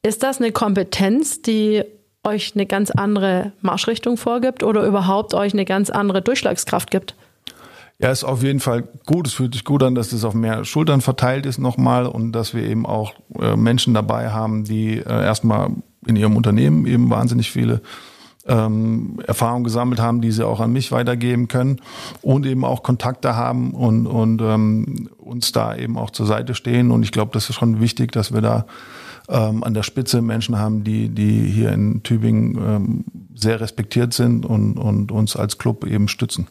Ist 0.03 0.23
das 0.23 0.39
eine 0.39 0.51
Kompetenz, 0.51 1.41
die 1.41 1.83
euch 2.25 2.51
eine 2.55 2.65
ganz 2.65 2.91
andere 2.91 3.53
Marschrichtung 3.61 4.17
vorgibt 4.17 4.63
oder 4.63 4.83
überhaupt 4.85 5.33
euch 5.33 5.53
eine 5.53 5.63
ganz 5.63 5.89
andere 5.89 6.21
Durchschlagskraft 6.21 6.91
gibt? 6.91 7.15
Ja, 7.99 8.11
ist 8.11 8.23
auf 8.23 8.43
jeden 8.43 8.59
Fall 8.59 8.83
gut. 9.07 9.27
Es 9.27 9.33
fühlt 9.33 9.53
sich 9.53 9.63
gut 9.63 9.81
an, 9.81 9.95
dass 9.95 10.11
es 10.11 10.23
auf 10.23 10.35
mehr 10.35 10.65
Schultern 10.65 11.01
verteilt 11.01 11.47
ist 11.47 11.57
nochmal 11.57 12.05
und 12.05 12.31
dass 12.31 12.53
wir 12.53 12.63
eben 12.63 12.85
auch 12.85 13.13
äh, 13.39 13.55
Menschen 13.55 13.95
dabei 13.95 14.29
haben, 14.29 14.65
die 14.65 14.97
äh, 14.97 15.03
erstmal 15.03 15.71
in 16.05 16.15
ihrem 16.15 16.37
Unternehmen 16.37 16.85
eben 16.85 17.09
wahnsinnig 17.09 17.51
viele 17.51 17.81
ähm, 18.45 19.19
Erfahrungen 19.25 19.63
gesammelt 19.63 19.99
haben, 19.99 20.21
die 20.21 20.31
sie 20.31 20.45
auch 20.45 20.59
an 20.59 20.71
mich 20.71 20.91
weitergeben 20.91 21.47
können 21.47 21.81
und 22.21 22.45
eben 22.45 22.63
auch 22.65 22.83
Kontakte 22.83 23.35
haben 23.35 23.71
und, 23.71 24.05
und 24.05 24.41
ähm, 24.41 25.09
uns 25.17 25.51
da 25.51 25.75
eben 25.75 25.97
auch 25.97 26.11
zur 26.11 26.27
Seite 26.27 26.53
stehen. 26.53 26.91
Und 26.91 27.01
ich 27.03 27.11
glaube, 27.11 27.31
das 27.33 27.49
ist 27.49 27.55
schon 27.55 27.81
wichtig, 27.81 28.11
dass 28.11 28.31
wir 28.31 28.41
da 28.41 28.67
ähm, 29.27 29.63
an 29.63 29.73
der 29.73 29.83
Spitze 29.83 30.21
Menschen 30.21 30.57
haben, 30.57 30.83
die, 30.83 31.09
die 31.09 31.41
hier 31.47 31.71
in 31.71 32.03
Tübingen 32.03 32.57
ähm, 32.57 33.05
sehr 33.35 33.59
respektiert 33.59 34.13
sind 34.13 34.45
und, 34.45 34.77
und 34.77 35.11
uns 35.11 35.35
als 35.35 35.57
Club 35.57 35.85
eben 35.85 36.07
stützen. 36.07 36.47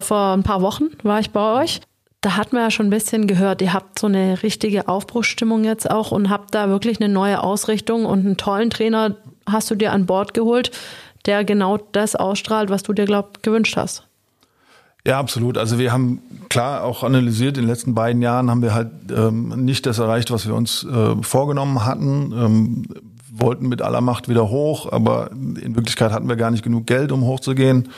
Vor 0.00 0.32
ein 0.32 0.42
paar 0.42 0.62
Wochen 0.62 0.84
war 1.02 1.20
ich 1.20 1.30
bei 1.30 1.62
euch. 1.62 1.80
Da 2.22 2.36
hat 2.36 2.52
man 2.52 2.62
ja 2.62 2.70
schon 2.70 2.88
ein 2.88 2.90
bisschen 2.90 3.26
gehört, 3.26 3.62
ihr 3.62 3.72
habt 3.72 3.98
so 3.98 4.06
eine 4.06 4.42
richtige 4.42 4.88
Aufbruchsstimmung 4.88 5.64
jetzt 5.64 5.90
auch 5.90 6.10
und 6.10 6.28
habt 6.28 6.54
da 6.54 6.68
wirklich 6.68 7.00
eine 7.00 7.10
neue 7.10 7.42
Ausrichtung 7.42 8.04
und 8.04 8.20
einen 8.20 8.36
tollen 8.36 8.68
Trainer 8.68 9.16
hast 9.46 9.70
du 9.70 9.74
dir 9.74 9.92
an 9.92 10.04
Bord 10.04 10.34
geholt, 10.34 10.70
der 11.24 11.44
genau 11.44 11.78
das 11.78 12.16
ausstrahlt, 12.16 12.68
was 12.68 12.82
du 12.82 12.92
dir, 12.92 13.06
glaub, 13.06 13.42
gewünscht 13.42 13.76
hast. 13.76 14.06
Ja, 15.06 15.18
absolut. 15.18 15.56
Also 15.56 15.78
wir 15.78 15.92
haben 15.92 16.20
klar 16.50 16.84
auch 16.84 17.04
analysiert, 17.04 17.56
in 17.56 17.64
den 17.64 17.70
letzten 17.70 17.94
beiden 17.94 18.20
Jahren 18.20 18.50
haben 18.50 18.60
wir 18.60 18.74
halt 18.74 18.90
ähm, 19.10 19.64
nicht 19.64 19.86
das 19.86 19.98
erreicht, 19.98 20.30
was 20.30 20.46
wir 20.46 20.54
uns 20.54 20.84
äh, 20.84 21.16
vorgenommen 21.22 21.86
hatten. 21.86 22.32
Ähm, 22.32 22.86
wollten 23.32 23.68
mit 23.68 23.80
aller 23.80 24.02
Macht 24.02 24.28
wieder 24.28 24.50
hoch, 24.50 24.92
aber 24.92 25.30
in 25.30 25.74
Wirklichkeit 25.74 26.12
hatten 26.12 26.28
wir 26.28 26.36
gar 26.36 26.50
nicht 26.50 26.62
genug 26.62 26.86
Geld, 26.86 27.12
um 27.12 27.22
hochzugehen 27.22 27.88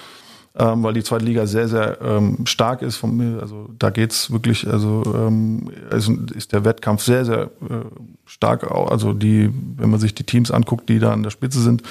ähm, 0.59 0.83
weil 0.83 0.93
die 0.93 1.03
zweite 1.03 1.25
Liga 1.25 1.47
sehr, 1.47 1.67
sehr 1.67 1.99
ähm, 2.03 2.45
stark 2.45 2.83
ist. 2.83 2.97
Vom, 2.97 3.39
also 3.41 3.71
da 3.79 3.89
geht's 3.89 4.31
wirklich, 4.31 4.69
also, 4.69 5.03
ähm, 5.07 5.71
also 5.91 6.13
ist 6.35 6.53
der 6.53 6.65
Wettkampf 6.67 7.03
sehr, 7.03 7.25
sehr 7.25 7.45
äh, 7.45 7.85
stark. 8.27 8.71
Also 8.71 9.15
die, 9.15 9.51
wenn 9.77 9.91
man 9.91 9.99
sich 9.99 10.15
die 10.15 10.25
Teams 10.25 10.51
anguckt, 10.51 10.91
die 10.91 10.99
da 10.99 11.13
an 11.13 11.23
der 11.23 11.31
Spitze 11.31 11.61
sind, 11.61 11.83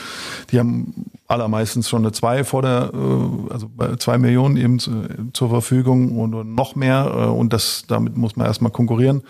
die 0.52 0.60
haben 0.60 1.06
allermeistens 1.28 1.90
schon 1.90 2.04
eine 2.04 2.12
zwei 2.12 2.44
vor 2.44 2.62
der, 2.62 2.92
äh, 2.94 3.52
also 3.52 3.68
zwei 3.98 4.20
Millionen 4.20 4.58
eben 4.58 4.78
zu, 4.78 4.92
zur 5.34 5.50
Verfügung 5.50 6.20
und 6.20 6.54
noch 6.54 6.76
mehr. 6.76 7.12
Äh, 7.12 7.26
und 7.26 7.54
das, 7.54 7.86
damit 7.88 8.16
muss 8.16 8.36
man 8.36 8.46
erstmal 8.46 8.72
konkurrieren. 8.72 9.24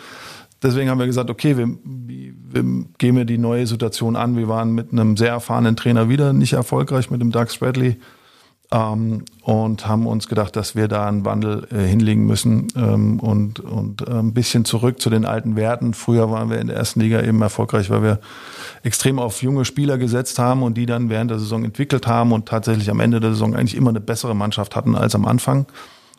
Deswegen 0.62 0.90
haben 0.90 1.00
wir 1.00 1.08
gesagt, 1.08 1.30
okay, 1.30 1.58
wir, 1.58 1.70
wir 1.84 2.86
gehen 2.98 3.16
wir 3.16 3.26
die 3.26 3.38
neue 3.38 3.66
Situation 3.66 4.16
an. 4.18 4.36
Wir 4.36 4.48
waren 4.50 4.74
mit 4.74 4.92
einem 4.92 5.16
sehr 5.16 5.30
erfahrenen 5.30 5.76
Trainer 5.78 6.10
wieder 6.10 6.34
nicht 6.34 6.54
erfolgreich, 6.54 7.10
mit 7.10 7.22
dem 7.22 7.32
Doug 7.32 7.48
Spradley 7.50 7.98
ähm, 8.72 9.26
und 9.42 9.86
haben 9.88 10.08
uns 10.08 10.28
gedacht, 10.28 10.56
dass 10.56 10.76
wir 10.76 10.88
da 10.88 11.08
einen 11.08 11.26
Wandel 11.26 11.68
äh, 11.72 11.84
hinlegen 11.84 12.26
müssen 12.26 12.68
ähm, 12.76 13.20
und, 13.20 13.60
und 13.60 14.08
äh, 14.08 14.12
ein 14.12 14.34
bisschen 14.34 14.66
zurück 14.66 15.02
zu 15.02 15.10
den 15.10 15.26
alten 15.26 15.56
Werten. 15.56 15.94
Früher 15.94 16.32
waren 16.32 16.50
wir 16.50 16.60
in 16.60 16.68
der 16.68 16.78
ersten 16.78 17.02
Liga 17.02 17.22
eben 17.22 17.42
erfolgreich, 17.42 17.90
weil 17.90 18.02
wir 18.02 18.20
extrem 18.84 19.20
auf 19.20 19.42
junge 19.42 19.66
Spieler 19.66 19.98
gesetzt 19.98 20.40
haben 20.40 20.64
und 20.64 20.76
die 20.76 20.86
dann 20.86 21.10
während 21.10 21.32
der 21.32 21.40
Saison 21.40 21.66
entwickelt 21.66 22.08
haben 22.08 22.32
und 22.32 22.48
tatsächlich 22.48 22.90
am 22.90 23.02
Ende 23.02 23.20
der 23.20 23.32
Saison 23.32 23.56
eigentlich 23.56 23.76
immer 23.76 23.90
eine 23.90 24.02
bessere 24.02 24.36
Mannschaft 24.36 24.76
hatten 24.76 24.96
als 24.96 25.16
am 25.16 25.26
Anfang. 25.26 25.66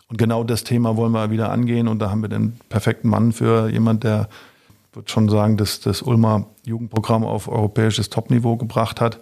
Und 0.09 0.19
genau 0.19 0.45
das 0.45 0.63
Thema 0.63 0.97
wollen 0.97 1.13
wir 1.13 1.31
wieder 1.31 1.51
angehen 1.51 1.89
und 1.89 2.01
da 2.01 2.11
haben 2.11 2.21
wir 2.21 2.29
den 2.29 2.59
perfekten 2.69 3.09
Mann 3.09 3.33
für 3.33 3.71
jemand, 3.71 4.05
der, 4.05 4.29
würde 4.93 5.11
schon 5.11 5.31
sagen, 5.31 5.57
das, 5.57 5.81
das 5.81 6.03
Ulmer 6.03 6.47
Jugendprogramm 6.65 7.25
auf 7.25 7.49
europäisches 7.49 8.11
Topniveau 8.11 8.57
gebracht 8.57 9.01
hat 9.01 9.21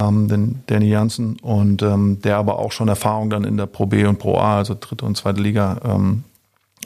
ähm, 0.00 0.28
den 0.28 0.62
Danny 0.66 0.88
Janssen, 0.88 1.36
und 1.40 1.82
ähm, 1.82 2.20
der 2.22 2.36
aber 2.36 2.58
auch 2.58 2.72
schon 2.72 2.88
Erfahrung 2.88 3.30
dann 3.30 3.44
in 3.44 3.56
der 3.56 3.66
Pro 3.66 3.86
B 3.86 4.04
und 4.04 4.18
Pro 4.18 4.38
A, 4.38 4.58
also 4.58 4.76
dritte 4.78 5.04
und 5.04 5.16
zweite 5.16 5.40
Liga, 5.40 5.80
ähm, 5.84 6.24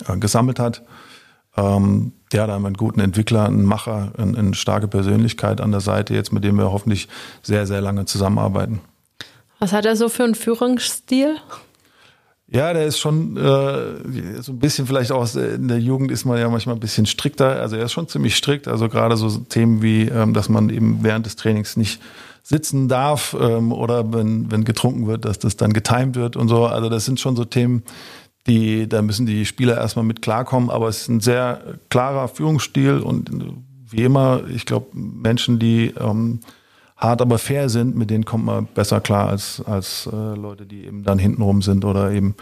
äh, 0.06 0.16
gesammelt 0.16 0.58
hat. 0.58 0.82
Ähm, 1.56 2.12
der 2.32 2.44
hat 2.44 2.50
einen 2.50 2.74
guten 2.74 3.00
Entwickler, 3.00 3.46
einen 3.46 3.64
Macher, 3.64 4.12
eine, 4.16 4.38
eine 4.38 4.54
starke 4.54 4.88
Persönlichkeit 4.88 5.60
an 5.60 5.70
der 5.70 5.80
Seite, 5.80 6.14
jetzt 6.14 6.32
mit 6.32 6.44
dem 6.44 6.56
wir 6.56 6.72
hoffentlich 6.72 7.08
sehr, 7.42 7.66
sehr 7.66 7.82
lange 7.82 8.06
zusammenarbeiten. 8.06 8.80
Was 9.58 9.72
hat 9.72 9.84
er 9.84 9.94
so 9.96 10.08
für 10.08 10.24
einen 10.24 10.34
Führungsstil? 10.34 11.36
Ja, 12.48 12.72
der 12.72 12.84
ist 12.84 12.98
schon 12.98 13.36
äh, 13.36 14.42
so 14.42 14.52
ein 14.52 14.58
bisschen 14.58 14.86
vielleicht 14.86 15.12
auch 15.12 15.34
in 15.34 15.68
der 15.68 15.78
Jugend 15.78 16.10
ist 16.10 16.24
man 16.24 16.38
ja 16.38 16.50
manchmal 16.50 16.74
ein 16.74 16.80
bisschen 16.80 17.06
strikter. 17.06 17.60
Also 17.60 17.76
er 17.76 17.84
ist 17.84 17.92
schon 17.92 18.08
ziemlich 18.08 18.36
strikt. 18.36 18.68
Also 18.68 18.88
gerade 18.88 19.16
so 19.16 19.30
Themen 19.38 19.80
wie, 19.80 20.02
ähm, 20.02 20.34
dass 20.34 20.48
man 20.48 20.68
eben 20.68 20.98
während 21.02 21.24
des 21.24 21.36
Trainings 21.36 21.76
nicht 21.76 22.00
sitzen 22.42 22.88
darf 22.88 23.36
ähm, 23.38 23.72
oder 23.72 24.12
wenn, 24.12 24.50
wenn 24.50 24.64
getrunken 24.64 25.06
wird, 25.06 25.24
dass 25.24 25.38
das 25.38 25.56
dann 25.56 25.72
getimed 25.72 26.16
wird 26.16 26.36
und 26.36 26.48
so. 26.48 26.66
Also 26.66 26.88
das 26.88 27.04
sind 27.04 27.20
schon 27.20 27.36
so 27.36 27.44
Themen, 27.44 27.82
die, 28.46 28.88
da 28.88 29.02
müssen 29.02 29.26
die 29.26 29.46
Spieler 29.46 29.78
erstmal 29.78 30.04
mit 30.04 30.22
klarkommen, 30.22 30.68
aber 30.68 30.88
es 30.88 31.02
ist 31.02 31.08
ein 31.08 31.20
sehr 31.20 31.78
klarer 31.90 32.28
Führungsstil 32.28 32.98
und 32.98 33.30
wie 33.88 34.02
immer, 34.02 34.42
ich 34.48 34.66
glaube, 34.66 34.86
Menschen, 34.92 35.58
die 35.58 35.94
ähm, 36.00 36.40
hart, 36.96 37.20
aber 37.20 37.38
fair 37.38 37.68
sind, 37.68 37.96
mit 37.96 38.10
denen 38.10 38.24
kommt 38.24 38.44
man 38.44 38.66
besser 38.66 39.00
klar 39.00 39.28
als, 39.28 39.62
als 39.64 40.08
äh, 40.12 40.34
Leute, 40.34 40.66
die 40.66 40.86
eben 40.86 41.04
dann 41.04 41.18
hintenrum 41.18 41.62
sind 41.62 41.84
oder 41.84 42.10
eben 42.10 42.34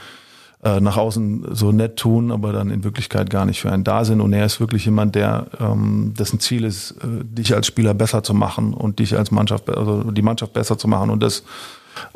äh, 0.63 0.81
nach 0.81 0.99
außen 0.99 1.47
so 1.53 1.73
nett 1.73 1.97
tun, 1.97 2.31
aber 2.31 2.53
dann 2.53 2.71
in 2.71 2.85
Wirklichkeit 2.85 3.31
gar 3.31 3.47
nicht 3.47 3.61
für 3.61 3.73
einen 3.73 3.85
da 3.85 4.05
sind. 4.05 4.21
Und 4.21 4.33
er 4.35 4.45
ist 4.45 4.61
wirklich 4.61 4.85
jemand, 4.85 5.15
der 5.15 5.47
ähm, 5.59 6.13
dessen 6.19 6.39
Ziel 6.39 6.65
ist, 6.65 6.93
äh, 7.03 7.25
dich 7.25 7.55
als 7.55 7.67
Spieler 7.67 7.95
besser 7.95 8.23
zu 8.23 8.35
machen 8.35 8.75
und 8.75 8.99
dich 8.99 9.17
als 9.17 9.31
Mannschaft, 9.31 9.71
also 9.71 10.11
die 10.11 10.23
Mannschaft 10.23 10.53
besser 10.53 10.77
zu 10.77 10.87
machen. 10.87 11.09
Und 11.09 11.23
das, 11.23 11.45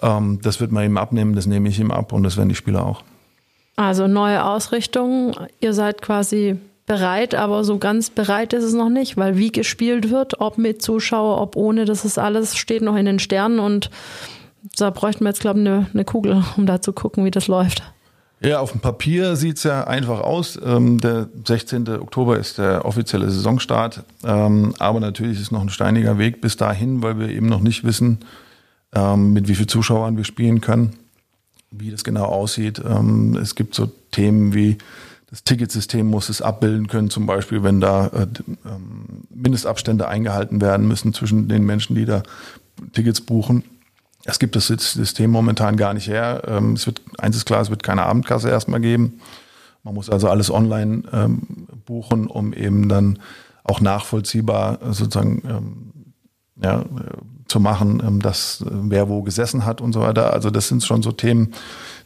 ähm, 0.03 0.41
das 0.43 0.61
wird 0.61 0.73
man 0.73 0.85
ihm 0.85 0.99
abnehmen, 0.99 1.35
das 1.35 1.47
nehme 1.47 1.71
ich 1.71 1.81
ihm 1.81 1.91
ab 1.91 2.13
und 2.13 2.23
das 2.23 2.37
werden 2.37 2.51
die 2.51 2.55
Spieler 2.55 2.85
auch. 2.85 3.03
Also 3.77 4.07
neue 4.07 4.45
Ausrichtung. 4.45 5.35
Ihr 5.61 5.73
seid 5.73 6.03
quasi 6.03 6.59
bereit, 6.85 7.35
aber 7.35 7.65
so 7.65 7.79
ganz 7.79 8.11
bereit 8.11 8.53
ist 8.53 8.65
es 8.65 8.75
noch 8.75 8.91
nicht, 8.91 9.17
weil 9.17 9.39
wie 9.39 9.53
gespielt 9.53 10.11
wird, 10.11 10.41
ob 10.41 10.59
mit 10.59 10.83
Zuschauer, 10.83 11.41
ob 11.41 11.57
ohne, 11.57 11.87
das 11.87 12.05
ist 12.05 12.19
alles, 12.19 12.57
steht 12.57 12.83
noch 12.83 12.97
in 12.97 13.07
den 13.07 13.19
Sternen 13.19 13.59
und 13.59 13.91
da 14.77 14.91
bräuchten 14.91 15.25
wir 15.25 15.31
jetzt, 15.31 15.41
glaube 15.41 15.61
ich, 15.61 15.67
eine, 15.67 15.87
eine 15.93 16.05
Kugel, 16.05 16.45
um 16.57 16.67
da 16.67 16.83
zu 16.83 16.93
gucken, 16.93 17.25
wie 17.25 17.31
das 17.31 17.49
läuft. 17.49 17.83
Ja, 18.40 18.61
auf 18.61 18.73
dem 18.73 18.81
Papier 18.81 19.37
sieht's 19.37 19.62
ja 19.62 19.85
einfach 19.85 20.20
aus. 20.20 20.59
Ähm, 20.62 21.01
der 21.01 21.29
16. 21.47 21.88
Oktober 21.88 22.38
ist 22.38 22.59
der 22.59 22.85
offizielle 22.85 23.31
Saisonstart. 23.31 24.05
Ähm, 24.23 24.75
aber 24.79 25.01
natürlich 25.01 25.40
ist 25.40 25.51
noch 25.51 25.62
ein 25.62 25.70
steiniger 25.70 26.18
Weg 26.18 26.40
bis 26.40 26.57
dahin, 26.57 27.03
weil 27.03 27.18
wir 27.18 27.29
eben 27.29 27.47
noch 27.47 27.61
nicht 27.61 27.85
wissen, 27.85 28.18
ähm, 28.94 29.33
mit 29.33 29.49
wie 29.49 29.55
vielen 29.55 29.68
Zuschauern 29.68 30.16
wir 30.16 30.25
spielen 30.25 30.61
können, 30.61 30.94
wie 31.70 31.90
das 31.90 32.05
genau 32.05 32.25
aussieht. 32.25 32.83
Ähm, 32.85 33.37
es 33.37 33.55
gibt 33.55 33.75
so 33.75 33.90
Themen 34.11 34.53
wie 34.53 34.79
das 35.35 35.42
Ticketsystem 35.42 36.07
muss 36.07 36.29
es 36.29 36.40
abbilden 36.40 36.87
können, 36.87 37.11
zum 37.11 37.27
Beispiel, 37.27 37.64
wenn 37.64 37.81
da 37.81 38.07
äh, 38.07 38.27
ähm, 38.64 39.25
Mindestabstände 39.35 40.07
eingehalten 40.07 40.61
werden 40.61 40.87
müssen 40.87 41.12
zwischen 41.12 41.49
den 41.49 41.64
Menschen, 41.64 41.97
die 41.97 42.05
da 42.05 42.23
Tickets 42.92 43.20
buchen. 43.20 43.64
Es 44.25 44.39
gibt 44.39 44.57
das 44.57 44.67
System 44.67 45.31
momentan 45.31 45.77
gar 45.77 45.93
nicht 45.95 46.09
her. 46.09 46.43
Ähm, 46.47 46.73
es 46.73 46.87
wird, 46.87 47.03
eins 47.19 47.37
ist 47.37 47.45
klar, 47.45 47.61
es 47.61 47.71
wird 47.71 47.83
keine 47.83 48.05
Abendkasse 48.05 48.49
erstmal 48.49 48.81
geben. 48.81 49.21
Man 49.83 49.95
muss 49.95 50.09
also 50.09 50.29
alles 50.29 50.51
online 50.51 51.03
ähm, 51.13 51.67
buchen, 51.85 52.27
um 52.27 52.55
eben 52.55 52.89
dann 52.89 53.19
auch 53.65 53.81
nachvollziehbar 53.81 54.81
äh, 54.83 54.93
sozusagen 54.93 55.43
ähm, 55.47 55.92
ja, 56.63 56.81
äh, 56.81 56.85
zu 57.48 57.61
machen, 57.61 58.03
ähm, 58.05 58.21
dass 58.21 58.63
äh, 58.63 58.71
wer 58.71 59.09
wo 59.11 59.23
gesessen 59.23 59.67
hat 59.67 59.83
und 59.83 59.92
so 59.92 60.01
weiter. 60.01 60.33
Also 60.33 60.51
das 60.51 60.69
sind 60.69 60.83
schon 60.83 61.03
so 61.03 61.13
Themen, 61.13 61.53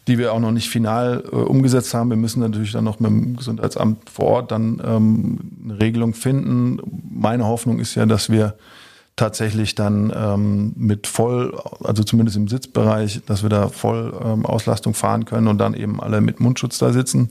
die 0.09 0.19
wir 0.19 0.33
auch 0.33 0.41
noch 0.41 0.51
nicht 0.51 0.69
final 0.69 1.23
äh, 1.31 1.37
umgesetzt 1.37 1.95
haben. 1.95 2.11
Wir 2.11 2.17
müssen 2.17 2.41
natürlich 2.41 2.73
dann 2.73 2.85
noch 2.85 2.99
mit 2.99 3.11
dem 3.11 3.37
Gesundheitsamt 3.37 4.11
vor 4.11 4.27
Ort 4.27 4.51
dann 4.51 4.83
ähm, 4.85 5.39
eine 5.65 5.81
Regelung 5.81 6.15
finden. 6.15 6.81
Meine 7.11 7.47
Hoffnung 7.47 7.79
ist 7.79 7.95
ja, 7.95 8.07
dass 8.07 8.29
wir 8.29 8.55
tatsächlich 9.19 9.75
dann 9.75 10.13
ähm, 10.17 10.73
mit 10.77 11.07
voll, 11.07 11.59
also 11.85 12.03
zumindest 12.05 12.37
im 12.37 12.49
Sitzbereich, 12.49 13.21
dass 13.27 13.43
wir 13.43 13.51
da 13.51 13.69
voll 13.69 14.15
ähm, 14.25 14.47
Auslastung 14.47 14.95
fahren 14.95 15.27
können 15.27 15.49
und 15.49 15.59
dann 15.59 15.75
eben 15.75 16.01
alle 16.01 16.21
mit 16.21 16.41
Mundschutz 16.41 16.79
da 16.79 16.93
sitzen. 16.93 17.31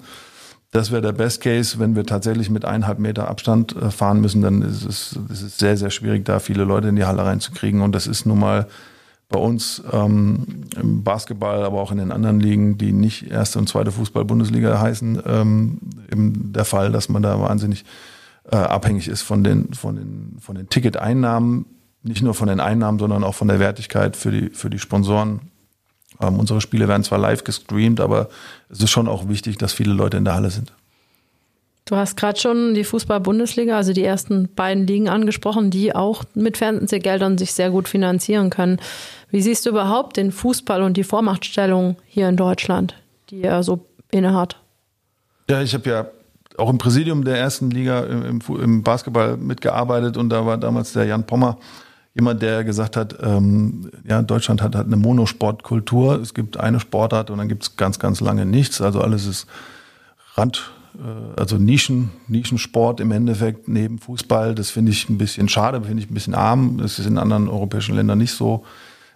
Das 0.72 0.92
wäre 0.92 1.02
der 1.02 1.14
Best 1.14 1.42
Case. 1.42 1.80
Wenn 1.80 1.96
wir 1.96 2.06
tatsächlich 2.06 2.50
mit 2.50 2.66
eineinhalb 2.66 3.00
Meter 3.00 3.30
Abstand 3.30 3.76
äh, 3.76 3.90
fahren 3.90 4.22
müssen, 4.22 4.42
dann 4.42 4.62
ist 4.62 4.86
es, 4.86 5.20
ist 5.32 5.60
sehr, 5.60 5.78
sehr 5.78 5.90
schwierig, 5.90 6.26
da 6.26 6.40
viele 6.40 6.66
Leute 6.66 6.90
in 6.90 6.96
die 6.96 7.06
Halle 7.06 7.26
reinzukriegen. 7.26 7.82
Und 7.82 7.96
das 7.96 8.06
ist 8.06 8.26
nun 8.26 8.40
mal 8.40 8.68
bei 9.30 9.40
uns 9.40 9.82
ähm, 9.92 10.66
im 10.80 11.04
Basketball, 11.04 11.64
aber 11.64 11.82
auch 11.82 11.92
in 11.92 11.98
den 11.98 12.12
anderen 12.12 12.40
Ligen, 12.40 12.78
die 12.78 12.92
nicht 12.92 13.30
erste 13.30 13.60
und 13.60 13.68
zweite 13.68 13.92
Fußball-Bundesliga 13.92 14.80
heißen, 14.80 15.22
ähm, 15.26 15.80
eben 16.12 16.54
der 16.54 16.66
Fall, 16.66 16.92
dass 16.92 17.10
man 17.10 17.24
da 17.24 17.40
wahnsinnig 17.40 17.84
äh, 18.52 18.56
abhängig 18.56 19.08
ist 19.08 19.22
von 19.22 19.44
den, 19.44 19.74
von 19.74 19.96
den, 19.96 20.38
von 20.40 20.56
den 20.56 20.70
Ticketeinnahmen, 20.70 21.66
nicht 22.08 22.22
nur 22.22 22.34
von 22.34 22.48
den 22.48 22.60
Einnahmen, 22.60 23.00
sondern 23.00 23.24
auch 23.24 23.36
von 23.36 23.48
der 23.48 23.60
Wertigkeit 23.60 24.16
für 24.16 24.32
die, 24.32 24.50
für 24.50 24.70
die 24.70 24.80
Sponsoren. 24.80 25.42
Ähm, 26.22 26.40
unsere 26.40 26.62
Spiele 26.62 26.88
werden 26.88 27.04
zwar 27.04 27.20
live 27.20 27.44
gestreamt, 27.44 28.00
aber 28.00 28.30
es 28.70 28.82
ist 28.82 28.90
schon 28.90 29.08
auch 29.08 29.28
wichtig, 29.28 29.58
dass 29.58 29.74
viele 29.74 29.94
Leute 29.94 30.18
in 30.18 30.26
der 30.26 30.36
Halle 30.36 30.50
sind. 30.50 30.74
Du 31.86 31.96
hast 31.96 32.18
gerade 32.18 32.38
schon 32.38 32.74
die 32.74 32.84
Fußball-Bundesliga, 32.84 33.78
also 33.78 33.94
die 33.94 34.04
ersten 34.04 34.50
beiden 34.54 34.86
Ligen 34.86 35.08
angesprochen, 35.08 35.72
die 35.72 35.96
auch 35.96 36.26
mit 36.34 36.58
Fernsehgeldern 36.58 37.38
sich 37.38 37.54
sehr 37.54 37.70
gut 37.70 37.88
finanzieren 37.88 38.50
können. 38.50 38.80
Wie 39.32 39.42
siehst 39.42 39.66
du 39.66 39.70
überhaupt 39.70 40.18
den 40.18 40.34
Fußball 40.34 40.82
und 40.82 40.98
die 40.98 41.06
Vormachtstellung 41.06 41.96
hier 42.06 42.28
in 42.28 42.36
Deutschland, 42.36 42.96
die 43.30 43.42
er 43.42 43.64
so 43.64 43.86
innehat? 44.12 44.58
Ja, 45.50 45.62
ich 45.62 45.74
habe 45.74 45.90
ja 45.90 46.08
auch 46.58 46.70
im 46.70 46.78
Präsidium 46.78 47.24
der 47.24 47.38
ersten 47.38 47.70
Liga 47.70 48.02
im, 48.02 48.42
im, 48.50 48.84
Basketball 48.84 49.38
mitgearbeitet 49.38 50.18
und 50.18 50.30
da 50.30 50.46
war 50.46 50.58
damals 50.58 50.92
der 50.92 51.06
Jan 51.06 51.26
Pommer 51.26 51.58
jemand, 52.18 52.42
der 52.42 52.64
gesagt 52.64 52.98
hat, 52.98 53.16
ähm, 53.22 53.92
ja, 54.08 54.22
Deutschland 54.22 54.62
hat, 54.62 54.76
hat 54.76 54.88
eine 54.88 54.98
Monosportkultur. 54.98 56.20
Es 56.20 56.34
gibt 56.34 56.58
eine 56.58 56.80
Sportart 56.80 57.30
und 57.30 57.38
dann 57.38 57.48
gibt 57.48 57.64
es 57.64 57.78
ganz, 57.78 58.00
ganz 58.00 58.20
lange 58.20 58.46
nichts. 58.46 58.82
Also 58.82 59.02
alles 59.02 59.26
ist 59.26 59.48
Rand, 60.36 60.72
äh, 60.96 61.40
also 61.40 61.58
Nischen, 61.58 62.10
Nischensport 62.28 63.00
im 63.00 63.12
Endeffekt 63.12 63.68
neben 63.68 64.00
Fußball. 64.00 64.56
Das 64.56 64.72
finde 64.72 64.92
ich 64.92 65.10
ein 65.10 65.18
bisschen 65.18 65.48
schade, 65.48 65.82
finde 65.82 66.04
ich 66.04 66.10
ein 66.10 66.14
bisschen 66.14 66.36
arm. 66.36 66.80
Das 66.80 67.00
ist 67.00 67.06
in 67.06 67.18
anderen 67.18 67.48
europäischen 67.48 67.96
Ländern 67.96 68.18
nicht 68.18 68.34
so. 68.34 68.66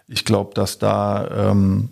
Ich 0.06 0.24
glaube, 0.24 0.54
dass 0.54 0.78
da, 0.78 1.50
ähm, 1.50 1.90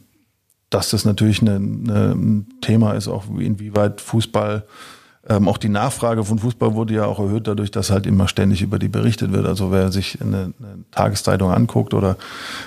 dass 0.70 0.90
das 0.90 1.04
natürlich 1.04 1.42
ein 1.42 2.46
Thema 2.60 2.92
ist, 2.92 3.08
auch 3.08 3.24
inwieweit 3.36 4.00
Fußball 4.00 4.64
ähm, 5.30 5.46
auch 5.46 5.58
die 5.58 5.68
Nachfrage 5.68 6.24
von 6.24 6.40
Fußball 6.40 6.74
wurde 6.74 6.94
ja 6.94 7.04
auch 7.04 7.20
erhöht 7.20 7.46
dadurch, 7.46 7.70
dass 7.70 7.90
halt 7.90 8.04
immer 8.04 8.26
ständig 8.26 8.62
über 8.62 8.80
die 8.80 8.88
berichtet 8.88 9.30
wird. 9.30 9.46
Also 9.46 9.70
wer 9.70 9.92
sich 9.92 10.20
eine, 10.20 10.52
eine 10.58 10.84
Tageszeitung 10.90 11.52
anguckt 11.52 11.94
oder 11.94 12.16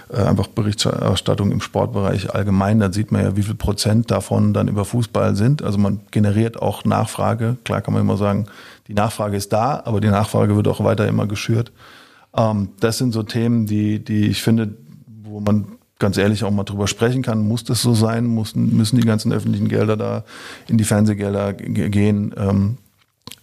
äh, 0.09 0.22
einfach 0.22 0.47
Berichterstattung 0.47 1.51
im 1.51 1.59
Sportbereich 1.59 2.34
allgemein, 2.34 2.80
dann 2.80 2.93
sieht 2.93 3.11
man 3.11 3.22
ja, 3.22 3.36
wie 3.36 3.43
viel 3.43 3.55
Prozent 3.55 4.11
davon 4.11 4.53
dann 4.53 4.70
über 4.70 4.86
Fußball 4.86 5.36
sind. 5.36 5.61
Also 5.61 5.78
man 5.78 5.99
generiert 6.11 6.61
auch 6.61 6.86
Nachfrage. 6.86 7.57
Klar 7.66 7.82
kann 7.82 7.93
man 7.93 8.01
immer 8.01 8.16
sagen, 8.16 8.45
die 8.88 8.93
Nachfrage 8.93 9.36
ist 9.36 9.51
da, 9.51 9.82
aber 9.84 9.99
die 9.99 10.07
Nachfrage 10.07 10.55
wird 10.55 10.70
auch 10.70 10.82
weiter 10.82 11.05
immer 11.05 11.28
geschürt. 11.28 11.74
Ähm, 12.34 12.70
das 12.80 12.97
sind 12.97 13.11
so 13.11 13.24
Themen, 13.24 13.66
die, 13.66 14.01
die 14.01 14.28
ich 14.28 14.41
finde, 14.41 14.74
wo 15.24 15.41
man 15.41 15.66
ganz 16.04 16.18
ehrlich 16.18 16.43
auch 16.43 16.51
mal 16.51 16.66
drüber 16.66 16.88
sprechen 16.88 17.22
kann. 17.22 17.47
Muss 17.47 17.64
das 17.64 17.82
so 17.82 17.93
sein? 17.93 18.28
Müssen, 18.28 18.76
müssen 18.76 18.99
die 18.99 19.08
ganzen 19.08 19.32
öffentlichen 19.32 19.70
Gelder 19.70 19.95
da 19.95 20.26
in 20.68 20.78
die 20.78 20.84
Fernsehgelder 20.84 21.54
gehen? 21.54 22.36
Ähm, 22.38 22.78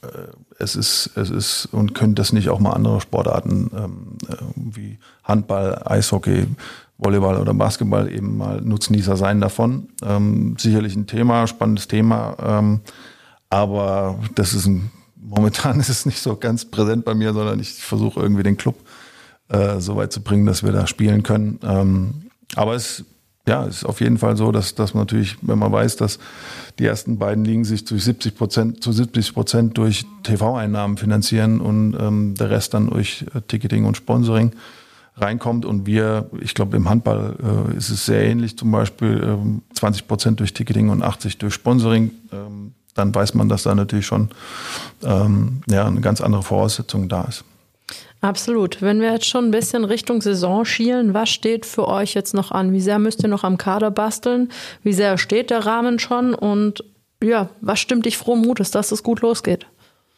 äh, 0.03 0.09
es 0.59 0.77
ist, 0.77 1.11
es 1.17 1.31
ist 1.31 1.71
und 1.73 1.95
können 1.95 2.15
das 2.15 2.35
nicht 2.35 2.51
auch 2.51 2.61
mal 2.61 2.73
andere 2.73 3.01
Sportarten 3.01 3.71
ähm, 3.75 4.19
äh, 4.29 4.37
wie 4.57 4.99
Handball, 5.25 5.81
Eishockey, 5.87 6.49
Volleyball 6.99 7.41
oder 7.41 7.55
Basketball 7.55 8.13
eben 8.13 8.37
mal 8.37 8.61
Nutznießer 8.61 9.17
sein 9.17 9.41
davon. 9.41 9.89
Ähm, 10.03 10.57
sicherlich 10.59 10.95
ein 10.97 11.07
Thema, 11.07 11.47
spannendes 11.47 11.89
Thema, 11.89 12.37
ähm, 12.45 12.81
aber 13.49 14.19
das 14.35 14.53
ist 14.53 14.67
ein, 14.67 14.91
momentan 15.17 15.81
ist 15.81 15.89
es 15.89 16.05
nicht 16.05 16.21
so 16.21 16.37
ganz 16.37 16.67
präsent 16.67 17.07
bei 17.07 17.15
mir, 17.15 17.33
sondern 17.33 17.59
ich 17.59 17.73
versuche 17.73 18.21
irgendwie 18.21 18.43
den 18.43 18.59
Club 18.59 18.77
äh, 19.49 19.81
so 19.81 19.97
weit 19.97 20.13
zu 20.13 20.21
bringen, 20.21 20.45
dass 20.45 20.63
wir 20.63 20.73
da 20.73 20.87
spielen 20.87 21.23
können. 21.23 21.59
Ähm, 21.63 22.30
aber 22.57 22.75
es 22.75 23.05
ja, 23.49 23.65
ist 23.65 23.85
auf 23.85 24.01
jeden 24.01 24.19
Fall 24.19 24.37
so, 24.37 24.53
dass, 24.53 24.75
dass 24.75 24.95
man 24.95 25.03
natürlich, 25.03 25.37
wenn 25.43 25.59
man 25.59 25.73
weiß, 25.73 25.97
dass 25.97 26.19
die 26.79 26.85
ersten 26.85 27.19
beiden 27.19 27.45
Ligen 27.45 27.65
sich 27.65 27.87
zu 27.87 27.99
70 27.99 28.37
Prozent, 28.37 28.83
zu 28.83 28.93
70 28.93 29.35
Prozent 29.35 29.79
durch 29.79 30.05
TV-Einnahmen 30.23 30.99
finanzieren 30.99 31.61
und 31.61 31.97
ähm, 31.99 32.35
der 32.35 32.51
Rest 32.51 32.75
dann 32.75 32.91
durch 32.91 33.25
äh, 33.35 33.41
Ticketing 33.41 33.87
und 33.87 33.97
Sponsoring 33.97 34.53
reinkommt. 35.17 35.65
Und 35.65 35.87
wir, 35.87 36.31
ich 36.41 36.55
glaube, 36.55 36.77
im 36.77 36.89
Handball 36.89 37.37
äh, 37.43 37.77
ist 37.77 37.91
es 37.91 38.07
sehr 38.07 38.23
ähnlich, 38.23 38.57
zum 38.57 38.71
Beispiel 38.71 39.21
ähm, 39.25 39.63
20 39.75 40.07
Prozent 40.07 40.41
durch 40.41 40.53
Ticketing 40.53 40.91
und 40.91 41.03
80 41.03 41.39
durch 41.39 41.55
Sponsoring. 41.55 42.11
Ähm, 42.33 42.75
dann 42.95 43.15
weiß 43.15 43.35
man, 43.35 43.49
dass 43.49 43.63
da 43.63 43.75
natürlich 43.75 44.07
schon 44.07 44.31
ähm, 45.03 45.63
ja, 45.69 45.87
eine 45.87 46.01
ganz 46.01 46.21
andere 46.21 46.43
Voraussetzung 46.43 47.09
da 47.09 47.23
ist. 47.25 47.45
Absolut. 48.21 48.83
Wenn 48.83 49.01
wir 49.01 49.13
jetzt 49.13 49.27
schon 49.27 49.47
ein 49.47 49.51
bisschen 49.51 49.85
Richtung 49.85 50.21
Saison 50.21 50.65
schielen, 50.65 51.15
was 51.15 51.31
steht 51.31 51.65
für 51.65 51.89
euch 51.89 52.13
jetzt 52.15 52.35
noch 52.35 52.51
an? 52.51 52.73
Wie 52.73 52.81
sehr 52.81 52.99
müsst 52.99 53.23
ihr 53.23 53.29
noch 53.29 53.45
am 53.45 53.57
Kader 53.57 53.91
basteln? 53.91 54.51
Wie 54.83 54.93
sehr 54.93 55.17
steht 55.17 55.51
der 55.51 55.65
Rahmen 55.65 55.99
schon? 55.99 56.35
Und 56.35 56.85
ja, 57.23 57.49
was 57.63 57.81
stimmt 57.81 58.05
dich 58.05 58.19
froh 58.19 58.37
Mutes, 58.37 58.71
dass 58.71 58.93
es 58.93 59.03
gut 59.03 59.23
losgeht? 59.23 59.67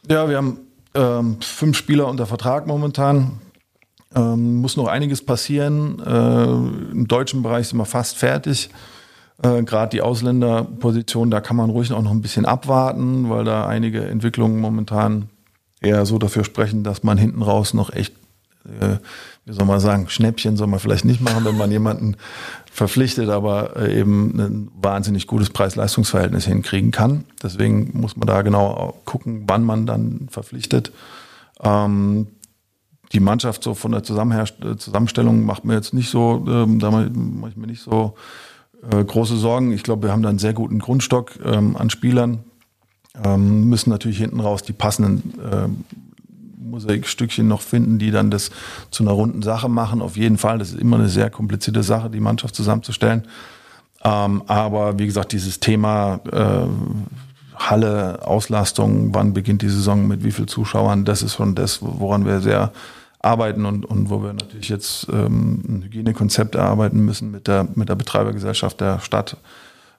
Ja, 0.08 0.28
wir 0.28 0.36
haben 0.36 0.58
ähm, 0.94 1.36
fünf 1.40 1.76
Spieler 1.76 2.08
unter 2.08 2.26
Vertrag 2.26 2.66
momentan. 2.66 3.38
Ähm, 4.14 4.56
muss 4.56 4.76
noch 4.76 4.88
einiges 4.88 5.24
passieren. 5.24 6.02
Äh, 6.04 6.92
Im 6.92 7.06
deutschen 7.06 7.42
Bereich 7.42 7.68
sind 7.68 7.78
wir 7.78 7.84
fast 7.84 8.16
fertig. 8.16 8.68
Äh, 9.42 9.62
Gerade 9.62 9.90
die 9.90 10.02
Ausländerposition, 10.02 11.30
da 11.30 11.40
kann 11.40 11.56
man 11.56 11.70
ruhig 11.70 11.92
auch 11.92 12.02
noch 12.02 12.10
ein 12.10 12.20
bisschen 12.20 12.46
abwarten, 12.46 13.30
weil 13.30 13.44
da 13.44 13.66
einige 13.66 14.04
Entwicklungen 14.04 14.60
momentan 14.60 15.28
eher 15.82 16.06
so 16.06 16.18
dafür 16.18 16.44
sprechen, 16.44 16.84
dass 16.84 17.02
man 17.02 17.18
hinten 17.18 17.42
raus 17.42 17.74
noch 17.74 17.92
echt, 17.92 18.14
äh, 18.64 18.96
wie 19.44 19.52
soll 19.52 19.66
man 19.66 19.80
sagen, 19.80 20.08
Schnäppchen 20.08 20.56
soll 20.56 20.68
man 20.68 20.80
vielleicht 20.80 21.04
nicht 21.04 21.20
machen, 21.20 21.44
wenn 21.44 21.56
man 21.56 21.70
jemanden 21.70 22.16
verpflichtet, 22.70 23.28
aber 23.28 23.76
äh, 23.76 23.98
eben 23.98 24.38
ein 24.38 24.68
wahnsinnig 24.74 25.26
gutes 25.26 25.50
Preis-Leistungs-Verhältnis 25.50 26.46
hinkriegen 26.46 26.90
kann. 26.90 27.24
Deswegen 27.42 27.90
muss 27.92 28.16
man 28.16 28.26
da 28.26 28.42
genau 28.42 28.94
gucken, 29.04 29.44
wann 29.46 29.64
man 29.64 29.86
dann 29.86 30.28
verpflichtet. 30.30 30.92
Ähm, 31.62 32.28
die 33.12 33.20
Mannschaft 33.20 33.62
so 33.62 33.74
von 33.74 33.92
der 33.92 34.02
Zusammenstellung 34.02 35.44
macht 35.44 35.64
mir 35.64 35.74
jetzt 35.74 35.92
nicht 35.92 36.08
so, 36.08 36.44
ähm, 36.48 36.78
da 36.78 36.90
mache 36.90 37.10
ich 37.50 37.56
mir 37.56 37.66
nicht 37.66 37.82
so 37.82 38.14
äh, 38.90 39.04
große 39.04 39.36
Sorgen. 39.36 39.72
Ich 39.72 39.82
glaube, 39.82 40.04
wir 40.04 40.12
haben 40.12 40.22
da 40.22 40.30
einen 40.30 40.38
sehr 40.38 40.54
guten 40.54 40.78
Grundstock 40.78 41.32
ähm, 41.44 41.76
an 41.76 41.90
Spielern, 41.90 42.44
ähm, 43.24 43.68
müssen 43.68 43.90
natürlich 43.90 44.18
hinten 44.18 44.40
raus 44.40 44.62
die 44.62 44.72
passenden 44.72 45.34
äh, 45.40 45.68
Mosaikstückchen 46.62 47.46
noch 47.46 47.60
finden, 47.60 47.98
die 47.98 48.10
dann 48.10 48.30
das 48.30 48.50
zu 48.90 49.02
einer 49.02 49.12
runden 49.12 49.42
Sache 49.42 49.68
machen. 49.68 50.00
Auf 50.00 50.16
jeden 50.16 50.38
Fall, 50.38 50.58
das 50.58 50.70
ist 50.70 50.80
immer 50.80 50.96
eine 50.96 51.08
sehr 51.08 51.30
komplizierte 51.30 51.82
Sache, 51.82 52.10
die 52.10 52.20
Mannschaft 52.20 52.54
zusammenzustellen. 52.54 53.24
Ähm, 54.04 54.42
aber 54.46 54.98
wie 54.98 55.06
gesagt, 55.06 55.32
dieses 55.32 55.60
Thema 55.60 56.20
äh, 56.32 56.66
Halle, 57.54 58.26
Auslastung, 58.26 59.14
wann 59.14 59.34
beginnt 59.34 59.62
die 59.62 59.68
Saison, 59.68 60.08
mit 60.08 60.24
wie 60.24 60.32
vielen 60.32 60.48
Zuschauern, 60.48 61.04
das 61.04 61.22
ist 61.22 61.34
schon 61.34 61.54
das, 61.54 61.80
woran 61.82 62.24
wir 62.24 62.40
sehr 62.40 62.72
arbeiten 63.20 63.66
und, 63.66 63.84
und 63.86 64.10
wo 64.10 64.22
wir 64.22 64.32
natürlich 64.32 64.68
jetzt 64.68 65.06
ähm, 65.12 65.62
ein 65.68 65.82
Hygienekonzept 65.84 66.56
erarbeiten 66.56 67.04
müssen 67.04 67.30
mit 67.30 67.46
der, 67.46 67.68
mit 67.74 67.88
der 67.88 67.94
Betreibergesellschaft 67.94 68.80
der 68.80 68.98
Stadt 68.98 69.36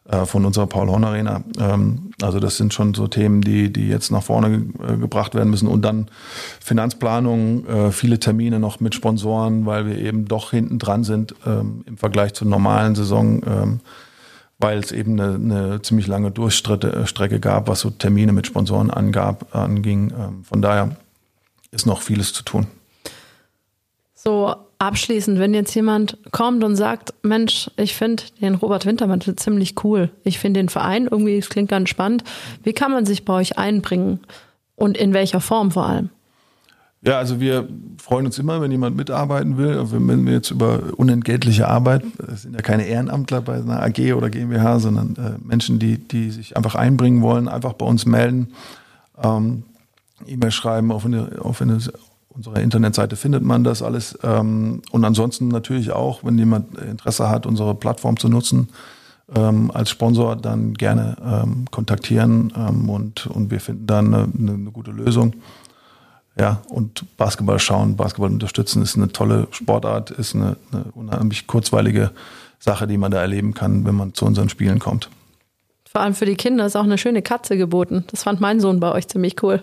äh, 0.06 0.26
von 0.26 0.44
unserer 0.44 0.68
Paul 0.68 0.90
Horn 0.90 1.06
Arena. 1.06 1.44
Ähm, 1.58 2.12
also 2.22 2.40
das 2.40 2.58
sind 2.58 2.74
schon 2.74 2.94
so 2.94 3.08
Themen, 3.08 3.40
die, 3.40 3.72
die 3.72 3.88
jetzt 3.88 4.12
nach 4.12 4.24
vorne 4.24 4.66
äh, 4.86 4.98
gebracht 4.98 5.34
werden 5.34 5.50
müssen. 5.50 5.70
Und 5.70 5.84
dann 5.84 6.08
Finanzplanung, 6.60 7.66
äh, 7.66 7.92
viele 7.92 8.20
Termine 8.20 8.60
noch 8.60 8.82
mit 8.82 8.96
Sponsoren, 8.96 9.66
weil 9.66 9.86
wir 9.86 9.98
eben 9.98 10.26
doch 10.26 10.52
hinten 10.52 10.78
dran 10.78 11.06
sind 11.06 11.36
ähm, 11.46 11.84
im 11.86 11.96
Vergleich 11.96 12.34
zur 12.34 12.48
normalen 12.48 12.96
Saison, 12.96 13.44
ähm, 13.48 13.80
weil 14.60 14.80
es 14.80 14.92
eben 14.92 15.20
eine, 15.20 15.36
eine 15.36 15.82
ziemlich 15.82 16.08
lange 16.08 16.32
Durchstrecke 16.32 17.40
gab, 17.40 17.70
was 17.70 17.80
so 17.80 17.90
Termine 17.90 18.34
mit 18.34 18.46
Sponsoren 18.46 18.92
angab, 18.92 19.56
anging. 19.56 20.14
Von 20.44 20.62
daher 20.62 20.96
ist 21.72 21.86
noch 21.86 22.02
vieles 22.02 22.32
zu 22.32 22.44
tun. 22.44 22.68
So 24.24 24.56
abschließend, 24.80 25.38
wenn 25.38 25.54
jetzt 25.54 25.76
jemand 25.76 26.18
kommt 26.32 26.64
und 26.64 26.78
sagt, 26.78 27.14
Mensch, 27.24 27.70
ich 27.76 27.94
finde 27.94 28.24
den 28.40 28.56
Robert 28.56 28.86
Wintermantel 28.86 29.36
ziemlich 29.36 29.84
cool. 29.84 30.12
Ich 30.24 30.40
finde 30.40 30.62
den 30.62 30.70
Verein 30.70 31.08
irgendwie, 31.12 31.38
es 31.38 31.50
klingt 31.50 31.70
ganz 31.70 31.90
spannend. 31.90 32.24
Wie 32.64 32.72
kann 32.72 32.92
man 32.92 33.06
sich 33.06 33.26
bei 33.26 33.34
euch 33.34 33.58
einbringen 33.58 34.22
und 34.76 34.98
in 34.98 35.14
welcher 35.14 35.42
Form 35.42 35.72
vor 35.72 35.88
allem? 35.88 36.10
Ja, 37.02 37.18
also 37.18 37.42
wir 37.42 37.68
freuen 37.98 38.26
uns 38.26 38.40
immer, 38.40 38.62
wenn 38.62 38.72
jemand 38.72 38.96
mitarbeiten 38.96 39.58
will. 39.58 39.78
Wenn 39.92 40.26
wir 40.26 40.34
jetzt 40.34 40.52
über 40.52 40.82
unentgeltliche 40.96 41.68
Arbeit, 41.68 42.04
es 42.34 42.44
sind 42.44 42.56
ja 42.56 42.62
keine 42.62 42.86
Ehrenamtler 42.86 43.42
bei 43.42 43.56
einer 43.56 43.84
AG 43.84 44.14
oder 44.14 44.30
GmbH, 44.30 44.80
sondern 44.80 45.16
äh, 45.18 45.46
Menschen, 45.46 45.80
die, 45.80 45.98
die 45.98 46.32
sich 46.32 46.56
einfach 46.56 46.76
einbringen 46.76 47.22
wollen, 47.22 47.50
einfach 47.50 47.74
bei 47.74 47.86
uns 47.86 48.06
melden, 48.06 48.54
ähm, 49.22 49.64
E-Mail 50.26 50.52
schreiben, 50.52 50.94
auf 50.94 51.04
eine, 51.06 51.40
auf 51.42 51.62
eine 51.62 51.80
unserer 52.36 52.60
Internetseite 52.62 53.16
findet 53.16 53.44
man 53.44 53.64
das 53.64 53.82
alles. 53.82 54.18
Ähm, 54.24 54.82
und 54.92 55.06
ansonsten 55.06 55.48
natürlich 55.48 55.92
auch, 55.92 56.24
wenn 56.24 56.38
jemand 56.38 56.78
Interesse 56.78 57.30
hat, 57.30 57.46
unsere 57.46 57.76
Plattform 57.76 58.18
zu 58.18 58.30
nutzen, 58.30 58.70
ähm, 59.36 59.72
als 59.72 59.90
Sponsor 59.90 60.36
dann 60.36 60.74
gerne 60.74 61.16
ähm, 61.24 61.66
kontaktieren 61.72 62.52
und, 62.52 63.28
und 63.28 63.52
wir 63.52 63.60
finden 63.60 63.88
dann 63.88 64.14
eine, 64.14 64.54
eine, 64.54 64.72
gute 64.72 64.92
Lösung. 64.92 65.34
ja, 66.38 66.62
und 66.70 67.06
Basketball 67.18 67.60
schauen, 67.60 67.96
Basketball 67.96 68.32
unterstützen 68.32 68.82
ist 68.82 68.98
eine 68.98 69.12
tolle 69.12 69.48
Sportart, 69.52 70.12
ist 70.12 70.36
eine, 70.36 70.58
eine 70.72 70.84
unheimlich 70.94 71.48
kurzweilige 71.48 72.12
Sache, 72.60 72.88
die 72.88 72.98
man 72.98 73.12
da 73.12 73.22
erleben 73.22 73.54
kann, 73.54 73.86
wenn 73.86 73.96
man 73.96 74.14
zu 74.14 74.26
unseren 74.26 74.50
Spielen 74.50 74.80
kommt. 74.80 75.10
Vor 75.90 76.02
allem 76.02 76.16
für 76.16 76.26
die 76.26 76.36
Kinder 76.36 76.66
ist 76.66 76.76
auch 76.76 76.84
eine 76.84 76.98
schöne 76.98 77.22
Katze 77.22 77.56
geboten. 77.56 78.04
Das 78.10 78.24
fand 78.24 78.42
mein 78.42 78.60
Sohn 78.60 78.80
bei 78.80 78.92
euch 78.92 79.08
ziemlich 79.08 79.42
cool. 79.44 79.62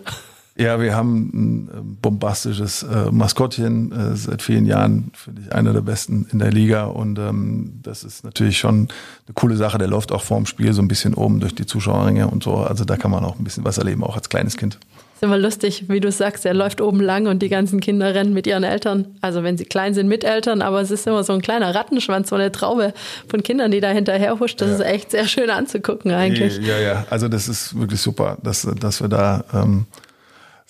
Ja, 0.57 0.81
wir 0.81 0.95
haben 0.95 1.29
ein 1.33 1.67
äh, 1.69 1.81
bombastisches 2.01 2.83
äh, 2.83 3.09
Maskottchen 3.09 3.91
äh, 3.91 4.15
seit 4.15 4.41
vielen 4.41 4.65
Jahren, 4.65 5.11
finde 5.13 5.43
ich, 5.43 5.53
einer 5.53 5.71
der 5.71 5.81
besten 5.81 6.27
in 6.31 6.39
der 6.39 6.51
Liga. 6.51 6.85
Und 6.85 7.17
ähm, 7.19 7.79
das 7.81 8.03
ist 8.03 8.25
natürlich 8.25 8.57
schon 8.57 8.89
eine 9.27 9.33
coole 9.33 9.55
Sache. 9.55 9.77
Der 9.77 9.87
läuft 9.87 10.11
auch 10.11 10.21
vorm 10.21 10.45
Spiel 10.45 10.73
so 10.73 10.81
ein 10.81 10.89
bisschen 10.89 11.13
oben 11.13 11.39
durch 11.39 11.55
die 11.55 11.65
Zuschauerringe 11.65 12.27
und 12.27 12.43
so. 12.43 12.55
Also 12.55 12.83
da 12.83 12.97
kann 12.97 13.11
man 13.11 13.23
auch 13.23 13.39
ein 13.39 13.45
bisschen 13.45 13.63
was 13.63 13.77
erleben, 13.77 14.03
auch 14.03 14.17
als 14.17 14.27
kleines 14.27 14.57
Kind. 14.57 14.77
Ist 15.15 15.23
immer 15.23 15.37
lustig, 15.37 15.85
wie 15.87 16.01
du 16.01 16.11
sagst, 16.11 16.45
er 16.45 16.53
läuft 16.53 16.81
oben 16.81 16.99
lang 16.99 17.27
und 17.27 17.41
die 17.41 17.49
ganzen 17.49 17.79
Kinder 17.79 18.13
rennen 18.13 18.33
mit 18.33 18.45
ihren 18.45 18.63
Eltern. 18.63 19.07
Also 19.21 19.43
wenn 19.43 19.57
sie 19.57 19.65
klein 19.65 19.93
sind, 19.93 20.07
mit 20.07 20.25
Eltern, 20.25 20.61
aber 20.61 20.81
es 20.81 20.91
ist 20.91 21.07
immer 21.07 21.23
so 21.23 21.31
ein 21.31 21.41
kleiner 21.41 21.73
Rattenschwanz, 21.73 22.29
so 22.29 22.35
eine 22.35 22.51
Traube 22.51 22.93
von 23.29 23.41
Kindern, 23.41 23.71
die 23.71 23.79
da 23.79 23.89
hinterher 23.89 24.37
huscht. 24.39 24.59
Das 24.59 24.69
ja. 24.69 24.75
ist 24.75 24.81
echt 24.81 25.11
sehr 25.11 25.27
schön 25.27 25.49
anzugucken 25.49 26.11
eigentlich. 26.11 26.57
Ja, 26.57 26.77
ja, 26.77 27.05
also 27.09 27.29
das 27.29 27.47
ist 27.47 27.79
wirklich 27.79 28.01
super, 28.01 28.37
dass, 28.43 28.67
dass 28.79 28.99
wir 28.99 29.07
da 29.07 29.45
ähm, 29.53 29.85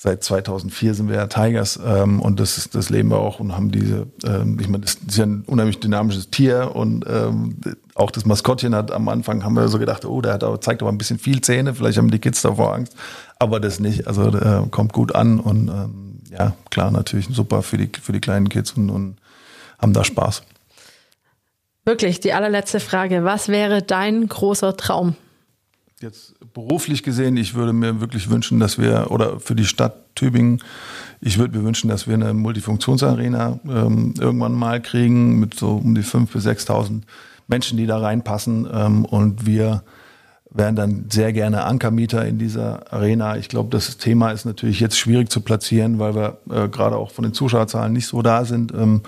seit 0.04 0.24
2004 0.24 0.96
sind 0.96 1.10
wir 1.10 1.16
ja 1.16 1.28
Tigers 1.28 1.80
ähm, 1.86 2.22
und 2.22 2.40
das, 2.40 2.58
ist, 2.58 2.74
das 2.74 2.90
leben 2.90 3.12
wir 3.12 3.20
auch 3.20 3.40
und 3.40 3.56
haben 3.56 3.70
diese, 3.72 4.08
ähm, 4.26 4.58
ich 4.60 4.68
meine, 4.68 4.84
das 4.84 4.96
ist 4.96 5.16
ja 5.16 5.26
ein 5.28 5.44
unheimlich 5.46 5.80
dynamisches 5.80 6.32
Tier 6.32 6.76
und 6.76 7.06
ähm, 7.08 7.58
auch 7.94 8.10
das 8.10 8.26
Maskottchen 8.26 8.74
hat 8.74 8.92
am 8.92 9.08
Anfang, 9.10 9.44
haben 9.44 9.54
wir 9.56 9.68
so 9.68 9.78
gedacht, 9.78 10.04
oh, 10.04 10.20
der 10.22 10.34
hat 10.34 10.44
aber, 10.44 10.60
zeigt 10.60 10.82
aber 10.82 10.92
ein 10.92 10.98
bisschen 10.98 11.20
viel 11.20 11.42
Zähne, 11.42 11.76
vielleicht 11.76 12.00
haben 12.00 12.10
die 12.10 12.18
Kids 12.18 12.42
davor 12.42 12.74
Angst, 12.74 12.96
aber 13.38 13.60
das 13.60 13.80
nicht, 13.80 14.08
also 14.08 14.36
äh, 14.36 14.68
kommt 14.72 14.92
gut 14.92 15.14
an 15.14 15.40
und 15.40 15.68
ähm, 15.68 16.20
ja, 16.32 16.54
klar, 16.72 16.90
natürlich 16.90 17.28
super 17.30 17.62
für 17.62 17.78
die, 17.78 17.92
für 18.02 18.12
die 18.12 18.22
kleinen 18.22 18.50
Kids 18.50 18.72
und, 18.72 18.90
und 18.90 19.18
haben 19.78 19.94
da 19.94 20.04
Spaß. 20.04 20.42
Wirklich, 21.86 22.20
die 22.20 22.34
allerletzte 22.34 22.80
Frage, 22.80 23.24
was 23.24 23.50
wäre 23.50 23.84
dein 23.84 24.28
großer 24.28 24.76
Traum? 24.78 25.16
Jetzt 26.02 26.34
beruflich 26.56 27.04
gesehen, 27.04 27.38
ich 27.38 27.54
würde 27.54 27.74
mir 27.74 28.02
wirklich 28.02 28.32
wünschen, 28.32 28.60
dass 28.60 28.80
wir, 28.80 29.12
oder 29.12 29.40
für 29.40 29.54
die 29.54 29.66
Stadt 29.66 30.16
Tübingen, 30.16 30.64
ich 31.20 31.38
würde 31.38 31.56
mir 31.56 31.64
wünschen, 31.64 31.90
dass 31.90 32.08
wir 32.08 32.16
eine 32.16 32.34
Multifunktionsarena 32.34 33.60
ähm, 33.70 34.16
irgendwann 34.20 34.54
mal 34.54 34.82
kriegen 34.82 35.40
mit 35.40 35.54
so 35.54 35.76
um 35.76 35.94
die 35.94 36.02
5.000 36.02 36.32
bis 36.32 36.48
6.000 36.48 37.02
Menschen, 37.48 37.78
die 37.78 37.86
da 37.86 38.00
reinpassen. 38.00 38.68
Ähm, 38.74 39.06
und 39.06 39.46
wir 39.46 39.84
wären 40.50 40.76
dann 40.76 41.06
sehr 41.10 41.34
gerne 41.34 41.66
Ankermieter 41.66 42.26
in 42.26 42.40
dieser 42.40 42.92
Arena. 42.92 43.38
Ich 43.38 43.48
glaube, 43.48 43.70
das 43.70 43.98
Thema 43.98 44.32
ist 44.32 44.46
natürlich 44.46 44.80
jetzt 44.80 44.98
schwierig 44.98 45.30
zu 45.30 45.42
platzieren, 45.42 46.00
weil 46.00 46.16
wir 46.16 46.40
äh, 46.50 46.68
gerade 46.68 46.98
auch 46.98 47.12
von 47.12 47.24
den 47.24 47.34
Zuschauerzahlen 47.34 47.94
nicht 47.94 48.08
so 48.08 48.24
da 48.24 48.44
sind. 48.44 48.74
Ähm, 48.74 49.02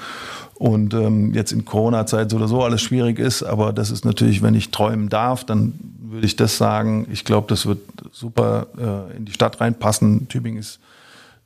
und 0.63 0.93
ähm, 0.93 1.33
jetzt 1.33 1.51
in 1.51 1.65
Corona-Zeit 1.65 2.31
so 2.31 2.37
oder 2.37 2.47
so 2.47 2.63
alles 2.63 2.81
schwierig 2.81 3.19
ist. 3.19 3.43
Aber 3.43 3.73
das 3.73 3.91
ist 3.91 4.05
natürlich, 4.05 4.41
wenn 4.41 4.55
ich 4.55 4.71
träumen 4.71 5.09
darf, 5.09 5.43
dann 5.43 5.73
würde 5.99 6.25
ich 6.25 6.37
das 6.37 6.57
sagen. 6.57 7.05
Ich 7.11 7.25
glaube, 7.25 7.47
das 7.49 7.65
wird 7.65 7.79
super 8.13 8.67
äh, 8.77 9.17
in 9.17 9.25
die 9.25 9.33
Stadt 9.33 9.59
reinpassen. 9.59 10.29
Tübingen 10.29 10.61
ist 10.61 10.79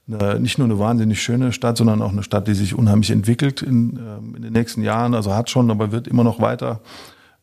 eine, 0.07 0.39
nicht 0.39 0.59
nur 0.59 0.65
eine 0.65 0.77
wahnsinnig 0.77 1.19
schöne 1.19 1.51
Stadt, 1.51 1.77
sondern 1.77 2.03
auch 2.03 2.11
eine 2.11 2.21
Stadt, 2.21 2.47
die 2.47 2.53
sich 2.53 2.75
unheimlich 2.75 3.09
entwickelt 3.09 3.63
in, 3.63 3.97
ähm, 3.97 4.35
in 4.35 4.43
den 4.43 4.53
nächsten 4.53 4.83
Jahren. 4.83 5.15
Also 5.15 5.33
hat 5.33 5.49
schon, 5.49 5.71
aber 5.71 5.91
wird 5.91 6.07
immer 6.07 6.23
noch 6.23 6.39
weiter. 6.39 6.79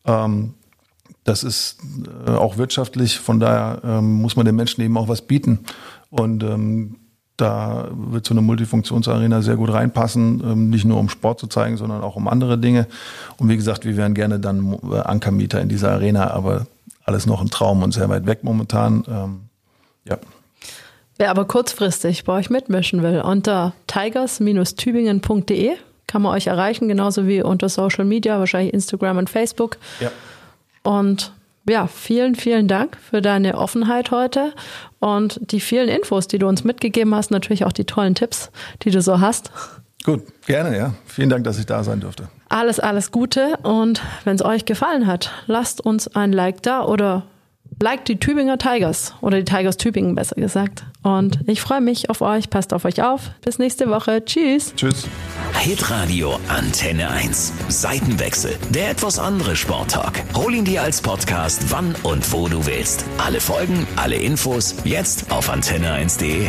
Ähm, 0.05 0.53
das 1.25 1.43
ist 1.43 1.79
äh, 2.25 2.31
auch 2.31 2.55
wirtschaftlich, 2.55 3.19
von 3.19 3.41
daher 3.41 3.81
ähm, 3.83 4.21
muss 4.21 4.37
man 4.37 4.45
den 4.45 4.55
Menschen 4.55 4.79
eben 4.79 4.95
auch 4.95 5.09
was 5.09 5.23
bieten. 5.23 5.59
Und 6.09 6.41
ähm, 6.41 6.95
da 7.37 7.89
wird 7.91 8.25
so 8.25 8.33
eine 8.33 8.41
Multifunktionsarena 8.41 9.41
sehr 9.41 9.57
gut 9.57 9.71
reinpassen, 9.71 10.41
ähm, 10.43 10.69
nicht 10.69 10.85
nur 10.85 10.99
um 10.99 11.09
Sport 11.09 11.39
zu 11.39 11.47
zeigen, 11.47 11.77
sondern 11.77 12.01
auch 12.01 12.15
um 12.15 12.27
andere 12.27 12.57
Dinge. 12.57 12.87
Und 13.37 13.49
wie 13.49 13.57
gesagt, 13.57 13.85
wir 13.85 13.97
wären 13.97 14.13
gerne 14.13 14.39
dann 14.39 14.77
äh, 14.91 14.99
Ankermieter 14.99 15.59
in 15.61 15.69
dieser 15.69 15.91
Arena, 15.91 16.31
aber 16.31 16.67
alles 17.03 17.25
noch 17.25 17.41
ein 17.41 17.49
Traum 17.49 17.83
und 17.83 17.93
sehr 17.93 18.09
weit 18.09 18.25
weg 18.25 18.43
momentan. 18.43 19.03
Ähm, 19.07 19.41
ja. 20.05 20.17
Wer 21.17 21.29
aber 21.29 21.45
kurzfristig 21.45 22.23
bei 22.23 22.33
euch 22.33 22.49
mitmischen 22.49 23.03
will, 23.03 23.21
unter 23.21 23.73
tigers-tübingen.de 23.87 25.71
kann 26.07 26.21
man 26.21 26.35
euch 26.35 26.47
erreichen, 26.47 26.87
genauso 26.87 27.27
wie 27.27 27.41
unter 27.41 27.67
Social 27.67 28.05
Media, 28.05 28.39
wahrscheinlich 28.39 28.73
Instagram 28.73 29.17
und 29.17 29.29
Facebook. 29.29 29.77
Ja. 29.99 30.11
Und 30.83 31.33
ja, 31.67 31.87
vielen, 31.87 32.35
vielen 32.35 32.67
Dank 32.67 32.97
für 32.97 33.21
deine 33.21 33.57
Offenheit 33.57 34.11
heute 34.11 34.53
und 34.99 35.39
die 35.51 35.59
vielen 35.59 35.89
Infos, 35.89 36.27
die 36.27 36.37
du 36.37 36.47
uns 36.47 36.63
mitgegeben 36.63 37.13
hast, 37.15 37.31
natürlich 37.31 37.65
auch 37.65 37.73
die 37.73 37.85
tollen 37.85 38.15
Tipps, 38.15 38.51
die 38.83 38.91
du 38.91 39.01
so 39.01 39.19
hast. 39.19 39.51
Gut, 40.03 40.21
gerne, 40.45 40.77
ja. 40.77 40.93
Vielen 41.05 41.29
Dank, 41.29 41.43
dass 41.45 41.57
ich 41.57 41.65
da 41.65 41.83
sein 41.83 41.99
durfte. 41.99 42.27
Alles, 42.47 42.79
alles 42.79 43.11
Gute 43.11 43.57
und 43.63 44.01
wenn 44.23 44.35
es 44.35 44.45
euch 44.45 44.65
gefallen 44.65 45.07
hat, 45.07 45.31
lasst 45.47 45.81
uns 45.81 46.07
ein 46.15 46.31
Like 46.31 46.61
da 46.61 46.85
oder 46.85 47.23
liked 47.81 48.07
die 48.07 48.19
Tübinger 48.19 48.57
Tigers 48.57 49.13
oder 49.21 49.37
die 49.37 49.45
Tigers 49.45 49.77
Tübingen 49.77 50.15
besser 50.15 50.35
gesagt. 50.35 50.83
Und 51.03 51.39
ich 51.47 51.61
freue 51.61 51.81
mich 51.81 52.09
auf 52.09 52.21
euch, 52.21 52.49
passt 52.49 52.73
auf 52.73 52.85
euch 52.85 53.01
auf. 53.03 53.31
Bis 53.41 53.59
nächste 53.59 53.89
Woche. 53.89 54.23
Tschüss. 54.25 54.73
Tschüss. 54.75 55.07
Hitradio 55.59 56.39
Antenne 56.47 57.09
1. 57.09 57.53
Seitenwechsel. 57.69 58.57
Der 58.69 58.91
etwas 58.91 59.19
andere 59.19 59.55
Sporttalk. 59.55 60.23
Hol 60.35 60.53
ihn 60.53 60.65
dir 60.65 60.81
als 60.81 61.01
Podcast, 61.01 61.71
wann 61.71 61.95
und 62.03 62.31
wo 62.31 62.47
du 62.47 62.65
willst. 62.65 63.05
Alle 63.17 63.39
Folgen, 63.39 63.87
alle 63.95 64.15
Infos, 64.15 64.75
jetzt 64.83 65.31
auf 65.31 65.51
antenne1.de. 65.51 66.47